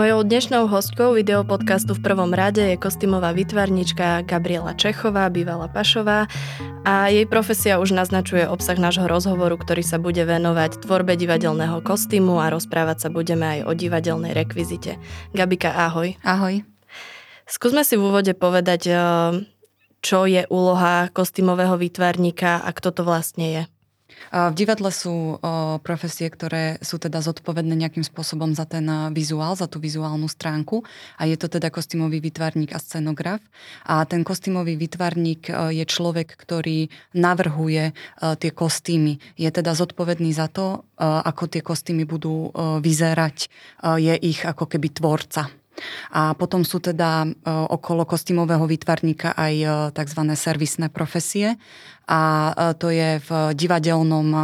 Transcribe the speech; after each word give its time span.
Mojou 0.00 0.24
dnešnou 0.24 0.64
hostkou 0.64 1.12
videopodcastu 1.12 1.92
v 1.92 2.00
prvom 2.00 2.32
rade 2.32 2.64
je 2.64 2.80
kostýmová 2.80 3.36
vytvarnička 3.36 4.24
Gabriela 4.24 4.72
Čechová, 4.72 5.28
bývalá 5.28 5.68
Pašová 5.68 6.24
a 6.88 7.12
jej 7.12 7.28
profesia 7.28 7.76
už 7.76 7.92
naznačuje 7.92 8.48
obsah 8.48 8.80
nášho 8.80 9.04
rozhovoru, 9.04 9.60
ktorý 9.60 9.84
sa 9.84 10.00
bude 10.00 10.24
venovať 10.24 10.88
tvorbe 10.88 11.20
divadelného 11.20 11.84
kostýmu 11.84 12.40
a 12.40 12.48
rozprávať 12.48 12.96
sa 12.96 13.08
budeme 13.12 13.60
aj 13.60 13.68
o 13.68 13.76
divadelnej 13.76 14.32
rekvizite. 14.32 14.96
Gabika, 15.36 15.68
ahoj. 15.68 16.16
Ahoj. 16.24 16.64
Skúsme 17.44 17.84
si 17.84 18.00
v 18.00 18.08
úvode 18.08 18.32
povedať, 18.32 18.82
eh, 18.88 18.96
čo 20.00 20.24
je 20.24 20.48
úloha 20.48 21.12
kostýmového 21.12 21.76
výtvarníka 21.76 22.64
a 22.64 22.72
kto 22.72 22.88
to 22.88 23.02
vlastne 23.04 23.46
je. 23.52 23.62
V 24.28 24.54
divadle 24.54 24.92
sú 24.92 25.40
profesie, 25.80 26.28
ktoré 26.28 26.76
sú 26.84 27.00
teda 27.00 27.24
zodpovedné 27.24 27.72
nejakým 27.72 28.04
spôsobom 28.04 28.52
za 28.52 28.68
ten 28.68 28.84
vizuál, 29.16 29.56
za 29.56 29.64
tú 29.64 29.80
vizuálnu 29.80 30.28
stránku 30.28 30.84
a 31.16 31.24
je 31.24 31.40
to 31.40 31.48
teda 31.48 31.72
kostýmový 31.72 32.20
vytvarník 32.20 32.76
a 32.76 32.78
scenograf. 32.78 33.40
A 33.88 34.04
ten 34.04 34.20
kostýmový 34.20 34.76
vytvarník 34.76 35.48
je 35.72 35.84
človek, 35.88 36.36
ktorý 36.36 36.92
navrhuje 37.16 37.96
tie 38.20 38.50
kostýmy. 38.52 39.18
Je 39.40 39.48
teda 39.48 39.72
zodpovedný 39.72 40.30
za 40.36 40.52
to, 40.52 40.84
ako 41.00 41.48
tie 41.48 41.64
kostýmy 41.64 42.04
budú 42.04 42.52
vyzerať. 42.84 43.48
Je 43.98 44.14
ich 44.20 44.44
ako 44.44 44.68
keby 44.68 44.92
tvorca. 44.94 45.48
A 46.12 46.36
potom 46.36 46.60
sú 46.60 46.76
teda 46.76 47.24
okolo 47.46 48.04
kostýmového 48.04 48.68
vytvarníka 48.68 49.32
aj 49.32 49.54
tzv. 49.96 50.20
servisné 50.36 50.92
profesie 50.92 51.56
a 52.10 52.20
e, 52.50 52.52
to 52.74 52.90
je 52.90 53.22
v 53.22 53.30
divadelnom 53.54 54.28
e, 54.34 54.42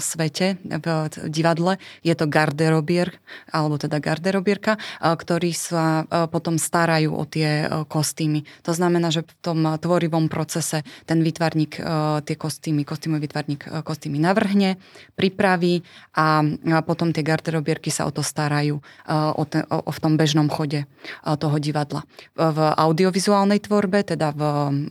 svete, 0.00 0.56
v 0.64 0.86
divadle. 1.28 1.76
Je 2.00 2.16
to 2.16 2.24
garderobier, 2.24 3.12
alebo 3.52 3.76
teda 3.76 4.00
garderobierka, 4.00 4.80
e, 4.80 5.12
ktorí 5.12 5.52
sa 5.52 6.08
potom 6.32 6.56
starajú 6.56 7.12
o 7.12 7.24
tie 7.28 7.68
kostýmy. 7.90 8.46
To 8.64 8.72
znamená, 8.72 9.12
že 9.12 9.26
v 9.26 9.32
tom 9.44 9.60
tvorivom 9.76 10.32
procese 10.32 10.86
ten 11.04 11.20
výtvarník 11.20 11.76
tie 12.24 12.36
kostýmy, 12.38 12.86
kostýmový 12.86 13.28
výtvarník 13.28 13.84
kostýmy 13.84 14.22
navrhne, 14.22 14.80
pripraví 15.18 15.82
a 16.14 16.40
potom 16.86 17.10
tie 17.10 17.26
garderobierky 17.26 17.90
sa 17.90 18.06
o 18.06 18.14
to 18.14 18.22
starajú 18.22 18.78
o, 19.10 19.42
ten, 19.44 19.66
o, 19.68 19.90
v 19.90 19.98
tom 19.98 20.14
bežnom 20.14 20.46
chode 20.46 20.86
toho 21.24 21.56
divadla. 21.58 22.06
V 22.38 22.58
audiovizuálnej 22.62 23.60
tvorbe, 23.60 24.06
teda 24.06 24.30
v, 24.30 24.42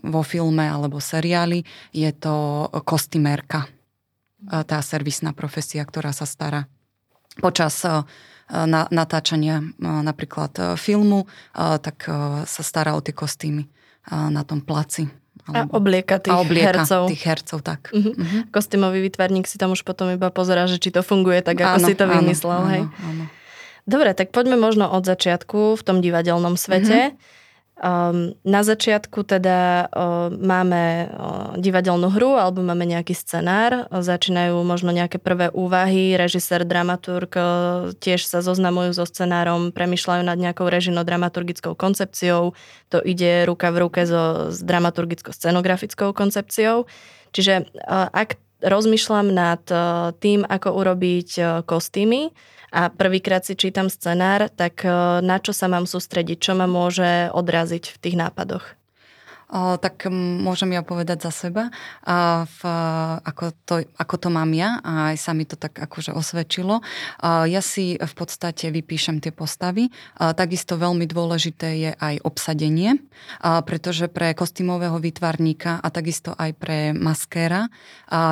vo 0.04 0.22
filme 0.22 0.68
alebo 0.68 1.00
seriáli, 1.00 1.64
je 1.96 2.03
to 2.12 2.68
kostymérka, 2.84 3.72
tá 4.44 4.84
servisná 4.84 5.32
profesia, 5.32 5.88
ktorá 5.88 6.12
sa 6.12 6.28
stará 6.28 6.68
počas 7.40 7.82
e, 7.86 7.90
na, 8.50 8.86
natáčania 8.92 9.64
e, 9.64 9.66
napríklad 9.82 10.52
e, 10.60 10.62
filmu, 10.78 11.26
tak 11.56 12.06
sa 12.46 12.62
stará 12.66 12.94
o 12.94 13.02
tie 13.02 13.16
kostýmy 13.16 13.66
na 14.12 14.44
tom 14.44 14.60
placi. 14.60 15.08
Alebo, 15.48 15.76
a 15.76 15.80
oblieka 15.80 16.20
tých 16.20 16.36
a 16.36 16.40
oblieka 16.40 16.84
hercov. 16.84 17.04
tých 17.12 17.24
hercov, 17.24 17.60
tak. 17.64 17.92
Uh-huh. 17.92 18.16
Uh-huh. 18.16 18.48
Kostýmový 18.52 19.04
výtvarník 19.04 19.48
si 19.48 19.60
tam 19.60 19.76
už 19.76 19.84
potom 19.84 20.12
iba 20.12 20.32
pozerá, 20.32 20.68
že 20.68 20.80
či 20.80 20.92
to 20.92 21.04
funguje 21.04 21.44
tak, 21.44 21.60
ako 21.60 21.84
áno, 21.84 21.88
si 21.88 21.94
to 21.96 22.06
vymyslel. 22.08 22.62
Áno, 22.64 22.72
hej. 22.72 22.84
Áno, 22.88 22.92
áno. 23.00 23.24
Dobre, 23.84 24.16
tak 24.16 24.32
poďme 24.32 24.56
možno 24.56 24.88
od 24.88 25.04
začiatku 25.04 25.76
v 25.76 25.82
tom 25.84 26.00
divadelnom 26.00 26.56
svete. 26.56 27.12
Uh-huh. 27.12 27.43
Um, 27.74 28.38
na 28.46 28.62
začiatku 28.62 29.26
teda 29.26 29.90
uh, 29.90 30.30
máme 30.30 31.10
uh, 31.10 31.58
divadelnú 31.58 32.14
hru 32.14 32.38
alebo 32.38 32.62
máme 32.62 32.86
nejaký 32.86 33.18
scenár, 33.18 33.90
začínajú 33.90 34.62
možno 34.62 34.94
nejaké 34.94 35.18
prvé 35.18 35.50
úvahy, 35.50 36.14
režisér, 36.14 36.70
dramaturg 36.70 37.34
uh, 37.34 37.44
tiež 37.98 38.30
sa 38.30 38.46
zoznamujú 38.46 38.94
so 38.94 39.10
scenárom, 39.10 39.74
premyšľajú 39.74 40.22
nad 40.22 40.38
nejakou 40.38 40.70
režino-dramaturgickou 40.70 41.74
koncepciou, 41.74 42.54
to 42.94 43.02
ide 43.02 43.50
ruka 43.50 43.74
v 43.74 43.90
ruke 43.90 44.06
so, 44.06 44.54
s 44.54 44.62
dramaturgicko-scenografickou 44.62 46.14
koncepciou. 46.14 46.86
Čiže 47.34 47.74
uh, 47.90 48.06
ak 48.14 48.38
rozmýšľam 48.64 49.28
nad 49.28 49.60
tým, 50.24 50.48
ako 50.48 50.70
urobiť 50.72 51.30
kostýmy, 51.68 52.32
a 52.74 52.90
prvýkrát 52.90 53.46
si 53.46 53.54
čítam 53.54 53.86
scenár, 53.88 54.50
tak 54.50 54.82
eh, 54.82 54.92
na 55.22 55.38
čo 55.38 55.54
sa 55.54 55.70
mám 55.70 55.86
sústrediť, 55.86 56.42
čo 56.42 56.58
ma 56.58 56.66
môže 56.66 57.30
odraziť 57.30 57.94
v 57.94 57.98
tých 58.02 58.16
nápadoch? 58.18 58.66
Tak 59.54 60.10
môžem 60.10 60.74
ja 60.74 60.82
povedať 60.82 61.30
za 61.30 61.32
seba, 61.46 61.70
v, 62.42 62.60
ako, 63.22 63.54
to, 63.70 63.86
ako 64.02 64.16
to 64.18 64.30
mám 64.34 64.50
ja 64.58 64.82
a 64.82 65.14
aj 65.14 65.18
sa 65.22 65.38
mi 65.38 65.46
to 65.46 65.54
tak 65.54 65.78
akože 65.78 66.10
osvedčilo. 66.10 66.82
Ja 67.22 67.62
si 67.62 67.94
v 68.02 68.14
podstate 68.18 68.74
vypíšem 68.74 69.22
tie 69.22 69.30
postavy. 69.30 69.94
Takisto 70.18 70.74
veľmi 70.74 71.06
dôležité 71.06 71.70
je 71.78 71.92
aj 71.94 72.26
obsadenie, 72.26 72.98
pretože 73.42 74.10
pre 74.10 74.34
kostýmového 74.34 74.98
výtvarníka 74.98 75.78
a 75.78 75.88
takisto 75.94 76.34
aj 76.34 76.58
pre 76.58 76.90
maskéra 76.98 77.70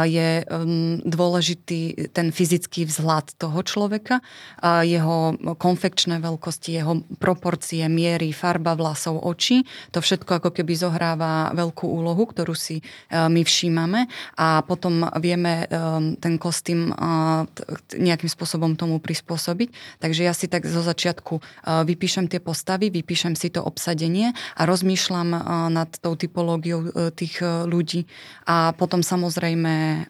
je 0.09 0.41
um, 0.49 0.97
dôležitý 1.05 2.09
ten 2.09 2.33
fyzický 2.33 2.89
vzhľad 2.89 3.37
toho 3.37 3.61
človeka, 3.61 4.25
jeho 4.65 5.37
konfekčné 5.57 6.17
veľkosti, 6.17 6.81
jeho 6.81 7.05
proporcie, 7.21 7.85
miery, 7.85 8.33
farba 8.33 8.73
vlasov, 8.73 9.21
očí. 9.21 9.61
To 9.93 10.01
všetko 10.01 10.41
ako 10.41 10.49
keby 10.49 10.73
zohrá 10.73 11.10
zohráva 11.11 11.51
veľkú 11.51 11.85
úlohu, 11.87 12.23
ktorú 12.23 12.55
si 12.55 12.79
e, 12.79 12.83
my 13.11 13.43
všímame 13.43 14.07
a 14.39 14.63
potom 14.63 15.03
vieme 15.19 15.67
e, 15.67 15.75
ten 16.23 16.39
kostým 16.39 16.91
e, 16.91 16.93
nejakým 17.99 18.31
spôsobom 18.31 18.79
tomu 18.79 19.03
prispôsobiť. 19.03 19.99
Takže 19.99 20.21
ja 20.23 20.31
si 20.31 20.47
tak 20.47 20.63
zo 20.63 20.79
začiatku 20.79 21.43
vypíšem 21.67 22.31
tie 22.31 22.39
postavy, 22.39 22.87
vypíšem 22.93 23.35
si 23.35 23.51
to 23.51 23.59
obsadenie 23.59 24.31
a 24.55 24.61
rozmýšľam 24.63 25.29
nad 25.73 25.89
tou 25.99 26.15
typológiou 26.15 27.11
tých 27.15 27.41
ľudí 27.43 28.07
a 28.47 28.71
potom 28.75 29.03
samozrejme 29.03 30.05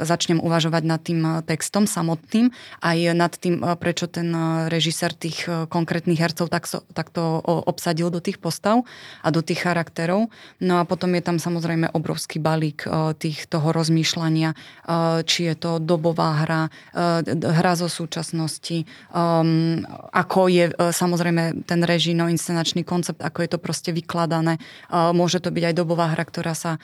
začnem 0.00 0.38
uvažovať 0.40 0.82
nad 0.84 1.00
tým 1.02 1.20
textom 1.44 1.84
samotným 1.84 2.50
aj 2.80 2.98
nad 3.16 3.32
tým, 3.34 3.60
prečo 3.76 4.06
ten 4.08 4.32
režisér 4.70 5.12
tých 5.14 5.46
konkrétnych 5.68 6.20
hercov 6.20 6.48
takto 6.94 7.42
obsadil 7.44 8.08
do 8.08 8.22
tých 8.22 8.38
postav 8.38 8.86
a 9.22 9.28
do 9.34 9.42
tých 9.42 9.63
charakterov. 9.64 10.28
No 10.60 10.74
a 10.76 10.84
potom 10.84 11.16
je 11.16 11.24
tam 11.24 11.40
samozrejme 11.40 11.96
obrovský 11.96 12.36
balík 12.36 12.84
eh, 12.84 13.16
tých, 13.16 13.48
toho 13.48 13.72
rozmýšľania, 13.72 14.52
eh, 14.52 15.24
či 15.24 15.48
je 15.48 15.54
to 15.56 15.80
dobová 15.80 16.44
hra, 16.44 16.62
eh, 16.68 17.24
hra 17.32 17.72
zo 17.80 17.88
súčasnosti, 17.88 18.84
ehm, 18.84 19.88
ako 20.12 20.40
je 20.52 20.64
samozrejme 20.76 21.64
ten 21.64 21.80
režijno-inscenačný 21.80 22.84
koncept, 22.84 23.24
ako 23.24 23.38
je 23.40 23.48
to 23.48 23.58
proste 23.58 23.90
vykladané. 23.94 24.58
Môže 24.90 25.38
to 25.38 25.54
byť 25.54 25.64
aj 25.70 25.74
dobová 25.74 26.12
hra, 26.12 26.24
ktorá 26.26 26.52
sa 26.52 26.82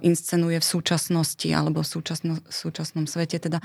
inscenuje 0.00 0.62
v 0.62 0.66
súčasnosti 0.66 1.48
alebo 1.50 1.82
v 1.82 1.88
súčasno, 1.88 2.38
súčasnom 2.46 3.10
svete. 3.10 3.42
Teda 3.42 3.58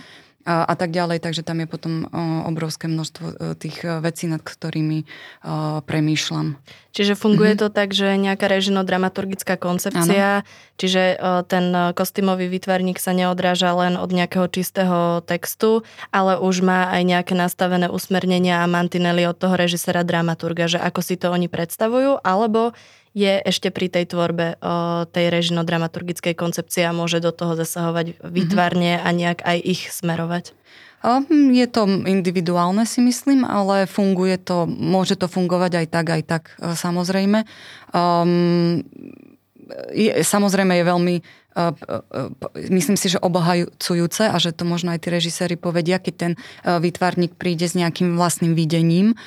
a, 0.47 0.63
a 0.63 0.73
tak 0.79 0.95
ďalej. 0.95 1.19
Takže 1.19 1.43
tam 1.43 1.59
je 1.59 1.67
potom 1.67 2.07
obrovské 2.47 2.87
množstvo 2.87 3.25
e, 3.27 3.33
tých 3.59 3.83
e, 3.83 3.99
vecí, 3.99 4.31
nad 4.31 4.39
ktorými 4.39 5.03
o, 5.03 5.83
premýšľam. 5.83 6.55
Čiže 6.95 7.19
funguje 7.19 7.53
mm-hmm. 7.53 7.67
to 7.67 7.75
tak, 7.75 7.91
že 7.91 8.15
nejaká 8.15 8.47
režino-dramaturgická 8.49 9.59
koncepcia, 9.59 10.41
ano. 10.41 10.47
čiže 10.81 11.21
ten 11.45 11.93
kostýmový 11.93 12.49
výtvarník 12.49 12.97
sa 12.97 13.13
neodráža 13.13 13.69
len 13.77 14.01
od 14.01 14.09
nejakého 14.09 14.49
čistého 14.49 15.21
textu, 15.21 15.85
ale 16.09 16.41
už 16.41 16.65
má 16.65 16.89
aj 16.89 17.01
nejaké 17.05 17.33
nastavené 17.37 17.85
usmernenia 17.85 18.65
a 18.65 18.71
mantinely 18.71 19.29
od 19.29 19.37
toho 19.37 19.53
režisera 19.53 20.01
dramaturga, 20.01 20.65
že 20.65 20.81
ako 20.81 21.05
si 21.05 21.21
to 21.21 21.29
oni 21.29 21.45
predstavujú, 21.45 22.17
alebo 22.25 22.73
je 23.13 23.39
ešte 23.43 23.71
pri 23.71 23.87
tej 23.91 24.09
tvorbe 24.09 24.59
o, 24.59 25.05
tej 25.07 25.31
režino-dramaturgickej 25.31 26.33
koncepcie 26.35 26.83
a 26.83 26.95
môže 26.95 27.23
do 27.23 27.31
toho 27.31 27.55
zasahovať 27.55 28.19
výtvarne 28.25 28.99
a 28.99 29.09
nejak 29.11 29.43
aj 29.43 29.57
ich 29.63 29.81
smerovať? 29.91 30.57
Hm, 31.05 31.53
je 31.53 31.67
to 31.69 31.85
individuálne 31.87 32.83
si 32.83 32.99
myslím, 33.05 33.45
ale 33.45 33.85
funguje 33.85 34.41
to, 34.41 34.65
môže 34.65 35.15
to 35.15 35.29
fungovať 35.29 35.85
aj 35.85 35.87
tak, 35.93 36.05
aj 36.09 36.23
tak 36.25 36.43
e, 36.57 36.73
samozrejme. 36.73 37.45
Um, 37.93 38.81
je, 39.93 40.11
samozrejme 40.23 40.73
je 40.79 40.83
veľmi 40.83 41.15
myslím 42.69 42.97
si, 42.97 43.07
že 43.09 43.19
obohajúcujúce 43.19 44.29
a 44.29 44.35
že 44.37 44.53
to 44.53 44.63
možno 44.63 44.93
aj 44.93 45.03
tí 45.03 45.09
režiséri 45.09 45.57
povedia, 45.57 45.97
keď 45.97 46.13
ten 46.15 46.33
výtvarník 46.63 47.33
príde 47.35 47.65
s 47.65 47.73
nejakým 47.73 48.15
vlastným 48.15 48.53
videním, 48.53 49.17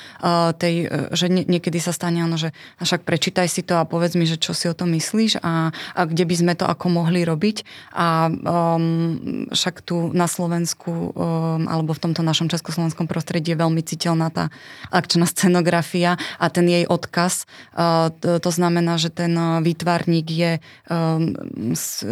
tej, 0.57 0.87
že 1.11 1.27
niekedy 1.27 1.77
sa 1.83 1.91
stane 1.91 2.23
ono, 2.23 2.39
že 2.39 2.55
však 2.79 3.03
prečítaj 3.03 3.47
si 3.51 3.61
to 3.61 3.77
a 3.77 3.87
povedz 3.87 4.15
mi, 4.15 4.23
že 4.23 4.39
čo 4.39 4.55
si 4.55 4.71
o 4.71 4.75
tom 4.75 4.95
myslíš 4.95 5.43
a, 5.43 5.71
a 5.71 6.01
kde 6.07 6.23
by 6.23 6.35
sme 6.35 6.53
to 6.55 6.65
ako 6.67 6.87
mohli 6.87 7.27
robiť. 7.27 7.63
A 7.95 8.31
um, 8.31 9.47
však 9.51 9.83
tu 9.83 10.11
na 10.15 10.27
Slovensku 10.27 10.91
um, 10.91 11.67
alebo 11.67 11.91
v 11.95 12.03
tomto 12.09 12.23
našom 12.23 12.47
československom 12.47 13.07
prostredí 13.07 13.53
je 13.53 13.61
veľmi 13.61 13.83
citeľná 13.83 14.31
tá 14.31 14.47
akčná 14.89 15.27
scenografia 15.27 16.15
a 16.39 16.45
ten 16.47 16.67
jej 16.67 16.85
odkaz. 16.87 17.45
Uh, 17.75 18.09
to, 18.23 18.39
to 18.39 18.51
znamená, 18.51 18.95
že 18.95 19.11
ten 19.11 19.33
výtvarník 19.61 20.27
je 20.27 20.51
um, 20.87 21.35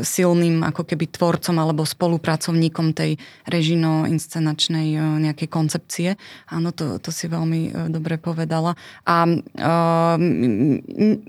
silným 0.09 0.65
ako 0.65 0.81
keby 0.89 1.06
tvorcom 1.13 1.61
alebo 1.61 1.85
spolupracovníkom 1.85 2.97
tej 2.97 3.21
režino-inscenačnej 3.45 4.97
nejakej 5.21 5.45
koncepcie. 5.45 6.17
Áno, 6.50 6.73
to, 6.73 6.97
to 6.97 7.13
si 7.13 7.29
veľmi 7.29 7.94
dobre 7.94 8.17
povedala. 8.17 8.73
A 9.06 9.29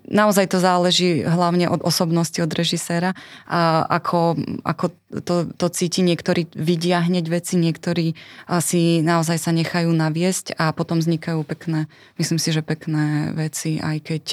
naozaj 0.09 0.47
to 0.49 0.57
záleží 0.57 1.21
hlavne 1.21 1.69
od 1.69 1.85
osobnosti, 1.85 2.41
od 2.41 2.49
režiséra, 2.57 3.13
a 3.45 3.85
ako, 4.01 4.41
ako 4.65 4.85
to, 5.21 5.53
to 5.53 5.67
cíti. 5.69 6.01
Niektorí 6.01 6.49
vidia 6.57 7.05
hneď 7.05 7.29
veci, 7.29 7.61
niektorí 7.61 8.17
si 8.65 9.05
naozaj 9.05 9.37
sa 9.37 9.53
nechajú 9.53 9.93
naviesť 9.93 10.57
a 10.57 10.73
potom 10.73 11.05
vznikajú 11.05 11.45
pekné, 11.45 11.91
myslím 12.17 12.39
si, 12.41 12.55
že 12.55 12.65
pekné 12.65 13.35
veci, 13.37 13.83
aj 13.83 13.97
keď, 14.07 14.25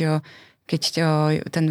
keď 0.69 0.81
ten 1.49 1.65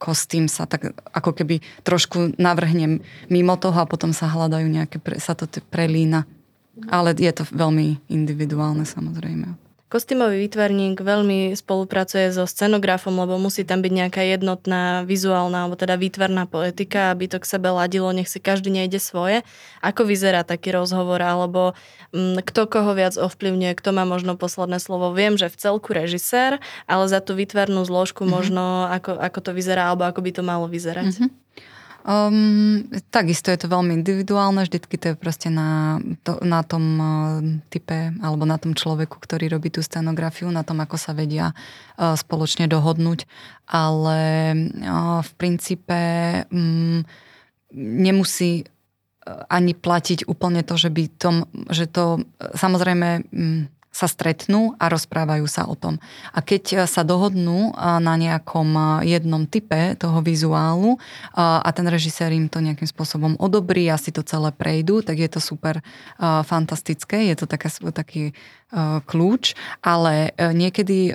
kostým 0.00 0.48
sa 0.48 0.64
tak 0.64 0.96
ako 1.12 1.36
keby 1.36 1.60
trošku 1.84 2.40
navrhnem 2.40 3.04
mimo 3.28 3.54
toho 3.60 3.84
a 3.84 3.90
potom 3.90 4.16
sa 4.16 4.32
hľadajú 4.32 4.64
nejaké, 4.64 4.96
sa 5.20 5.36
to 5.36 5.44
prelína. 5.68 6.24
Ale 6.88 7.12
je 7.12 7.28
to 7.28 7.44
veľmi 7.44 8.00
individuálne 8.08 8.88
samozrejme. 8.88 9.59
Kostýmový 9.90 10.46
výtvarník 10.46 11.02
veľmi 11.02 11.50
spolupracuje 11.58 12.30
so 12.30 12.46
scenografom, 12.46 13.10
lebo 13.10 13.42
musí 13.42 13.66
tam 13.66 13.82
byť 13.82 13.90
nejaká 13.90 14.22
jednotná 14.22 15.02
vizuálna 15.02 15.66
alebo 15.66 15.74
teda 15.74 15.98
výtvarná 15.98 16.46
poetika, 16.46 17.10
aby 17.10 17.26
to 17.26 17.42
k 17.42 17.50
sebe 17.58 17.74
ladilo, 17.74 18.06
nech 18.14 18.30
si 18.30 18.38
každý 18.38 18.70
nejde 18.70 19.02
svoje. 19.02 19.42
Ako 19.82 20.06
vyzerá 20.06 20.46
taký 20.46 20.70
rozhovor, 20.70 21.18
alebo 21.18 21.74
m, 22.14 22.38
mm, 22.38 22.46
kto 22.46 22.70
koho 22.70 22.94
viac 22.94 23.18
ovplyvňuje, 23.18 23.74
kto 23.74 23.90
má 23.90 24.06
možno 24.06 24.38
posledné 24.38 24.78
slovo. 24.78 25.10
Viem, 25.10 25.34
že 25.34 25.50
v 25.50 25.58
celku 25.58 25.90
režisér, 25.90 26.62
ale 26.86 27.04
za 27.10 27.18
tú 27.18 27.34
výtvarnú 27.34 27.82
zložku 27.82 28.22
mm-hmm. 28.22 28.30
možno 28.38 28.86
ako, 28.94 29.18
ako 29.18 29.38
to 29.42 29.50
vyzerá, 29.58 29.90
alebo 29.90 30.06
ako 30.06 30.22
by 30.22 30.30
to 30.30 30.42
malo 30.46 30.70
vyzerať. 30.70 31.18
Mm-hmm. 31.18 31.30
Um, 32.00 32.88
takisto 33.12 33.52
je 33.52 33.60
to 33.60 33.68
veľmi 33.68 33.92
individuálne, 34.00 34.64
vždycky 34.64 34.96
to 34.96 35.12
je 35.12 35.16
proste 35.20 35.52
na, 35.52 36.00
to, 36.24 36.40
na 36.40 36.64
tom 36.64 36.84
uh, 36.96 37.08
type 37.68 38.16
alebo 38.24 38.48
na 38.48 38.56
tom 38.56 38.72
človeku, 38.72 39.20
ktorý 39.20 39.52
robí 39.52 39.68
tú 39.68 39.84
scenografiu, 39.84 40.48
na 40.48 40.64
tom, 40.64 40.80
ako 40.80 40.96
sa 40.96 41.12
vedia 41.12 41.52
uh, 41.52 42.16
spoločne 42.16 42.72
dohodnúť, 42.72 43.28
ale 43.68 44.20
uh, 44.80 45.20
v 45.20 45.30
princípe 45.36 46.00
um, 46.48 47.04
nemusí 47.76 48.64
ani 49.52 49.76
platiť 49.76 50.24
úplne 50.24 50.64
to, 50.64 50.74
že 50.80 50.88
by 50.88 51.02
tom, 51.20 51.44
že 51.68 51.84
to 51.84 52.24
samozrejme 52.56 53.28
um, 53.28 53.68
sa 53.90 54.06
stretnú 54.06 54.78
a 54.78 54.86
rozprávajú 54.86 55.46
sa 55.50 55.66
o 55.66 55.74
tom. 55.74 55.98
A 56.30 56.38
keď 56.40 56.64
e, 56.72 56.76
sa 56.86 57.02
dohodnú 57.02 57.70
e, 57.70 57.72
na 57.98 58.14
nejakom 58.14 58.70
e, 59.02 59.10
jednom 59.10 59.42
type 59.50 59.98
toho 59.98 60.22
vizuálu 60.22 61.02
a 61.34 61.66
ten 61.74 61.86
režisér 61.88 62.30
im 62.30 62.46
to 62.46 62.62
nejakým 62.62 62.86
spôsobom 62.86 63.34
odobrí 63.42 63.90
a 63.90 63.98
si 63.98 64.14
to 64.14 64.22
celé 64.22 64.54
prejdú, 64.54 65.02
tak 65.02 65.18
je 65.18 65.30
to 65.30 65.40
super 65.42 65.82
fantastické, 66.20 67.26
je 67.32 67.34
to 67.34 67.46
taká, 67.50 67.72
taký 67.90 68.36
kľúč, 69.06 69.58
ale 69.82 70.30
niekedy 70.36 71.14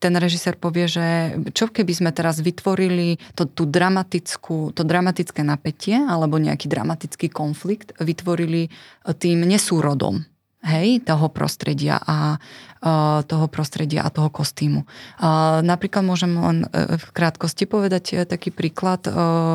ten 0.00 0.14
režisér 0.16 0.56
povie, 0.56 0.86
že 0.88 1.06
čo 1.52 1.68
keby 1.68 1.92
sme 1.92 2.10
teraz 2.14 2.40
vytvorili 2.40 3.20
to, 3.36 3.44
tú 3.44 3.68
dramatickú, 3.68 4.72
to 4.72 4.82
dramatické 4.86 5.44
napätie 5.44 5.98
alebo 5.98 6.40
nejaký 6.40 6.70
dramatický 6.70 7.28
konflikt, 7.28 7.92
vytvorili 8.00 8.72
tým 9.18 9.44
nesúrodom 9.44 10.24
hej, 10.62 11.02
toho 11.06 11.30
prostredia 11.30 12.02
a 12.02 12.36
uh, 12.36 13.22
toho 13.22 13.46
prostredia 13.46 14.02
a 14.02 14.10
toho 14.10 14.26
kostýmu. 14.26 14.82
Uh, 14.82 15.62
napríklad 15.62 16.02
môžem 16.02 16.34
len 16.34 16.66
uh, 16.66 16.98
v 16.98 17.08
krátkosti 17.14 17.64
povedať 17.70 18.26
taký 18.26 18.50
príklad, 18.50 19.04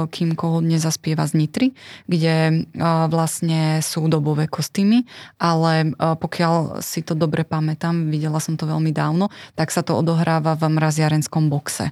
kým 0.10 0.36
koho 0.38 0.64
nezaspieva 0.64 1.26
z 1.28 1.34
Nitry, 1.44 1.68
kde 2.06 2.66
vlastne 3.10 3.82
sú 3.82 4.06
dobové 4.08 4.46
kostýmy, 4.46 5.06
ale 5.42 5.96
pokiaľ 5.98 6.84
si 6.86 7.02
to 7.02 7.18
dobre 7.18 7.44
pamätám, 7.44 8.12
videla 8.12 8.38
som 8.38 8.56
to 8.56 8.70
veľmi 8.70 8.94
dávno, 8.94 9.34
tak 9.58 9.74
sa 9.74 9.82
to 9.82 9.98
odohráva 9.98 10.54
v 10.56 10.70
mraziarenskom 10.70 11.50
boxe. 11.50 11.92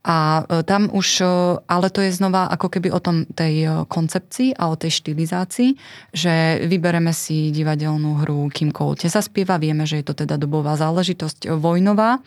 A 0.00 0.48
e, 0.48 0.64
tam 0.64 0.88
už, 0.88 1.20
e, 1.20 1.24
ale 1.68 1.92
to 1.92 2.00
je 2.00 2.16
znova 2.16 2.48
ako 2.48 2.72
keby 2.72 2.88
o 2.88 3.00
tom 3.04 3.28
tej 3.28 3.54
e, 3.64 3.70
koncepcii 3.84 4.56
a 4.56 4.72
o 4.72 4.76
tej 4.76 5.04
štilizácii, 5.04 5.76
že 6.16 6.64
vybereme 6.64 7.12
si 7.12 7.52
divadelnú 7.52 8.24
hru 8.24 8.48
Kim 8.50 8.74
Kolte 8.74 9.08
zaspieva, 9.08 9.56
vieme, 9.56 9.86
že 9.86 10.02
je 10.02 10.06
to 10.10 10.14
teda 10.26 10.36
dobová 10.36 10.74
záležitosť 10.76 11.54
vojnová. 11.56 12.20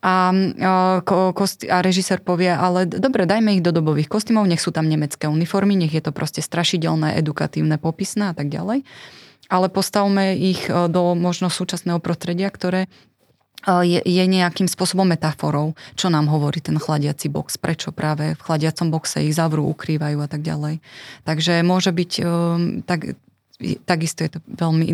A, 0.00 0.32
a 0.32 1.76
režisér 1.84 2.24
povie, 2.24 2.48
ale 2.48 2.88
dobre, 2.88 3.28
dajme 3.28 3.60
ich 3.60 3.64
do 3.64 3.68
dobových 3.68 4.08
kostýmov, 4.08 4.48
nech 4.48 4.64
sú 4.64 4.72
tam 4.72 4.88
nemecké 4.88 5.28
uniformy, 5.28 5.76
nech 5.76 5.92
je 5.92 6.00
to 6.00 6.12
proste 6.12 6.40
strašidelné, 6.40 7.20
edukatívne, 7.20 7.76
popisné 7.76 8.32
a 8.32 8.34
tak 8.34 8.48
ďalej. 8.48 8.88
Ale 9.52 9.66
postavme 9.68 10.40
ich 10.40 10.64
do 10.72 11.12
možno 11.12 11.52
súčasného 11.52 12.00
prostredia, 12.00 12.48
ktoré 12.48 12.88
je, 13.60 14.00
je 14.00 14.24
nejakým 14.24 14.64
spôsobom 14.64 15.04
metaforou, 15.04 15.76
čo 15.92 16.08
nám 16.08 16.32
hovorí 16.32 16.64
ten 16.64 16.80
chladiaci 16.80 17.28
box, 17.28 17.60
prečo 17.60 17.92
práve 17.92 18.32
v 18.32 18.40
chladiacom 18.40 18.88
boxe 18.88 19.20
ich 19.20 19.36
zavrú, 19.36 19.68
ukrývajú 19.68 20.16
a 20.16 20.28
tak 20.32 20.40
ďalej. 20.40 20.80
Takže 21.28 21.60
môže 21.60 21.92
byť, 21.92 22.12
tak, 22.88 23.20
takisto 23.84 24.24
je 24.24 24.36
to 24.36 24.40
veľmi 24.48 24.88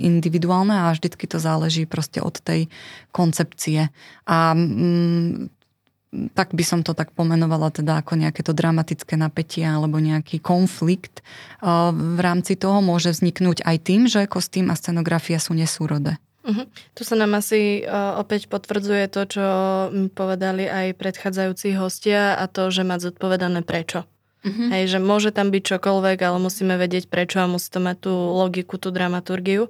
individuálne 0.00 0.72
a 0.72 0.94
vždycky 0.96 1.28
to 1.28 1.36
záleží 1.36 1.84
proste 1.84 2.24
od 2.24 2.40
tej 2.40 2.72
koncepcie. 3.12 3.92
A 4.24 4.36
mm, 4.56 5.52
tak 6.32 6.56
by 6.56 6.64
som 6.64 6.80
to 6.80 6.96
tak 6.96 7.12
pomenovala 7.12 7.68
teda 7.68 8.00
ako 8.00 8.16
nejaké 8.16 8.40
to 8.40 8.56
dramatické 8.56 9.18
napätie 9.18 9.66
alebo 9.66 10.00
nejaký 10.00 10.40
konflikt 10.40 11.20
v 11.92 12.20
rámci 12.22 12.56
toho 12.56 12.80
môže 12.80 13.12
vzniknúť 13.12 13.66
aj 13.66 13.76
tým, 13.84 14.08
že 14.08 14.30
kostým 14.30 14.72
a 14.72 14.78
scenografia 14.78 15.36
sú 15.36 15.52
nesúrodé. 15.52 16.16
Uh-huh. 16.46 16.62
Tu 16.94 17.02
sa 17.02 17.18
nám 17.18 17.34
asi 17.34 17.82
uh, 17.82 18.22
opäť 18.22 18.46
potvrdzuje 18.46 19.10
to, 19.10 19.22
čo 19.26 19.46
mi 19.90 20.06
povedali 20.06 20.70
aj 20.70 20.94
predchádzajúci 20.94 21.74
hostia 21.74 22.38
a 22.38 22.46
to, 22.46 22.70
že 22.70 22.86
mať 22.86 23.10
zodpovedané 23.10 23.66
prečo. 23.66 24.06
Uh-huh. 24.46 24.70
Hej, 24.70 24.94
že 24.94 24.98
môže 25.02 25.34
tam 25.34 25.50
byť 25.50 25.62
čokoľvek, 25.74 26.18
ale 26.22 26.38
musíme 26.38 26.78
vedieť 26.78 27.10
prečo 27.10 27.42
a 27.42 27.50
musí 27.50 27.66
to 27.66 27.82
mať 27.82 28.06
tú 28.06 28.14
logiku, 28.14 28.78
tú 28.78 28.94
dramaturgiu. 28.94 29.66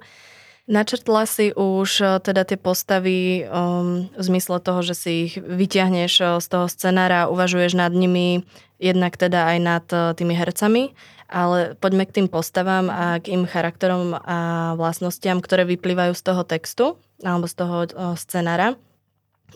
Načrtla 0.69 1.23
si 1.25 1.55
už 1.55 2.21
teda 2.21 2.43
tie 2.43 2.59
postavy 2.59 3.47
um, 3.47 4.11
v 4.11 4.21
zmysle 4.21 4.59
toho, 4.59 4.83
že 4.83 4.93
si 4.99 5.11
ich 5.31 5.33
vyťahneš 5.39 6.43
z 6.43 6.47
toho 6.51 6.67
scenára, 6.67 7.31
uvažuješ 7.31 7.73
nad 7.73 7.89
nimi, 7.95 8.43
jednak 8.75 9.15
teda 9.17 9.49
aj 9.55 9.57
nad 9.63 9.85
tými 10.13 10.35
hercami 10.37 10.93
ale 11.27 11.75
poďme 11.75 12.07
k 12.07 12.15
tým 12.23 12.27
postavám 12.31 12.87
a 12.87 13.19
k 13.19 13.35
im 13.35 13.43
charakterom 13.43 14.15
a 14.15 14.73
vlastnostiam, 14.79 15.43
ktoré 15.43 15.67
vyplývajú 15.67 16.15
z 16.15 16.23
toho 16.23 16.41
textu 16.47 16.85
alebo 17.21 17.45
z 17.51 17.55
toho 17.55 17.75
scenára. 18.15 18.79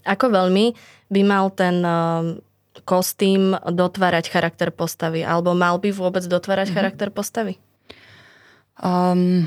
Ako 0.04 0.32
veľmi 0.32 0.76
by 1.12 1.22
mal 1.24 1.52
ten 1.52 1.80
kostým 2.88 3.56
dotvárať 3.60 4.32
charakter 4.32 4.70
postavy? 4.72 5.22
Alebo 5.22 5.52
mal 5.52 5.78
by 5.78 5.92
vôbec 5.92 6.24
dotvárať 6.26 6.72
mm-hmm. 6.72 6.78
charakter 6.78 7.10
postavy? 7.12 7.56
Um, 8.82 9.46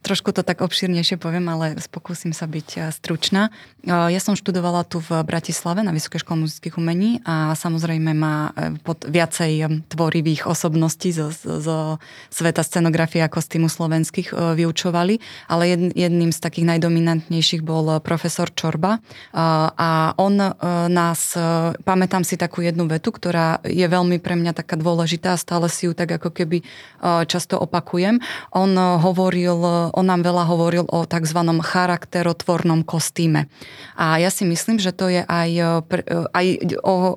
Trošku 0.00 0.32
to 0.32 0.40
tak 0.40 0.64
obšírnejšie 0.64 1.20
poviem, 1.20 1.44
ale 1.52 1.76
pokúsim 1.92 2.32
sa 2.32 2.48
byť 2.48 2.96
stručná. 2.96 3.52
Ja 3.84 4.16
som 4.16 4.40
študovala 4.40 4.88
tu 4.88 5.04
v 5.04 5.20
Bratislave 5.20 5.84
na 5.84 5.92
Vysokej 5.92 6.24
škole 6.24 6.48
muzických 6.48 6.80
umení 6.80 7.20
a 7.28 7.52
samozrejme 7.52 8.16
má 8.16 8.56
e, 8.56 8.80
pod 8.80 9.04
viacej 9.04 9.84
tvorivých 9.92 10.48
osobností 10.48 11.12
zo, 11.12 11.28
zo 11.36 12.00
sveta 12.32 12.64
scenografie 12.64 13.20
a 13.20 13.28
kostýmu 13.28 13.68
slovenských 13.68 14.32
e, 14.32 14.56
vyučovali, 14.56 15.20
ale 15.52 15.92
jedným 15.92 16.32
z 16.32 16.40
takých 16.40 16.64
najdominantnejších 16.64 17.60
bol 17.60 18.00
profesor 18.00 18.48
Čorba 18.48 19.04
a 19.36 20.16
on 20.16 20.40
e, 20.40 20.48
nás, 20.88 21.36
pamätám 21.84 22.24
si 22.24 22.40
takú 22.40 22.64
jednu 22.64 22.88
vetu, 22.88 23.12
ktorá 23.12 23.60
je 23.60 23.84
veľmi 23.84 24.16
pre 24.24 24.40
mňa 24.40 24.56
taká 24.56 24.80
dôležitá 24.80 25.36
a 25.36 25.40
stále 25.40 25.68
si 25.68 25.84
ju 25.84 25.92
tak 25.92 26.16
ako 26.16 26.32
keby 26.32 26.64
často 27.28 27.60
opakujem. 27.60 28.24
On 28.56 28.72
hovorí 28.76 29.33
hovoril, 29.34 29.90
on 29.90 30.06
nám 30.06 30.22
veľa 30.22 30.44
hovoril 30.46 30.84
o 30.86 31.02
tzv. 31.02 31.40
charakterotvornom 31.42 32.86
kostýme. 32.86 33.50
A 33.98 34.22
ja 34.22 34.30
si 34.30 34.46
myslím, 34.46 34.78
že 34.78 34.94
to 34.94 35.10
je 35.10 35.26
aj, 35.26 35.50
aj 36.30 36.46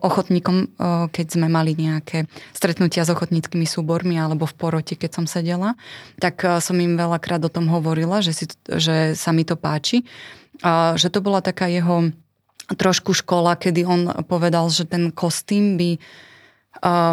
ochotníkom, 0.02 0.74
keď 1.14 1.28
sme 1.30 1.48
mali 1.48 1.78
nejaké 1.78 2.26
stretnutia 2.58 3.06
s 3.06 3.14
ochotníckými 3.14 3.70
súbormi 3.70 4.18
alebo 4.18 4.50
v 4.50 4.58
poroti, 4.58 4.98
keď 4.98 5.22
som 5.22 5.26
sedela, 5.30 5.78
tak 6.18 6.42
som 6.42 6.76
im 6.82 6.98
veľakrát 6.98 7.46
o 7.46 7.54
tom 7.54 7.70
hovorila, 7.70 8.26
že, 8.26 8.34
si, 8.34 8.46
že 8.66 9.14
sa 9.14 9.30
mi 9.30 9.46
to 9.46 9.54
páči. 9.54 10.02
A 10.66 10.98
že 10.98 11.14
to 11.14 11.22
bola 11.22 11.46
taká 11.46 11.70
jeho 11.70 12.10
trošku 12.68 13.14
škola, 13.14 13.56
kedy 13.56 13.86
on 13.86 14.02
povedal, 14.26 14.68
že 14.74 14.90
ten 14.90 15.14
kostým 15.14 15.78
by 15.78 16.02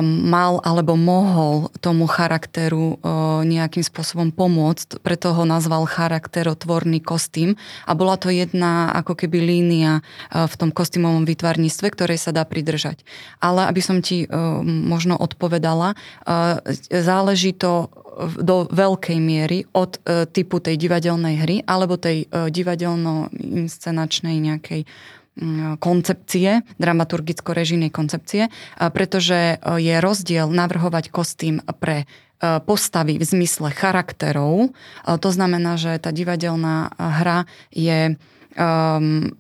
mal 0.02 0.60
alebo 0.60 0.96
mohol 0.96 1.70
tomu 1.80 2.06
charakteru 2.10 2.98
nejakým 3.44 3.80
spôsobom 3.80 4.32
pomôcť, 4.34 5.00
preto 5.00 5.32
ho 5.32 5.44
nazval 5.48 5.86
charakterotvorný 5.88 7.00
kostým 7.00 7.56
a 7.88 7.94
bola 7.96 8.16
to 8.20 8.28
jedna 8.28 8.92
ako 8.92 9.14
keby 9.14 9.40
línia 9.40 10.02
v 10.32 10.56
tom 10.60 10.72
kostýmovom 10.72 11.24
vytvarníctve, 11.24 11.90
ktorej 11.92 12.18
sa 12.20 12.32
dá 12.36 12.44
pridržať. 12.44 13.04
Ale 13.40 13.64
aby 13.68 13.80
som 13.80 14.02
ti 14.04 14.28
možno 14.64 15.16
odpovedala, 15.16 15.94
záleží 16.92 17.52
to 17.56 17.88
do 18.38 18.70
veľkej 18.70 19.18
miery 19.18 19.66
od 19.74 19.98
typu 20.30 20.62
tej 20.62 20.78
divadelnej 20.78 21.34
hry 21.42 21.66
alebo 21.66 21.98
tej 21.98 22.30
divadelno-inscenačnej 22.30 24.38
nejakej 24.38 24.86
koncepcie, 25.82 26.62
dramaturgicko-režijnej 26.78 27.90
koncepcie, 27.90 28.54
pretože 28.78 29.58
e, 29.58 29.82
je 29.82 29.94
rozdiel 29.98 30.46
navrhovať 30.46 31.10
kostým 31.10 31.58
pre 31.82 32.04
e, 32.04 32.06
postavy 32.62 33.18
v 33.18 33.24
zmysle 33.26 33.74
charakterov. 33.74 34.70
To 35.02 35.28
znamená, 35.34 35.74
že 35.74 35.98
tá 35.98 36.14
divadelná 36.14 36.94
hra 36.94 37.50
je 37.74 38.14
um, 38.54 39.34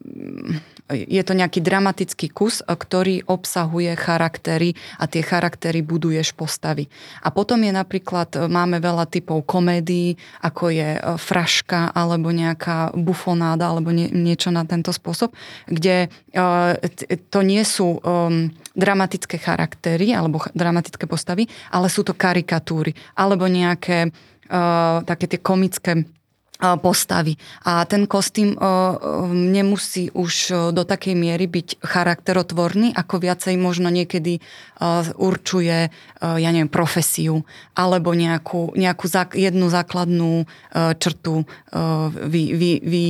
je 0.94 1.22
to 1.26 1.34
nejaký 1.34 1.60
dramatický 1.60 2.30
kus, 2.30 2.62
ktorý 2.62 3.26
obsahuje 3.26 3.92
charaktery 3.98 4.78
a 5.02 5.10
tie 5.10 5.20
charaktery 5.20 5.82
buduješ 5.82 6.32
postavy. 6.38 6.86
A 7.26 7.34
potom 7.34 7.60
je 7.66 7.74
napríklad, 7.74 8.46
máme 8.46 8.78
veľa 8.78 9.10
typov 9.10 9.42
komédií, 9.44 10.14
ako 10.40 10.70
je 10.70 10.90
e, 10.96 11.00
fraška 11.18 11.90
alebo 11.90 12.30
nejaká 12.30 12.94
bufonáda 12.94 13.68
alebo 13.68 13.90
nie, 13.90 14.08
niečo 14.10 14.54
na 14.54 14.62
tento 14.62 14.94
spôsob, 14.94 15.34
kde 15.66 16.08
to 17.30 17.40
nie 17.46 17.62
sú 17.62 17.98
dramatické 18.74 19.38
charaktery 19.38 20.10
alebo 20.10 20.42
dramatické 20.50 21.06
postavy, 21.06 21.46
ale 21.70 21.86
sú 21.86 22.02
to 22.02 22.14
karikatúry 22.14 22.90
alebo 23.14 23.46
nejaké 23.46 24.10
také 25.06 25.24
tie 25.30 25.40
komické 25.40 26.04
postavy. 26.58 27.34
A 27.66 27.84
ten 27.84 28.06
kostým 28.06 28.54
nemusí 29.34 30.08
už 30.14 30.54
do 30.72 30.86
takej 30.86 31.12
miery 31.18 31.50
byť 31.50 31.82
charakterotvorný, 31.82 32.94
ako 32.94 33.20
viacej 33.20 33.58
možno 33.58 33.90
niekedy 33.90 34.38
určuje, 35.18 35.90
ja 36.22 36.50
neviem, 36.54 36.70
profesiu 36.70 37.42
alebo 37.74 38.14
nejakú, 38.14 38.72
nejakú 38.78 39.06
jednu 39.34 39.66
základnú 39.68 40.46
črtu 40.74 41.44
vy, 42.14 42.42
vy, 42.54 42.70
vy 42.80 43.04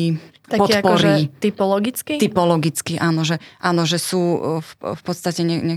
Taký 0.45 0.61
podporí. 0.61 0.85
Akože 0.85 1.11
typologicky? 1.41 2.13
Typologicky, 2.21 2.95
áno, 3.01 3.25
že, 3.25 3.41
áno, 3.65 3.89
že 3.89 3.97
sú 3.97 4.21
v, 4.61 4.69
v 4.77 5.01
podstate, 5.01 5.41
ne, 5.41 5.57
ne, 5.57 5.77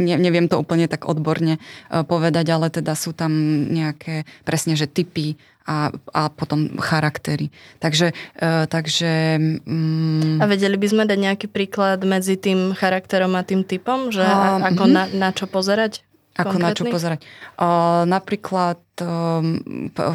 ne, 0.00 0.16
neviem 0.16 0.48
to 0.48 0.56
úplne 0.56 0.88
tak 0.88 1.04
odborne 1.04 1.60
povedať, 1.92 2.46
ale 2.48 2.72
teda 2.72 2.96
sú 2.96 3.12
tam 3.12 3.28
nejaké 3.68 4.24
presne, 4.48 4.80
že 4.80 4.88
typy 4.88 5.36
a, 5.66 5.92
a 6.14 6.22
potom 6.32 6.76
charaktery. 6.80 7.52
Takže... 7.78 8.12
Uh, 8.36 8.64
takže 8.70 9.36
um, 9.66 10.40
a 10.40 10.46
vedeli 10.48 10.76
by 10.80 10.86
sme 10.88 11.02
dať 11.04 11.18
nejaký 11.18 11.46
príklad 11.50 12.00
medzi 12.04 12.40
tým 12.40 12.72
charakterom 12.72 13.36
a 13.36 13.42
tým 13.44 13.64
typom? 13.64 14.08
Že 14.08 14.24
uh, 14.24 14.64
ako 14.72 14.84
uh-huh. 14.88 14.96
na, 14.96 15.04
na 15.12 15.28
čo 15.30 15.44
pozerať? 15.50 16.04
Ako 16.38 16.56
na 16.56 16.72
čo 16.72 16.88
pozerať? 16.88 17.26
Uh, 17.60 18.08
napríklad 18.08 18.80
um, 19.02 19.60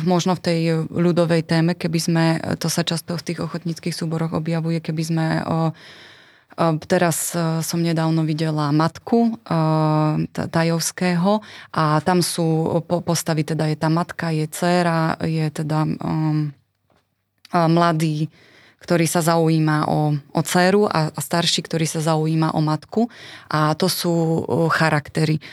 možno 0.08 0.34
v 0.34 0.42
tej 0.42 0.60
ľudovej 0.90 1.46
téme, 1.46 1.78
keby 1.78 2.00
sme, 2.02 2.26
to 2.58 2.72
sa 2.72 2.82
často 2.82 3.14
v 3.14 3.26
tých 3.26 3.40
ochotníckých 3.44 3.94
súboroch 3.94 4.34
objavuje, 4.34 4.82
keby 4.82 5.04
sme 5.06 5.26
uh, 5.44 5.70
Teraz 6.88 7.36
e, 7.36 7.60
som 7.60 7.84
nedávno 7.84 8.24
videla 8.24 8.72
matku 8.72 9.36
e, 9.36 9.52
Tajovského 10.32 11.44
a 11.76 12.00
tam 12.00 12.24
sú 12.24 12.80
postavy, 13.04 13.44
teda 13.44 13.68
je 13.68 13.76
tá 13.76 13.92
matka, 13.92 14.32
je 14.32 14.48
dcéra, 14.48 15.20
je 15.20 15.46
teda 15.52 15.84
um, 15.84 16.56
mladý 17.52 18.32
ktorý 18.76 19.10
sa 19.10 19.26
zaujíma 19.26 19.90
o, 19.90 20.14
o 20.14 20.42
dceru 20.46 20.86
a, 20.86 21.10
a 21.10 21.20
starší, 21.20 21.66
ktorý 21.66 21.90
sa 21.90 22.06
zaujíma 22.06 22.54
o 22.54 22.62
matku. 22.62 23.10
A 23.50 23.74
to 23.74 23.90
sú 23.90 24.46
charaktery. 24.70 25.42
E, 25.42 25.44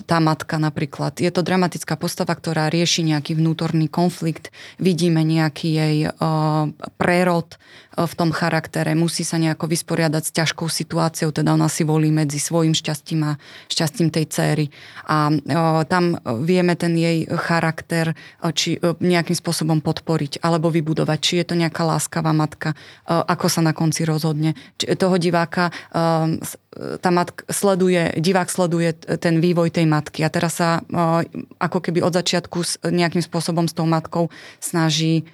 tá 0.00 0.18
matka 0.24 0.56
napríklad. 0.56 1.20
Je 1.20 1.28
to 1.28 1.44
dramatická 1.44 2.00
postava, 2.00 2.32
ktorá 2.32 2.72
rieši 2.72 3.04
nejaký 3.04 3.36
vnútorný 3.36 3.92
konflikt. 3.92 4.48
Vidíme 4.80 5.20
nejaký 5.20 5.68
jej 5.68 5.98
prerod 6.96 7.60
v 7.92 8.14
tom 8.16 8.32
charaktere. 8.32 8.96
Musí 8.96 9.20
sa 9.22 9.36
nejako 9.36 9.68
vysporiadať 9.68 10.22
s 10.24 10.32
ťažkou 10.32 10.64
situáciou, 10.68 11.28
teda 11.28 11.52
ona 11.52 11.68
si 11.68 11.84
volí 11.84 12.08
medzi 12.08 12.40
svojim 12.40 12.72
šťastím 12.72 13.20
a 13.28 13.32
šťastím 13.68 14.08
tej 14.08 14.26
céry. 14.32 14.66
A 15.04 15.28
tam 15.84 16.16
vieme 16.44 16.72
ten 16.72 16.96
jej 16.96 17.28
charakter 17.28 18.16
či 18.56 18.80
nejakým 18.80 19.36
spôsobom 19.36 19.84
podporiť 19.84 20.40
alebo 20.40 20.72
vybudovať. 20.72 21.18
Či 21.20 21.32
je 21.42 21.46
to 21.52 21.54
nejaká 21.54 21.84
láskavá 21.84 22.32
matka, 22.32 22.72
ako 23.04 23.46
sa 23.52 23.60
na 23.60 23.76
konci 23.76 24.08
rozhodne. 24.08 24.56
Toho 24.80 25.20
diváka 25.20 25.68
tá 26.72 27.10
matka 27.12 27.44
sleduje, 27.52 28.16
divák 28.16 28.48
sleduje 28.48 28.96
ten 29.20 29.44
vývoj 29.44 29.68
tej 29.68 29.84
matky 29.84 30.24
a 30.24 30.32
teraz 30.32 30.56
sa 30.56 30.80
ako 31.60 31.78
keby 31.84 32.00
od 32.00 32.16
začiatku 32.16 32.88
nejakým 32.88 33.20
spôsobom 33.20 33.68
s 33.68 33.76
tou 33.76 33.84
matkou 33.84 34.32
snaží 34.56 35.28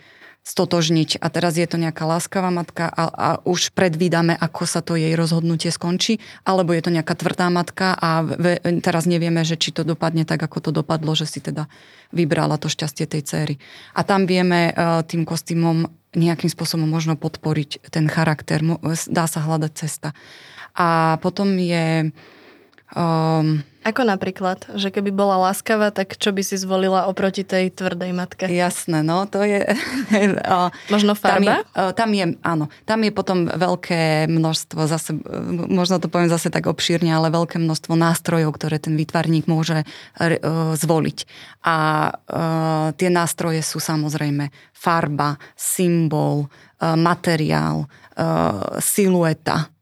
stotožniť 0.48 1.20
a 1.20 1.28
teraz 1.28 1.60
je 1.60 1.68
to 1.68 1.76
nejaká 1.76 2.08
láskavá 2.08 2.48
matka 2.48 2.88
a, 2.88 3.04
a 3.12 3.28
už 3.44 3.76
predvídame, 3.76 4.32
ako 4.32 4.64
sa 4.64 4.80
to 4.80 4.96
jej 4.96 5.12
rozhodnutie 5.12 5.68
skončí, 5.68 6.24
alebo 6.48 6.72
je 6.72 6.80
to 6.80 6.88
nejaká 6.88 7.12
tvrdá 7.12 7.52
matka 7.52 7.92
a 7.92 8.24
ve, 8.24 8.56
teraz 8.80 9.04
nevieme, 9.04 9.44
že 9.44 9.60
či 9.60 9.76
to 9.76 9.84
dopadne 9.84 10.24
tak, 10.24 10.40
ako 10.40 10.64
to 10.64 10.70
dopadlo, 10.72 11.12
že 11.12 11.28
si 11.28 11.44
teda 11.44 11.68
vybrala 12.16 12.56
to 12.56 12.72
šťastie 12.72 13.04
tej 13.04 13.22
céry. 13.28 13.54
A 13.92 14.08
tam 14.08 14.24
vieme 14.24 14.72
uh, 14.72 15.04
tým 15.04 15.28
kostýmom 15.28 15.92
nejakým 16.16 16.48
spôsobom 16.48 16.88
možno 16.88 17.20
podporiť 17.20 17.92
ten 17.92 18.08
charakter, 18.08 18.64
dá 19.12 19.28
sa 19.28 19.44
hľadať 19.44 19.72
cesta. 19.76 20.16
A 20.72 21.20
potom 21.20 21.60
je 21.60 22.08
Um, 22.96 23.60
Ako 23.88 24.04
napríklad, 24.04 24.68
že 24.76 24.92
keby 24.92 25.16
bola 25.16 25.48
láskavá, 25.48 25.88
tak 25.88 26.20
čo 26.20 26.28
by 26.28 26.44
si 26.44 26.60
zvolila 26.60 27.08
oproti 27.08 27.40
tej 27.40 27.72
tvrdej 27.72 28.12
matke? 28.12 28.44
Jasné, 28.44 29.00
no 29.00 29.24
to 29.24 29.40
je... 29.40 29.64
Možno 30.92 31.16
farba? 31.16 31.64
Tam 31.64 31.88
je, 31.88 31.96
tam 31.96 32.10
je, 32.12 32.24
áno, 32.44 32.68
tam 32.84 33.00
je 33.00 33.12
potom 33.16 33.48
veľké 33.48 34.28
množstvo, 34.28 34.84
zase, 34.84 35.16
možno 35.72 36.04
to 36.04 36.12
poviem 36.12 36.28
zase 36.28 36.52
tak 36.52 36.68
obšírne, 36.68 37.08
ale 37.08 37.32
veľké 37.32 37.56
množstvo 37.56 37.96
nástrojov, 37.96 38.60
ktoré 38.60 38.76
ten 38.76 38.92
výtvarník 38.92 39.48
môže 39.48 39.88
zvoliť. 40.76 41.18
A 41.64 41.76
tie 42.92 43.08
nástroje 43.08 43.64
sú 43.64 43.80
samozrejme 43.80 44.52
farba, 44.76 45.40
symbol, 45.56 46.52
materiál, 46.82 47.88
silueta, 48.84 49.72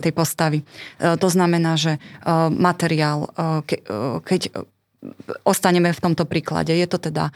tej 0.00 0.12
postavy. 0.12 0.60
Eh, 0.62 1.16
to 1.16 1.28
znamená, 1.32 1.80
že 1.80 1.96
eh, 1.96 2.00
materiál, 2.52 3.30
keď 4.24 4.52
ostaneme 5.46 5.94
v 5.94 6.02
tomto 6.02 6.26
príklade, 6.26 6.74
je 6.74 6.86
to 6.90 6.98
teda 6.98 7.30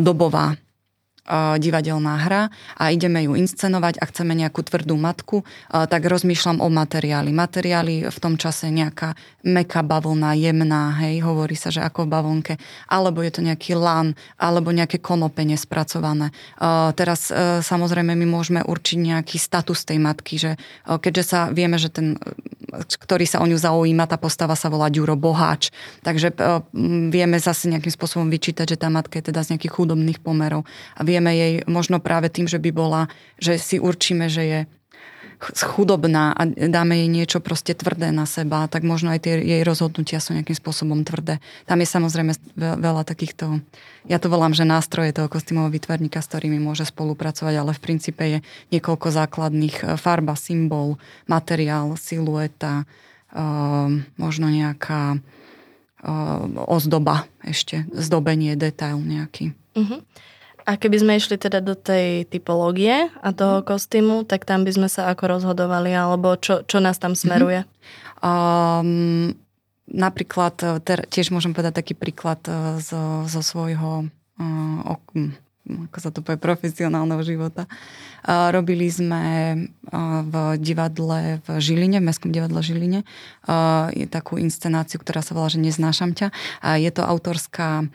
dobová 0.00 0.56
divadelná 1.58 2.18
hra 2.26 2.42
a 2.74 2.90
ideme 2.90 3.22
ju 3.22 3.38
inscenovať 3.38 4.02
a 4.02 4.04
chceme 4.10 4.34
nejakú 4.34 4.66
tvrdú 4.66 4.98
matku, 4.98 5.46
tak 5.70 6.02
rozmýšľam 6.02 6.58
o 6.58 6.66
materiáli. 6.66 7.30
Materiály 7.30 8.10
v 8.10 8.18
tom 8.18 8.34
čase 8.34 8.74
nejaká 8.74 9.14
meká 9.46 9.86
bavlna, 9.86 10.34
jemná, 10.34 10.98
hej, 11.02 11.22
hovorí 11.22 11.54
sa, 11.54 11.70
že 11.70 11.82
ako 11.82 12.06
v 12.06 12.12
bavlnke, 12.14 12.54
alebo 12.90 13.22
je 13.22 13.32
to 13.34 13.40
nejaký 13.42 13.74
lan, 13.78 14.14
alebo 14.38 14.74
nejaké 14.74 15.02
konope 15.02 15.42
nespracované. 15.46 16.30
Teraz 16.94 17.30
e, 17.30 17.62
samozrejme 17.62 18.14
my 18.14 18.26
môžeme 18.26 18.60
určiť 18.62 18.98
nejaký 18.98 19.36
status 19.38 19.82
tej 19.82 19.98
matky, 19.98 20.38
že 20.38 20.50
e, 20.54 20.58
keďže 20.98 21.24
sa 21.26 21.40
vieme, 21.50 21.78
že 21.78 21.90
ten, 21.90 22.18
ktorý 22.72 23.28
sa 23.28 23.44
o 23.44 23.46
ňu 23.46 23.60
zaujíma, 23.60 24.08
tá 24.08 24.16
postava 24.16 24.56
sa 24.56 24.72
volá 24.72 24.88
Ďuro 24.88 25.14
Boháč, 25.14 25.68
takže 26.00 26.32
e, 26.32 26.60
vieme 27.12 27.36
zase 27.36 27.68
nejakým 27.68 27.92
spôsobom 27.92 28.32
vyčítať, 28.32 28.76
že 28.76 28.80
tá 28.80 28.88
matka 28.88 29.20
je 29.20 29.28
teda 29.28 29.44
z 29.44 29.54
nejakých 29.56 29.76
chudobných 29.76 30.18
pomerov. 30.24 30.64
A 30.96 31.04
vieme 31.04 31.36
jej 31.36 31.54
možno 31.68 32.00
práve 32.00 32.32
tým, 32.32 32.48
že 32.48 32.56
by 32.56 32.70
bola, 32.72 33.12
že 33.36 33.60
si 33.60 33.76
určíme, 33.76 34.32
že 34.32 34.42
je 34.42 34.60
chudobná 35.50 36.30
a 36.38 36.46
dáme 36.46 37.02
jej 37.02 37.10
niečo 37.10 37.38
proste 37.42 37.74
tvrdé 37.74 38.14
na 38.14 38.30
seba, 38.30 38.70
tak 38.70 38.86
možno 38.86 39.10
aj 39.10 39.26
tie 39.26 39.42
jej 39.42 39.62
rozhodnutia 39.66 40.22
sú 40.22 40.38
nejakým 40.38 40.54
spôsobom 40.54 41.02
tvrdé. 41.02 41.42
Tam 41.66 41.82
je 41.82 41.88
samozrejme 41.90 42.32
veľa 42.56 43.02
takýchto, 43.02 43.58
ja 44.06 44.22
to 44.22 44.30
volám, 44.30 44.54
že 44.54 44.62
nástroje 44.62 45.10
toho 45.10 45.26
kostýmového 45.26 45.74
vytvarníka, 45.74 46.22
s 46.22 46.30
ktorými 46.30 46.62
môže 46.62 46.86
spolupracovať, 46.86 47.54
ale 47.58 47.74
v 47.74 47.82
princípe 47.82 48.22
je 48.22 48.38
niekoľko 48.70 49.08
základných 49.10 49.76
e, 49.82 49.84
farba, 49.98 50.38
symbol, 50.38 50.98
materiál, 51.26 51.98
silueta, 51.98 52.86
ehm, 53.34 54.06
možno 54.14 54.46
nejaká 54.46 55.18
ehm, 55.18 56.54
ozdoba 56.70 57.26
ešte, 57.42 57.86
zdobenie, 57.90 58.54
detail 58.54 59.02
nejaký. 59.02 59.58
Uh-huh. 59.74 60.04
A 60.62 60.78
keby 60.78 60.96
sme 61.02 61.12
išli 61.18 61.36
teda 61.38 61.58
do 61.58 61.74
tej 61.74 62.26
typológie 62.30 63.10
a 63.22 63.28
toho 63.34 63.62
mhm. 63.62 63.66
kostýmu, 63.66 64.16
tak 64.26 64.46
tam 64.46 64.62
by 64.62 64.72
sme 64.72 64.88
sa 64.88 65.10
ako 65.10 65.38
rozhodovali, 65.38 65.90
alebo 65.94 66.38
čo, 66.38 66.62
čo 66.66 66.78
nás 66.78 66.98
tam 67.02 67.18
smeruje? 67.18 67.66
Mm-hmm. 67.66 67.80
Um, 68.22 69.34
napríklad, 69.90 70.54
ter, 70.86 71.04
tiež 71.10 71.34
môžem 71.34 71.50
povedať 71.50 71.82
taký 71.82 71.98
príklad 71.98 72.38
zo, 72.78 73.26
zo 73.26 73.40
svojho 73.42 74.06
uh, 74.38 74.96
ako 75.62 75.98
sa 76.02 76.10
to 76.10 76.26
povie, 76.26 76.42
profesionálneho 76.42 77.22
života. 77.22 77.70
Robili 78.26 78.90
sme 78.90 79.22
v 80.26 80.34
divadle 80.58 81.38
v 81.46 81.48
Žiline, 81.58 82.02
v 82.02 82.06
Mestskom 82.10 82.34
divadle 82.34 82.58
Žiline, 82.62 83.06
je 83.94 84.06
takú 84.10 84.42
inscenáciu, 84.42 84.98
ktorá 84.98 85.22
sa 85.22 85.38
volá, 85.38 85.46
že 85.46 85.62
Neznášam 85.62 86.18
ťa. 86.18 86.34
A 86.66 86.82
je 86.82 86.90
to 86.90 87.06
autorská 87.06 87.86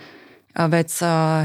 vec 0.65 0.89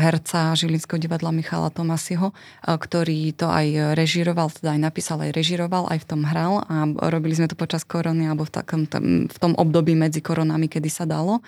herca 0.00 0.56
Žilinského 0.56 0.96
divadla 0.96 1.28
Michala 1.28 1.68
Tomasiho, 1.68 2.32
ktorý 2.64 3.36
to 3.36 3.52
aj 3.52 3.92
režiroval, 3.92 4.48
teda 4.48 4.72
aj 4.72 4.80
napísal, 4.80 5.20
aj 5.20 5.36
režiroval, 5.36 5.92
aj 5.92 6.00
v 6.00 6.08
tom 6.08 6.24
hral 6.24 6.64
a 6.64 6.88
robili 7.12 7.36
sme 7.36 7.52
to 7.52 7.56
počas 7.58 7.84
korony 7.84 8.24
alebo 8.24 8.48
v, 8.48 8.52
takom, 8.56 8.88
v 9.28 9.36
tom 9.36 9.52
období 9.52 9.92
medzi 9.92 10.24
koronami, 10.24 10.72
kedy 10.72 10.88
sa 10.88 11.04
dalo. 11.04 11.44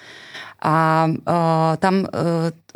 A 0.61 1.09
uh, 1.09 1.73
tam 1.81 2.05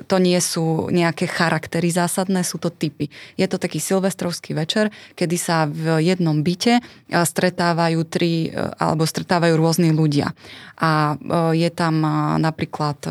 to 0.06 0.22
nie 0.22 0.38
sú 0.38 0.86
nejaké 0.94 1.26
charaktery 1.26 1.90
zásadné, 1.90 2.46
sú 2.46 2.62
to 2.62 2.70
typy. 2.70 3.10
Je 3.34 3.46
to 3.50 3.58
taký 3.58 3.82
silvestrovský 3.82 4.54
večer, 4.54 4.94
kedy 5.18 5.34
sa 5.34 5.66
v 5.66 5.98
jednom 6.06 6.38
byte 6.38 6.78
stretávajú 7.10 8.00
tri, 8.06 8.54
alebo 8.78 9.02
stretávajú 9.02 9.58
rôzni 9.58 9.90
ľudia. 9.90 10.30
A 10.78 11.18
je 11.50 11.70
tam 11.74 12.06
napríklad 12.38 13.02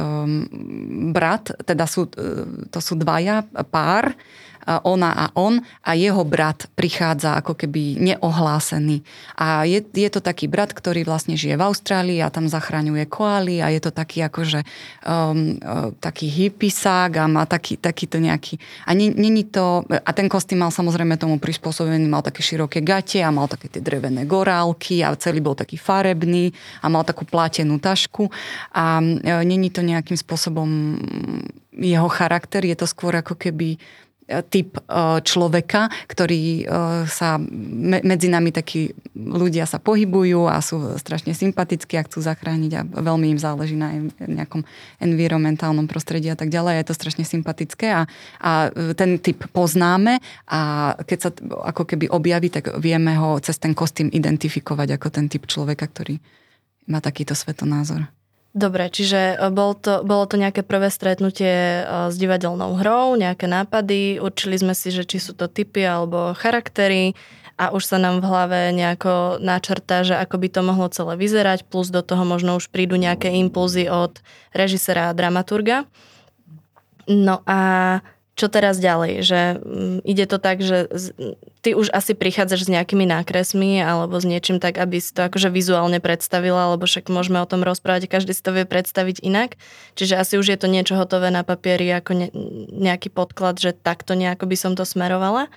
brat, 1.12 1.52
teda 1.68 1.84
sú, 1.84 2.08
to 2.72 2.80
sú 2.80 2.96
dvaja 2.96 3.44
pár, 3.68 4.16
ona 4.68 5.16
a 5.16 5.26
on 5.40 5.64
a 5.88 5.96
jeho 5.96 6.28
brat 6.28 6.68
prichádza 6.76 7.40
ako 7.40 7.56
keby 7.56 7.96
neohlásený. 8.04 9.00
A 9.40 9.64
je, 9.64 9.80
je 9.80 10.10
to 10.12 10.20
taký 10.20 10.52
brat, 10.52 10.76
ktorý 10.76 11.08
vlastne 11.08 11.40
žije 11.40 11.56
v 11.56 11.66
Austrálii 11.66 12.20
a 12.20 12.28
tam 12.28 12.52
zachraňuje 12.52 13.08
koály 13.08 13.64
a 13.64 13.72
je 13.72 13.80
to 13.80 13.96
taký 13.96 14.28
akože 14.28 14.68
um, 15.08 15.56
uh, 15.64 15.96
taký 16.04 16.28
hippisák 16.28 17.12
a 17.16 17.26
má 17.32 17.48
taký, 17.48 17.80
takýto 17.80 18.20
nejaký... 18.20 18.60
A 18.84 18.92
není 18.94 19.48
to... 19.48 19.88
A 19.88 20.12
ten 20.12 20.28
kostým 20.28 20.60
mal 20.60 20.76
samozrejme 20.76 21.16
tomu 21.16 21.40
prispôsobený, 21.40 22.04
mal 22.12 22.26
také 22.26 22.44
široké 22.44 22.84
gate 22.84 23.24
a 23.24 23.32
mal 23.32 23.48
také 23.48 23.72
tie 23.72 23.80
drevené 23.80 24.28
gorálky 24.28 25.00
a 25.00 25.16
celý 25.16 25.40
bol 25.40 25.56
taký 25.56 25.80
farebný 25.80 26.52
a 26.84 26.92
mal 26.92 27.08
takú 27.08 27.24
plátenú 27.24 27.80
tašku 27.80 28.28
a 28.76 29.00
uh, 29.00 29.42
není 29.48 29.72
to 29.72 29.80
nejakým 29.80 30.20
spôsobom 30.20 31.00
jeho 31.78 32.10
charakter, 32.10 32.66
je 32.66 32.74
to 32.74 32.90
skôr 32.90 33.14
ako 33.14 33.38
keby 33.38 33.78
typ 34.28 34.76
e, 34.76 34.82
človeka, 35.24 35.88
ktorý 36.12 36.44
e, 36.62 36.64
sa 37.08 37.40
medzi 38.04 38.28
nami 38.28 38.52
takí 38.52 38.92
ľudia 39.16 39.64
sa 39.64 39.80
pohybujú 39.80 40.52
a 40.52 40.60
sú 40.60 41.00
strašne 41.00 41.32
sympatickí 41.32 41.96
a 41.96 42.04
chcú 42.04 42.20
zachrániť 42.20 42.72
a 42.76 42.82
veľmi 42.84 43.32
im 43.32 43.40
záleží 43.40 43.80
na 43.80 43.96
nejakom 44.20 44.68
environmentálnom 45.00 45.88
prostredí 45.88 46.28
a 46.28 46.36
tak 46.36 46.52
ďalej. 46.52 46.84
Je 46.84 46.88
to 46.92 47.00
strašne 47.00 47.24
sympatické 47.24 47.88
a, 47.96 48.02
a 48.44 48.52
ten 48.94 49.16
typ 49.24 49.48
poznáme 49.56 50.20
a 50.52 50.94
keď 51.00 51.18
sa 51.20 51.30
ako 51.72 51.88
keby 51.88 52.12
objaví, 52.12 52.52
tak 52.52 52.76
vieme 52.84 53.16
ho 53.16 53.40
cez 53.40 53.56
ten 53.56 53.72
kostým 53.72 54.12
identifikovať 54.12 55.00
ako 55.00 55.08
ten 55.08 55.26
typ 55.32 55.48
človeka, 55.48 55.88
ktorý 55.88 56.20
má 56.88 57.00
takýto 57.00 57.36
svetonázor. 57.36 58.17
Dobre, 58.58 58.90
čiže 58.90 59.38
e, 59.38 59.54
bol 59.54 59.78
to, 59.78 60.02
bolo 60.02 60.26
to 60.26 60.34
nejaké 60.34 60.66
prvé 60.66 60.90
stretnutie 60.90 61.86
e, 61.86 62.10
s 62.10 62.18
divadelnou 62.18 62.74
hrou, 62.82 63.14
nejaké 63.14 63.46
nápady, 63.46 64.18
určili 64.18 64.58
sme 64.58 64.74
si, 64.74 64.90
že 64.90 65.06
či 65.06 65.22
sú 65.22 65.38
to 65.38 65.46
typy 65.46 65.86
alebo 65.86 66.34
charaktery 66.34 67.14
a 67.62 67.70
už 67.70 67.86
sa 67.86 68.02
nám 68.02 68.18
v 68.18 68.26
hlave 68.26 68.60
nejako 68.74 69.38
načrtá, 69.38 70.02
že 70.02 70.18
ako 70.18 70.42
by 70.42 70.48
to 70.50 70.62
mohlo 70.66 70.90
celé 70.90 71.14
vyzerať, 71.22 71.70
plus 71.70 71.94
do 71.94 72.02
toho 72.02 72.26
možno 72.26 72.58
už 72.58 72.74
prídu 72.74 72.98
nejaké 72.98 73.30
impulzy 73.30 73.86
od 73.86 74.26
režisera 74.58 75.14
a 75.14 75.18
dramaturga. 75.18 75.86
No 77.06 77.46
a 77.46 77.60
čo 78.38 78.54
teraz 78.54 78.78
ďalej? 78.78 79.26
Že 79.26 79.42
mm, 79.58 79.98
ide 80.06 80.26
to 80.30 80.38
tak, 80.38 80.62
že 80.62 80.86
ty 81.66 81.74
už 81.74 81.90
asi 81.90 82.14
prichádzaš 82.14 82.70
s 82.70 82.72
nejakými 82.72 83.10
nákresmi 83.10 83.82
alebo 83.82 84.22
s 84.22 84.30
niečím 84.30 84.62
tak, 84.62 84.78
aby 84.78 85.02
si 85.02 85.10
to 85.10 85.26
akože 85.26 85.50
vizuálne 85.50 85.98
predstavila, 85.98 86.70
alebo 86.70 86.86
však 86.86 87.10
môžeme 87.10 87.42
o 87.42 87.50
tom 87.50 87.66
rozprávať, 87.66 88.06
každý 88.06 88.38
si 88.38 88.46
to 88.46 88.54
vie 88.54 88.70
predstaviť 88.70 89.26
inak. 89.26 89.58
Čiže 89.98 90.22
asi 90.22 90.34
už 90.38 90.54
je 90.54 90.58
to 90.62 90.70
niečo 90.70 90.94
hotové 90.94 91.34
na 91.34 91.42
papieri 91.42 91.90
ako 91.90 92.12
ne, 92.14 92.28
nejaký 92.78 93.10
podklad, 93.10 93.58
že 93.58 93.74
takto 93.74 94.14
nejako 94.14 94.46
by 94.46 94.56
som 94.56 94.78
to 94.78 94.86
smerovala. 94.86 95.50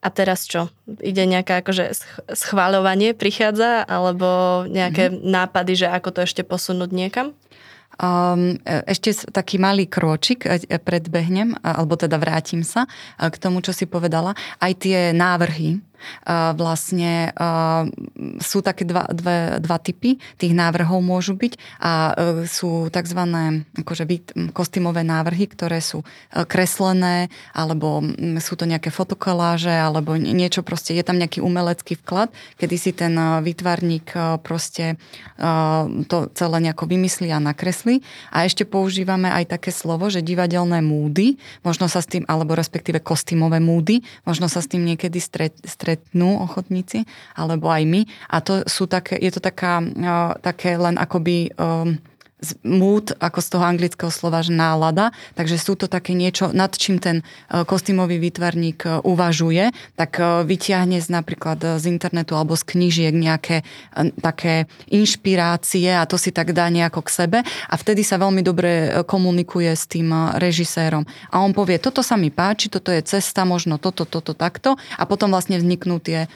A 0.00 0.08
teraz 0.08 0.48
čo? 0.48 0.72
Ide 0.88 1.24
nejaké 1.28 1.60
akože 1.60 1.92
schváľovanie 2.32 3.12
prichádza 3.16 3.84
alebo 3.84 4.64
nejaké 4.68 5.12
mm-hmm. 5.12 5.24
nápady, 5.24 5.72
že 5.84 5.88
ako 5.92 6.08
to 6.12 6.20
ešte 6.24 6.44
posunúť 6.44 6.92
niekam? 6.92 7.32
Um, 8.00 8.56
ešte 8.64 9.12
taký 9.28 9.60
malý 9.60 9.84
kročik 9.84 10.48
e, 10.48 10.56
predbehnem, 10.80 11.52
alebo 11.60 12.00
teda 12.00 12.16
vrátim 12.16 12.64
sa 12.64 12.88
e, 13.20 13.28
k 13.28 13.36
tomu, 13.36 13.60
čo 13.60 13.76
si 13.76 13.84
povedala. 13.84 14.32
Aj 14.56 14.72
tie 14.72 15.12
návrhy, 15.12 15.84
vlastne 16.54 17.34
sú 18.40 18.62
také 18.62 18.86
dva, 18.86 19.08
dve, 19.10 19.58
dva 19.58 19.78
typy 19.82 20.16
tých 20.38 20.54
návrhov 20.54 21.02
môžu 21.02 21.34
byť 21.34 21.52
a 21.82 22.14
sú 22.46 22.88
tzv. 22.88 23.20
Akože 23.82 24.04
kostýmové 24.54 25.02
návrhy, 25.02 25.50
ktoré 25.50 25.82
sú 25.82 26.06
kreslené 26.46 27.32
alebo 27.52 28.04
sú 28.38 28.54
to 28.54 28.64
nejaké 28.68 28.94
fotokoláže 28.94 29.72
alebo 29.72 30.14
niečo 30.14 30.62
proste, 30.62 30.94
je 30.94 31.02
tam 31.02 31.18
nejaký 31.18 31.42
umelecký 31.42 31.98
vklad, 32.00 32.30
kedy 32.60 32.76
si 32.78 32.90
ten 32.94 33.16
výtvarník 33.42 34.14
proste 34.46 34.94
to 36.06 36.16
celé 36.36 36.56
nejako 36.62 36.86
vymyslí 36.86 37.34
a 37.34 37.42
nakreslí. 37.42 38.04
A 38.30 38.46
ešte 38.46 38.62
používame 38.62 39.26
aj 39.32 39.58
také 39.58 39.74
slovo, 39.74 40.06
že 40.12 40.22
divadelné 40.22 40.78
múdy, 40.84 41.34
možno 41.66 41.90
sa 41.90 41.98
s 41.98 42.06
tým, 42.06 42.22
alebo 42.30 42.54
respektíve 42.54 43.02
kostýmové 43.02 43.58
múdy, 43.58 44.06
možno 44.22 44.46
sa 44.46 44.62
s 44.62 44.70
tým 44.70 44.86
niekedy 44.86 45.18
stret, 45.18 45.58
stret 45.66 45.89
stretnú 45.90 46.38
ochotníci, 46.38 47.02
alebo 47.34 47.66
aj 47.66 47.82
my. 47.82 48.06
A 48.30 48.38
to 48.38 48.62
sú 48.70 48.86
také, 48.86 49.18
je 49.18 49.34
to 49.34 49.42
taká, 49.42 49.82
také 50.38 50.78
len 50.78 50.94
akoby 50.94 51.50
um, 51.58 51.98
mood, 52.64 53.12
ako 53.20 53.38
z 53.40 53.48
toho 53.52 53.64
anglického 53.64 54.12
slova, 54.12 54.40
že 54.40 54.52
nálada. 54.52 55.12
Takže 55.36 55.56
sú 55.60 55.76
to 55.76 55.86
také 55.86 56.16
niečo, 56.16 56.50
nad 56.52 56.72
čím 56.74 56.98
ten 56.98 57.20
e, 57.20 57.64
kostýmový 57.64 58.20
výtvarník 58.20 58.78
e, 58.84 58.90
uvažuje, 59.04 59.72
tak 59.96 60.20
e, 60.20 60.44
vyťahne 60.44 60.98
z 61.00 61.08
napríklad 61.08 61.80
z 61.80 61.84
internetu 61.88 62.34
alebo 62.34 62.56
z 62.56 62.64
knížiek 62.66 63.14
nejaké 63.14 63.62
také 64.20 64.66
inšpirácie 64.88 65.92
a 65.92 66.04
to 66.08 66.16
si 66.16 66.32
tak 66.32 66.52
dá 66.56 66.66
nejako 66.72 67.04
k 67.04 67.10
sebe 67.10 67.38
a 67.44 67.74
vtedy 67.76 68.02
sa 68.02 68.16
veľmi 68.16 68.40
dobre 68.40 69.02
komunikuje 69.04 69.70
s 69.70 69.84
tým 69.86 70.12
režisérom. 70.36 71.04
A 71.30 71.44
on 71.44 71.52
povie, 71.52 71.76
toto 71.76 72.00
sa 72.00 72.16
mi 72.16 72.32
páči, 72.32 72.72
toto 72.72 72.90
je 72.90 73.04
cesta, 73.04 73.44
možno 73.44 73.76
toto, 73.76 74.08
toto, 74.08 74.32
takto 74.32 74.80
a 74.96 75.04
potom 75.04 75.32
vlastne 75.32 75.60
vzniknú 75.60 76.00
tie 76.00 76.26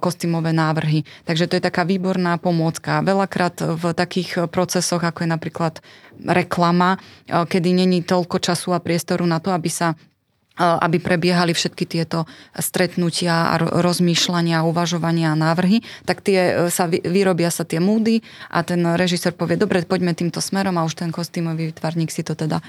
kostýmové 0.00 0.54
návrhy. 0.54 1.04
Takže 1.26 1.48
to 1.50 1.56
je 1.58 1.62
taká 1.64 1.82
výborná 1.84 2.36
pomôcka. 2.40 3.04
Veľakrát 3.04 3.60
v 3.60 3.84
takých 3.92 4.50
procesoch, 4.50 5.02
ako 5.02 5.24
je 5.24 5.30
napríklad 5.30 5.47
napríklad 5.48 5.80
reklama, 6.28 7.00
e, 7.24 7.48
kedy 7.48 7.72
není 7.72 8.04
toľko 8.04 8.36
času 8.36 8.76
a 8.76 8.84
priestoru 8.84 9.24
na 9.24 9.40
to, 9.40 9.48
aby 9.48 9.72
sa 9.72 9.96
e, 9.96 10.60
aby 10.60 11.00
prebiehali 11.00 11.56
všetky 11.56 11.88
tieto 11.88 12.28
stretnutia 12.52 13.56
a 13.56 13.64
rozmýšľania, 13.80 14.68
uvažovania 14.68 15.32
a 15.32 15.40
návrhy, 15.40 15.80
tak 16.04 16.20
tie 16.20 16.68
e, 16.68 16.68
sa 16.68 16.84
vyrobia 16.84 17.48
sa 17.48 17.64
tie 17.64 17.80
múdy 17.80 18.20
a 18.52 18.60
ten 18.60 18.84
režisér 18.84 19.32
povie, 19.32 19.56
dobre, 19.56 19.88
poďme 19.88 20.12
týmto 20.12 20.44
smerom 20.44 20.76
a 20.76 20.84
už 20.84 21.00
ten 21.00 21.08
kostýmový 21.08 21.72
výtvarník 21.72 22.12
si 22.12 22.20
to 22.20 22.36
teda 22.36 22.60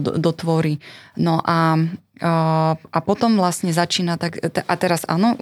dotvorí. 0.00 0.80
No 1.20 1.44
a 1.44 1.76
a 2.94 2.98
potom 3.02 3.34
vlastne 3.34 3.74
začína, 3.74 4.14
tak, 4.14 4.38
a 4.38 4.74
teraz 4.78 5.02
áno, 5.10 5.34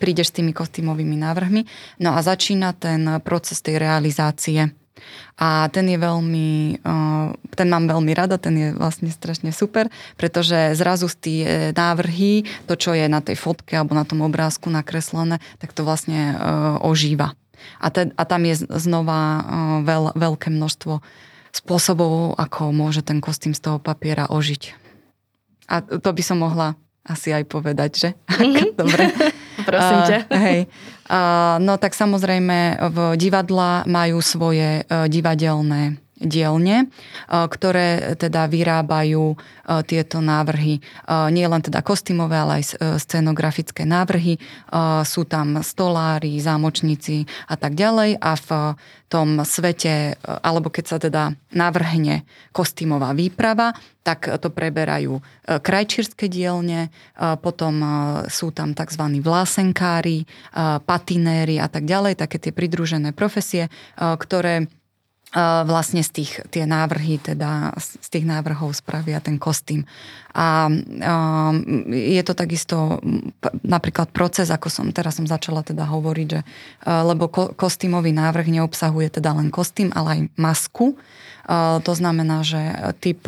prídeš 0.00 0.32
s 0.32 0.36
tými 0.40 0.56
kostýmovými 0.56 1.12
návrhmi, 1.12 1.68
no 2.00 2.16
a 2.16 2.24
začína 2.24 2.72
ten 2.72 3.20
proces 3.20 3.60
tej 3.60 3.76
realizácie. 3.76 4.72
A 5.36 5.68
ten 5.68 5.84
je 5.92 6.00
veľmi, 6.00 6.80
ten 7.52 7.68
mám 7.68 7.84
veľmi 7.84 8.12
rada, 8.16 8.40
ten 8.40 8.56
je 8.56 8.68
vlastne 8.72 9.12
strašne 9.12 9.52
super, 9.52 9.92
pretože 10.16 10.72
zrazu 10.72 11.12
z 11.12 11.16
tie 11.20 11.40
návrhy, 11.76 12.48
to 12.64 12.74
čo 12.80 12.96
je 12.96 13.04
na 13.04 13.20
tej 13.20 13.36
fotke 13.36 13.76
alebo 13.76 13.92
na 13.92 14.08
tom 14.08 14.24
obrázku 14.24 14.72
nakreslené, 14.72 15.44
tak 15.60 15.76
to 15.76 15.84
vlastne 15.84 16.32
ožíva. 16.80 17.36
A, 17.80 17.92
te, 17.92 18.08
a 18.16 18.22
tam 18.24 18.42
je 18.48 18.64
znova 18.64 19.44
veľ, 19.84 20.16
veľké 20.16 20.48
množstvo 20.48 21.04
spôsobov, 21.52 22.36
ako 22.36 22.72
môže 22.72 23.00
ten 23.00 23.20
kostým 23.20 23.56
z 23.56 23.60
toho 23.64 23.78
papiera 23.80 24.28
ožiť. 24.28 24.76
A 25.66 25.82
to 25.82 26.10
by 26.12 26.22
som 26.22 26.40
mohla 26.44 26.76
asi 27.06 27.32
aj 27.32 27.44
povedať, 27.48 27.90
že? 27.96 28.08
Mm-hmm. 28.28 28.68
Dobre. 28.80 29.04
Prosím 29.66 29.98
ťa. 30.06 30.18
Uh, 30.30 30.38
hej. 30.46 30.60
Uh, 31.10 31.58
no 31.58 31.74
tak 31.76 31.92
samozrejme 31.98 32.78
v 32.90 32.98
divadla 33.18 33.82
majú 33.86 34.22
svoje 34.22 34.86
uh, 34.86 35.10
divadelné 35.10 36.05
dielne, 36.16 36.88
ktoré 37.28 38.16
teda 38.16 38.48
vyrábajú 38.48 39.36
tieto 39.84 40.24
návrhy. 40.24 40.80
Nie 41.30 41.46
len 41.46 41.60
teda 41.60 41.84
kostýmové, 41.84 42.40
ale 42.40 42.52
aj 42.64 42.80
scenografické 43.00 43.84
návrhy. 43.84 44.40
Sú 45.04 45.28
tam 45.28 45.60
stolári, 45.60 46.40
zámočníci 46.40 47.28
a 47.52 47.60
tak 47.60 47.76
ďalej. 47.76 48.16
A 48.16 48.32
v 48.32 48.48
tom 49.06 49.38
svete, 49.44 50.18
alebo 50.42 50.72
keď 50.72 50.84
sa 50.88 50.98
teda 50.98 51.36
navrhne 51.54 52.26
kostýmová 52.50 53.14
výprava, 53.14 53.76
tak 54.02 54.26
to 54.38 54.50
preberajú 54.50 55.18
krajčírske 55.46 56.30
dielne, 56.30 56.90
potom 57.42 57.82
sú 58.30 58.54
tam 58.54 58.74
tzv. 58.74 59.02
vlásenkári, 59.18 60.26
patinéri 60.86 61.58
a 61.58 61.66
tak 61.66 61.86
ďalej, 61.86 62.18
také 62.18 62.38
tie 62.38 62.54
pridružené 62.54 63.10
profesie, 63.10 63.66
ktoré 63.98 64.70
vlastne 65.66 66.00
z 66.00 66.10
tých, 66.22 66.32
tie 66.54 66.64
návrhy, 66.64 67.18
teda 67.18 67.74
z 67.76 68.08
tých 68.08 68.24
návrhov 68.24 68.72
spravia 68.72 69.20
ten 69.20 69.36
kostým. 69.36 69.84
A 70.32 70.70
je 71.92 72.22
to 72.24 72.32
takisto 72.32 73.02
napríklad 73.64 74.12
proces, 74.12 74.48
ako 74.48 74.68
som 74.72 74.86
teraz 74.94 75.18
som 75.18 75.28
začala 75.28 75.60
teda 75.66 75.84
hovoriť, 75.88 76.28
že 76.28 76.40
lebo 76.86 77.28
kostýmový 77.52 78.16
návrh 78.16 78.48
neobsahuje 78.48 79.20
teda 79.20 79.36
len 79.36 79.52
kostým, 79.52 79.92
ale 79.92 80.08
aj 80.08 80.20
masku. 80.40 80.96
To 81.82 81.92
znamená, 81.92 82.42
že 82.42 82.58
typ 82.98 83.22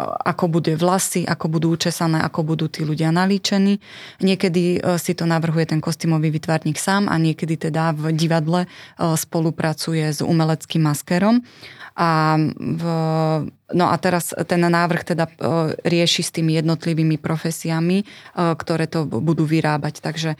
ako 0.00 0.48
bude 0.48 0.72
vlasy, 0.72 1.28
ako 1.28 1.60
budú 1.60 1.76
učesané, 1.76 2.24
ako 2.24 2.40
budú 2.48 2.66
tí 2.72 2.80
ľudia 2.80 3.12
nalíčení. 3.12 3.76
Niekedy 4.24 4.80
e, 4.80 4.96
si 4.96 5.12
to 5.12 5.28
navrhuje 5.28 5.68
ten 5.68 5.84
kostýmový 5.84 6.32
vytvarník 6.32 6.80
sám 6.80 7.12
a 7.12 7.20
niekedy 7.20 7.60
teda 7.60 7.92
v 7.92 8.16
divadle 8.16 8.64
e, 8.64 8.68
spolupracuje 8.96 10.08
s 10.08 10.24
umeleckým 10.24 10.88
maskerom. 10.88 11.44
A 11.92 12.40
v, 12.56 12.82
no 13.74 13.88
a 13.88 13.96
teraz 13.98 14.34
ten 14.46 14.60
návrh 14.60 15.02
teda 15.02 15.24
e, 15.26 15.32
rieši 15.82 16.22
s 16.22 16.30
tými 16.30 16.58
jednotlivými 16.60 17.16
profesiami, 17.18 18.02
e, 18.02 18.04
ktoré 18.34 18.86
to 18.86 19.06
budú 19.08 19.46
vyrábať. 19.48 20.02
Takže 20.04 20.30
e, 20.34 20.38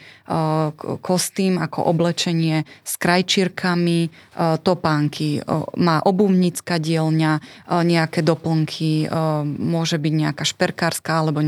kostým 1.01 1.59
ako 1.59 1.87
oblečenie 1.89 2.69
s 2.85 2.95
krajčírkami, 3.01 4.13
topánky, 4.63 5.45
má 5.77 6.01
obuvnícka 6.05 6.81
dielňa, 6.81 7.33
nejaké 7.85 8.25
doplnky, 8.25 9.09
môže 9.45 9.97
byť 10.01 10.13
nejaká 10.13 10.45
šperkárska 10.45 11.13
alebo 11.21 11.45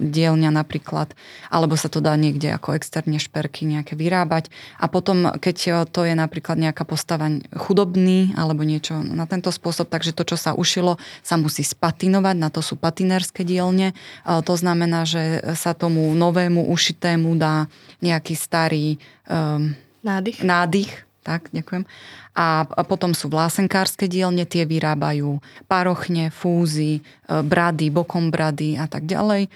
dielňa 0.00 0.50
napríklad, 0.52 1.12
alebo 1.52 1.76
sa 1.76 1.92
to 1.92 2.00
dá 2.00 2.16
niekde 2.16 2.52
ako 2.52 2.76
externe 2.76 3.20
šperky 3.20 3.68
nejaké 3.68 3.96
vyrábať. 3.96 4.48
A 4.80 4.88
potom, 4.88 5.36
keď 5.36 5.88
to 5.90 6.04
je 6.08 6.14
napríklad 6.16 6.56
nejaká 6.56 6.84
postava 6.88 7.28
chudobný 7.56 8.32
alebo 8.36 8.64
niečo 8.64 9.00
na 9.04 9.28
tento 9.28 9.52
spôsob, 9.52 9.88
takže 9.88 10.16
to, 10.16 10.24
čo 10.24 10.36
sa 10.40 10.56
ušilo, 10.56 10.96
sa 11.22 11.34
musí 11.40 11.62
spatinovať, 11.64 12.36
na 12.38 12.48
to 12.48 12.60
sú 12.60 12.76
patinérske 12.76 13.42
dielne. 13.46 13.96
To 14.24 14.54
znamená, 14.54 15.08
že 15.08 15.42
sa 15.56 15.72
tomu 15.72 16.12
novému 16.12 16.68
ušitému 16.70 17.36
dá 17.36 17.66
nejaký 18.04 18.34
starý 18.36 18.96
um, 19.28 19.72
nádych. 20.04 20.44
nádych 20.44 20.92
tak, 21.24 21.48
ďakujem. 21.56 21.88
A, 22.36 22.68
a 22.68 22.82
potom 22.84 23.16
sú 23.16 23.32
vlásenkárske 23.32 24.04
dielne, 24.04 24.44
tie 24.44 24.68
vyrábajú 24.68 25.40
parochne, 25.64 26.28
fúzy, 26.28 27.00
e, 27.00 27.02
brady, 27.40 27.88
bokom 27.88 28.28
brady 28.28 28.76
a 28.76 28.84
tak 28.84 29.08
ďalej 29.08 29.48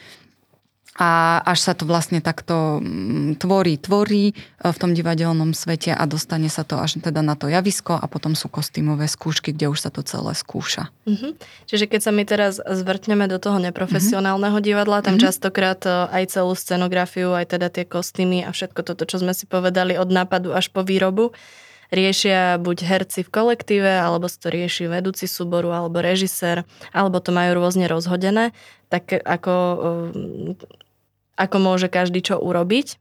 a 0.98 1.38
až 1.46 1.58
sa 1.62 1.72
to 1.78 1.86
vlastne 1.86 2.18
takto 2.18 2.82
mm, 2.82 3.38
tvorí, 3.38 3.78
tvorí 3.78 4.34
e, 4.34 4.66
v 4.66 4.76
tom 4.76 4.98
divadelnom 4.98 5.54
svete 5.54 5.94
a 5.94 6.02
dostane 6.10 6.50
sa 6.50 6.66
to 6.66 6.74
až 6.74 6.98
teda 6.98 7.22
na 7.22 7.38
to 7.38 7.46
javisko 7.46 7.94
a 7.94 8.10
potom 8.10 8.34
sú 8.34 8.50
kostýmové 8.50 9.06
skúšky, 9.06 9.54
kde 9.54 9.70
už 9.70 9.78
sa 9.78 9.90
to 9.94 10.02
celé 10.02 10.34
skúša. 10.34 10.90
Mm-hmm. 11.06 11.32
Čiže 11.70 11.86
keď 11.86 12.00
sa 12.02 12.10
my 12.10 12.22
teraz 12.26 12.58
zvrtneme 12.58 13.30
do 13.30 13.38
toho 13.38 13.62
neprofesionálneho 13.62 14.58
divadla, 14.58 15.06
tam 15.06 15.22
mm-hmm. 15.22 15.26
častokrát 15.30 15.80
e, 15.86 16.10
aj 16.10 16.34
celú 16.34 16.58
scenografiu, 16.58 17.30
aj 17.30 17.54
teda 17.54 17.70
tie 17.70 17.86
kostýmy 17.86 18.42
a 18.42 18.50
všetko 18.50 18.82
toto, 18.82 19.06
čo 19.06 19.22
sme 19.22 19.30
si 19.38 19.46
povedali 19.46 19.94
od 19.94 20.10
nápadu 20.10 20.50
až 20.50 20.66
po 20.74 20.82
výrobu, 20.82 21.30
riešia 21.94 22.58
buď 22.58 22.78
herci 22.84 23.22
v 23.22 23.32
kolektíve, 23.32 24.02
alebo 24.02 24.26
to 24.26 24.50
rieši 24.50 24.90
vedúci 24.90 25.30
súboru, 25.30 25.72
alebo 25.72 26.02
režisér, 26.02 26.66
alebo 26.90 27.22
to 27.22 27.30
majú 27.32 27.62
rôzne 27.62 27.86
rozhodené, 27.88 28.50
tak 28.92 29.14
ako 29.14 29.54
ako 31.38 31.56
môže 31.62 31.86
každý 31.86 32.20
čo 32.20 32.42
urobiť. 32.42 32.98